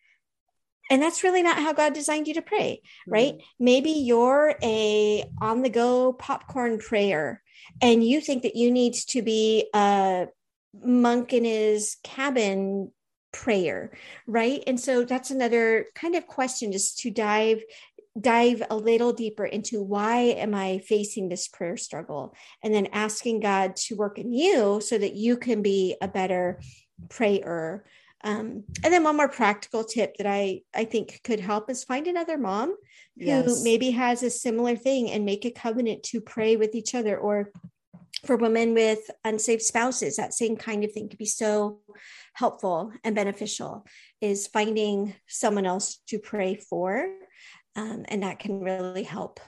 and 0.89 1.01
that's 1.01 1.23
really 1.23 1.43
not 1.43 1.57
how 1.57 1.73
god 1.73 1.93
designed 1.93 2.27
you 2.27 2.33
to 2.33 2.41
pray 2.41 2.81
right? 3.07 3.33
Mm-hmm. 3.33 3.63
maybe 3.65 3.91
you're 3.91 4.55
a 4.63 5.23
on 5.41 5.61
the 5.61 5.69
go 5.69 6.13
popcorn 6.13 6.77
prayer 6.77 7.41
and 7.81 8.03
you 8.03 8.21
think 8.21 8.43
that 8.43 8.55
you 8.55 8.71
need 8.71 8.93
to 8.93 9.21
be 9.21 9.67
a 9.73 10.27
monk 10.83 11.33
in 11.33 11.45
his 11.45 11.97
cabin 12.03 12.91
prayer 13.31 13.91
right? 14.27 14.63
And 14.65 14.79
so 14.79 15.03
that's 15.03 15.29
another 15.29 15.87
kind 15.93 16.15
of 16.15 16.25
question 16.25 16.71
just 16.71 16.99
to 16.99 17.11
dive 17.11 17.61
dive 18.19 18.63
a 18.69 18.77
little 18.77 19.11
deeper 19.11 19.43
into 19.43 19.83
why 19.83 20.19
am 20.19 20.55
i 20.55 20.77
facing 20.79 21.27
this 21.27 21.49
prayer 21.49 21.75
struggle? 21.75 22.33
And 22.63 22.73
then 22.73 22.87
asking 22.93 23.41
god 23.41 23.75
to 23.87 23.95
work 23.95 24.17
in 24.17 24.31
you 24.31 24.79
so 24.81 24.97
that 24.97 25.15
you 25.15 25.35
can 25.35 25.61
be 25.61 25.97
a 26.01 26.07
better 26.07 26.61
prayer 27.09 27.83
um, 28.25 28.63
and 28.83 28.91
then 28.91 29.03
one 29.03 29.15
more 29.15 29.29
practical 29.29 29.83
tip 29.83 30.17
that 30.17 30.25
I 30.25 30.61
I 30.73 30.85
think 30.85 31.21
could 31.23 31.39
help 31.39 31.69
is 31.69 31.83
find 31.83 32.07
another 32.07 32.37
mom 32.37 32.75
yes. 33.15 33.45
who 33.45 33.63
maybe 33.63 33.91
has 33.91 34.23
a 34.23 34.31
similar 34.31 34.75
thing 34.75 35.11
and 35.11 35.23
make 35.23 35.45
a 35.45 35.51
covenant 35.51 36.01
to 36.05 36.19
pray 36.19 36.55
with 36.55 36.73
each 36.73 36.95
other 36.95 37.17
or 37.17 37.51
for 38.25 38.35
women 38.35 38.73
with 38.73 38.99
unsaved 39.23 39.61
spouses 39.61 40.15
that 40.15 40.33
same 40.33 40.57
kind 40.57 40.83
of 40.83 40.91
thing 40.91 41.07
could 41.07 41.19
be 41.19 41.25
so 41.25 41.79
helpful 42.33 42.91
and 43.03 43.13
beneficial 43.15 43.85
is 44.21 44.47
finding 44.47 45.13
someone 45.27 45.67
else 45.67 45.99
to 46.07 46.17
pray 46.17 46.55
for 46.55 47.07
um, 47.75 48.05
and 48.07 48.23
that 48.23 48.39
can 48.39 48.61
really 48.61 49.03
help 49.03 49.39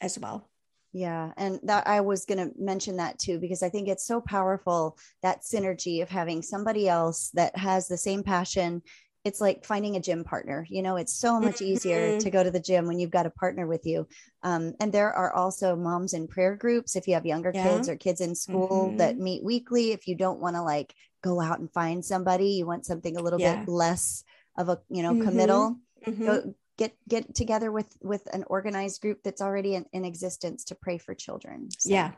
as 0.00 0.18
well 0.18 0.48
yeah, 0.92 1.32
and 1.38 1.58
that 1.62 1.86
I 1.86 2.02
was 2.02 2.26
going 2.26 2.38
to 2.38 2.54
mention 2.58 2.96
that 2.96 3.18
too 3.18 3.38
because 3.38 3.62
I 3.62 3.70
think 3.70 3.88
it's 3.88 4.06
so 4.06 4.20
powerful 4.20 4.98
that 5.22 5.42
synergy 5.42 6.02
of 6.02 6.10
having 6.10 6.42
somebody 6.42 6.88
else 6.88 7.30
that 7.34 7.56
has 7.56 7.88
the 7.88 7.96
same 7.96 8.22
passion. 8.22 8.82
It's 9.24 9.40
like 9.40 9.64
finding 9.64 9.96
a 9.96 10.00
gym 10.00 10.24
partner. 10.24 10.66
You 10.68 10.82
know, 10.82 10.96
it's 10.96 11.14
so 11.14 11.40
much 11.40 11.62
easier 11.62 12.10
mm-hmm. 12.10 12.18
to 12.18 12.30
go 12.30 12.42
to 12.42 12.50
the 12.50 12.60
gym 12.60 12.86
when 12.86 12.98
you've 12.98 13.12
got 13.12 13.24
a 13.24 13.30
partner 13.30 13.66
with 13.68 13.86
you. 13.86 14.06
Um, 14.42 14.74
and 14.80 14.92
there 14.92 15.12
are 15.12 15.32
also 15.32 15.76
moms 15.76 16.12
in 16.12 16.26
prayer 16.26 16.56
groups 16.56 16.96
if 16.96 17.06
you 17.06 17.14
have 17.14 17.24
younger 17.24 17.52
yeah. 17.54 17.62
kids 17.62 17.88
or 17.88 17.96
kids 17.96 18.20
in 18.20 18.34
school 18.34 18.88
mm-hmm. 18.88 18.96
that 18.98 19.18
meet 19.18 19.44
weekly. 19.44 19.92
If 19.92 20.08
you 20.08 20.16
don't 20.16 20.40
want 20.40 20.56
to 20.56 20.62
like 20.62 20.92
go 21.22 21.40
out 21.40 21.60
and 21.60 21.72
find 21.72 22.04
somebody, 22.04 22.48
you 22.50 22.66
want 22.66 22.84
something 22.84 23.16
a 23.16 23.22
little 23.22 23.40
yeah. 23.40 23.60
bit 23.60 23.68
less 23.68 24.24
of 24.58 24.68
a 24.68 24.78
you 24.90 25.02
know 25.02 25.12
mm-hmm. 25.12 25.28
committal. 25.28 25.76
Mm-hmm. 26.06 26.26
Go, 26.26 26.54
get 26.82 26.96
get 27.08 27.34
together 27.34 27.70
with 27.70 27.86
with 28.00 28.26
an 28.32 28.44
organized 28.48 29.00
group 29.00 29.22
that's 29.22 29.40
already 29.40 29.74
in, 29.74 29.86
in 29.92 30.04
existence 30.04 30.64
to 30.64 30.74
pray 30.74 30.98
for 30.98 31.14
children 31.14 31.68
so. 31.78 31.90
yeah 31.90 32.12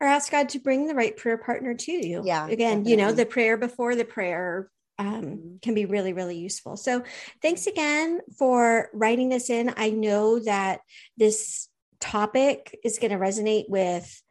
or 0.00 0.06
ask 0.06 0.30
god 0.30 0.48
to 0.48 0.58
bring 0.58 0.86
the 0.86 0.94
right 0.94 1.16
prayer 1.16 1.38
partner 1.38 1.74
to 1.74 1.92
you 1.92 2.22
yeah 2.24 2.46
again 2.46 2.82
definitely. 2.82 2.90
you 2.90 2.96
know 2.96 3.12
the 3.12 3.26
prayer 3.26 3.56
before 3.56 3.94
the 3.94 4.04
prayer 4.04 4.70
um, 4.98 5.22
mm-hmm. 5.22 5.56
can 5.62 5.74
be 5.74 5.84
really 5.84 6.12
really 6.12 6.36
useful 6.38 6.76
so 6.76 7.02
thanks 7.40 7.66
again 7.66 8.20
for 8.36 8.90
writing 8.92 9.28
this 9.28 9.50
in 9.50 9.72
i 9.76 9.90
know 9.90 10.40
that 10.40 10.80
this 11.16 11.68
topic 12.00 12.78
is 12.84 12.98
going 12.98 13.12
to 13.12 13.18
resonate 13.18 13.68
with 13.68 14.22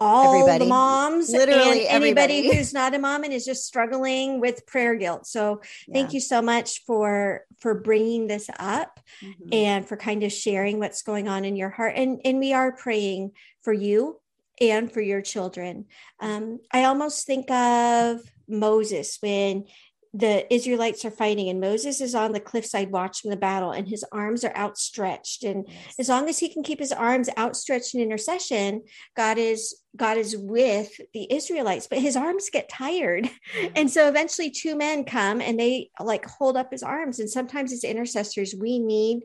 all 0.00 0.34
everybody. 0.34 0.64
the 0.64 0.68
moms 0.68 1.30
literally 1.30 1.86
anybody 1.86 2.38
everybody. 2.38 2.56
who's 2.56 2.72
not 2.72 2.94
a 2.94 2.98
mom 2.98 3.22
and 3.22 3.32
is 3.32 3.44
just 3.44 3.66
struggling 3.66 4.40
with 4.40 4.66
prayer 4.66 4.94
guilt 4.94 5.26
so 5.26 5.60
yeah. 5.86 5.94
thank 5.94 6.12
you 6.14 6.20
so 6.20 6.40
much 6.40 6.84
for 6.86 7.44
for 7.58 7.74
bringing 7.74 8.26
this 8.26 8.48
up 8.58 9.00
mm-hmm. 9.22 9.48
and 9.52 9.86
for 9.86 9.96
kind 9.96 10.22
of 10.22 10.32
sharing 10.32 10.78
what's 10.78 11.02
going 11.02 11.28
on 11.28 11.44
in 11.44 11.54
your 11.54 11.68
heart 11.68 11.92
and 11.96 12.20
and 12.24 12.38
we 12.38 12.52
are 12.54 12.72
praying 12.72 13.30
for 13.62 13.72
you 13.72 14.18
and 14.60 14.90
for 14.90 15.02
your 15.02 15.20
children 15.20 15.84
um, 16.20 16.58
i 16.72 16.84
almost 16.84 17.26
think 17.26 17.50
of 17.50 18.20
moses 18.48 19.18
when 19.20 19.64
the 20.12 20.52
Israelites 20.52 21.04
are 21.04 21.10
fighting, 21.10 21.48
and 21.48 21.60
Moses 21.60 22.00
is 22.00 22.16
on 22.16 22.32
the 22.32 22.40
cliffside 22.40 22.90
watching 22.90 23.30
the 23.30 23.36
battle, 23.36 23.70
and 23.70 23.88
his 23.88 24.04
arms 24.10 24.44
are 24.44 24.56
outstretched. 24.56 25.44
And 25.44 25.66
yes. 25.68 25.94
as 26.00 26.08
long 26.08 26.28
as 26.28 26.38
he 26.38 26.48
can 26.48 26.64
keep 26.64 26.80
his 26.80 26.92
arms 26.92 27.28
outstretched 27.38 27.94
in 27.94 28.00
intercession, 28.00 28.82
God 29.16 29.38
is 29.38 29.76
God 29.96 30.16
is 30.16 30.36
with 30.36 30.90
the 31.14 31.32
Israelites. 31.32 31.86
But 31.88 32.00
his 32.00 32.16
arms 32.16 32.50
get 32.52 32.68
tired, 32.68 33.24
mm-hmm. 33.24 33.72
and 33.76 33.90
so 33.90 34.08
eventually 34.08 34.50
two 34.50 34.76
men 34.76 35.04
come 35.04 35.40
and 35.40 35.58
they 35.58 35.90
like 36.00 36.26
hold 36.26 36.56
up 36.56 36.72
his 36.72 36.82
arms. 36.82 37.20
And 37.20 37.30
sometimes 37.30 37.72
as 37.72 37.84
intercessors, 37.84 38.54
we 38.58 38.80
need 38.80 39.22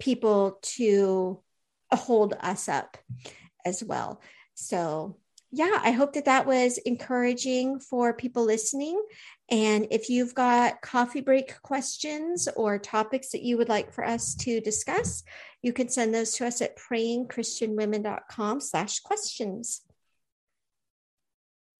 people 0.00 0.58
to 0.62 1.40
hold 1.92 2.34
us 2.40 2.68
up 2.68 2.96
as 3.64 3.82
well. 3.82 4.20
So 4.54 5.18
yeah, 5.52 5.80
I 5.82 5.92
hope 5.92 6.12
that 6.14 6.24
that 6.24 6.46
was 6.46 6.78
encouraging 6.78 7.78
for 7.78 8.12
people 8.12 8.44
listening. 8.44 9.00
And 9.50 9.86
if 9.90 10.10
you've 10.10 10.34
got 10.34 10.82
coffee 10.82 11.20
break 11.20 11.60
questions 11.62 12.48
or 12.56 12.78
topics 12.78 13.30
that 13.30 13.42
you 13.42 13.56
would 13.56 13.68
like 13.68 13.92
for 13.92 14.04
us 14.04 14.34
to 14.36 14.60
discuss, 14.60 15.22
you 15.62 15.72
can 15.72 15.88
send 15.88 16.14
those 16.14 16.32
to 16.34 16.46
us 16.46 16.60
at 16.60 16.76
prayingchristianwomen.com 16.76 18.60
slash 18.60 19.00
questions. 19.00 19.82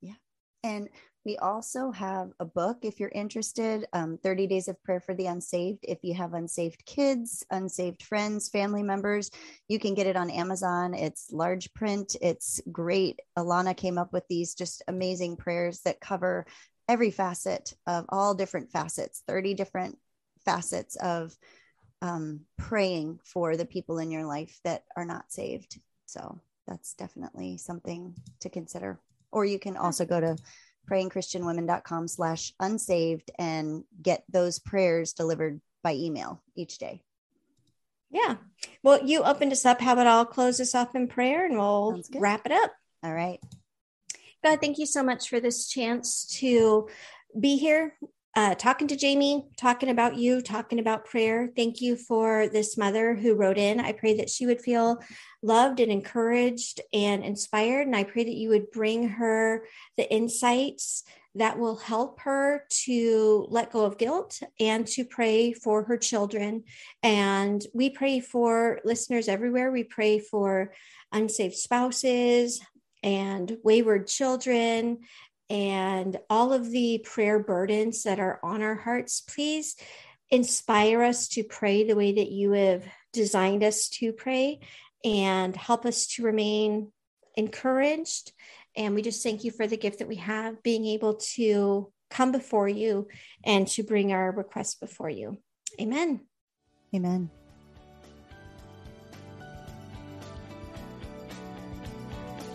Yeah. 0.01 0.15
And 0.63 0.89
we 1.27 1.37
also 1.39 1.91
have 1.91 2.31
a 2.39 2.45
book 2.45 2.79
if 2.83 3.01
you're 3.01 3.09
interested 3.09 3.85
um, 3.93 4.17
30 4.23 4.47
Days 4.47 4.69
of 4.69 4.81
Prayer 4.85 5.01
for 5.01 5.13
the 5.13 5.27
Unsaved. 5.27 5.81
If 5.83 5.99
you 6.05 6.15
have 6.15 6.35
unsaved 6.35 6.87
kids, 6.87 7.45
unsaved 7.51 8.05
friends, 8.05 8.49
family 8.49 8.85
members, 8.85 9.33
you 9.67 9.81
can 9.81 9.95
get 9.95 10.07
it 10.07 10.15
on 10.15 10.31
Amazon. 10.31 10.95
It's 10.95 11.33
large 11.33 11.75
print, 11.75 12.15
it's 12.23 12.61
great. 12.71 13.19
Alana 13.37 13.77
came 13.77 13.99
up 13.99 14.13
with 14.13 14.23
these 14.29 14.55
just 14.55 14.85
amazing 14.87 15.37
prayers 15.37 15.81
that 15.81 16.01
cover 16.01 16.47
every 16.89 17.11
facet 17.11 17.75
of 17.89 18.05
all 18.09 18.33
different 18.33 18.71
facets, 18.71 19.25
30 19.27 19.55
different 19.55 19.99
facets 20.45 20.95
of 20.95 21.37
um, 22.03 22.43
praying 22.57 23.19
for 23.25 23.57
the 23.57 23.67
people 23.67 23.99
in 23.99 24.13
your 24.13 24.27
life 24.27 24.61
that 24.63 24.85
are 24.97 25.05
not 25.05 25.33
saved. 25.33 25.81
So 26.07 26.41
that's 26.69 26.95
definitely 26.95 27.59
something 27.59 28.15
to 28.43 28.49
consider. 28.49 29.01
Or 29.33 29.45
you 29.45 29.59
can 29.59 29.77
also 29.77 30.05
go 30.05 30.21
to 30.21 30.37
prayingchristianwomen.com 30.91 32.09
slash 32.09 32.53
unsaved 32.61 33.31
and 33.39 33.85
get 34.01 34.25
those 34.29 34.59
prayers 34.59 35.13
delivered 35.13 35.61
by 35.83 35.95
email 35.95 36.43
each 36.55 36.79
day. 36.79 37.03
Yeah. 38.11 38.37
Well, 38.83 39.05
you 39.05 39.23
opened 39.23 39.53
us 39.53 39.67
up. 39.67 39.81
How 39.81 39.93
about 39.93 40.07
I'll 40.07 40.25
close 40.25 40.61
us 40.61 40.75
off 40.75 40.95
in 40.95 41.09
prayer 41.09 41.45
and 41.45 41.59
we'll 41.59 42.03
wrap 42.15 42.47
it 42.47 42.53
up. 42.53 42.73
All 43.03 43.13
right. 43.13 43.41
God, 44.43 44.61
thank 44.61 44.79
you 44.79 44.87
so 44.87 45.03
much 45.03 45.29
for 45.29 45.41
this 45.41 45.69
chance 45.69 46.25
to 46.41 46.89
be 47.39 47.57
here 47.57 47.95
uh, 48.37 48.55
talking 48.55 48.87
to 48.87 48.97
Jamie, 48.97 49.47
talking 49.57 49.89
about 49.89 50.19
you, 50.19 50.43
talking 50.43 50.79
about 50.79 51.07
prayer. 51.07 51.51
Thank 51.57 51.81
you 51.81 51.97
for 51.97 52.49
this 52.49 52.77
mother 52.77 53.15
who 53.15 53.35
wrote 53.35 53.57
in. 53.57 53.81
I 53.81 53.93
pray 53.93 54.19
that 54.19 54.29
she 54.29 54.45
would 54.45 54.61
feel 54.61 55.03
loved 55.43 55.81
and 55.81 55.91
encouraged 55.91 56.83
and 56.93 57.25
inspired. 57.25 57.87
And 57.87 57.97
I 57.97 58.05
pray 58.05 58.25
that 58.25 58.35
you 58.35 58.51
would 58.51 58.71
bring 58.71 59.09
her 59.09 59.65
the 59.97 60.13
insights 60.13 61.03
that 61.35 61.59
will 61.59 61.77
help 61.77 62.21
her 62.21 62.65
to 62.85 63.47
let 63.49 63.73
go 63.73 63.87
of 63.87 63.97
guilt 63.97 64.39
and 64.61 64.87
to 64.89 65.07
pray 65.07 65.55
for 65.55 65.85
her 65.85 65.97
children. 65.97 66.65
And 67.03 67.65
we 67.73 67.89
pray 67.89 68.21
for 68.21 68.81
listeners 68.85 69.29
everywhere. 69.29 69.73
We 69.73 69.85
pray 69.85 70.19
for 70.19 70.75
unsaved 71.11 71.57
spouses 71.57 72.61
and 73.03 73.57
wayward 73.63 74.09
children 74.09 74.99
and 75.49 76.19
all 76.29 76.53
of 76.53 76.71
the 76.71 77.05
prayer 77.05 77.39
burdens 77.39 78.03
that 78.03 78.19
are 78.19 78.41
on 78.43 78.63
our 78.63 78.75
hearts, 78.75 79.21
please 79.21 79.77
inspire 80.31 81.03
us 81.03 81.29
to 81.29 81.45
pray 81.45 81.85
the 81.85 81.95
way 81.95 82.15
that 82.15 82.31
you 82.31 82.53
have 82.53 82.85
designed 83.13 83.63
us 83.63 83.89
to 83.89 84.13
pray 84.13 84.61
and 85.05 85.55
help 85.55 85.87
us 85.87 86.07
to 86.09 86.25
remain 86.25 86.91
encouraged. 87.37 88.33
And 88.77 88.95
we 88.95 89.03
just 89.03 89.23
thank 89.23 89.45
you 89.45 89.51
for 89.51 89.67
the 89.67 89.77
gift 89.77 90.01
that 90.01 90.09
we 90.09 90.17
have, 90.17 90.63
being 90.63 90.85
able 90.87 91.15
to 91.35 91.93
come 92.11 92.33
before 92.33 92.69
you 92.69 93.09
and 93.45 93.67
to 93.69 93.83
bring 93.83 94.13
our 94.13 94.33
requests 94.33 94.75
before 94.75 95.11
you. 95.11 95.39
Amen. 95.81 96.21
Amen. 96.95 97.31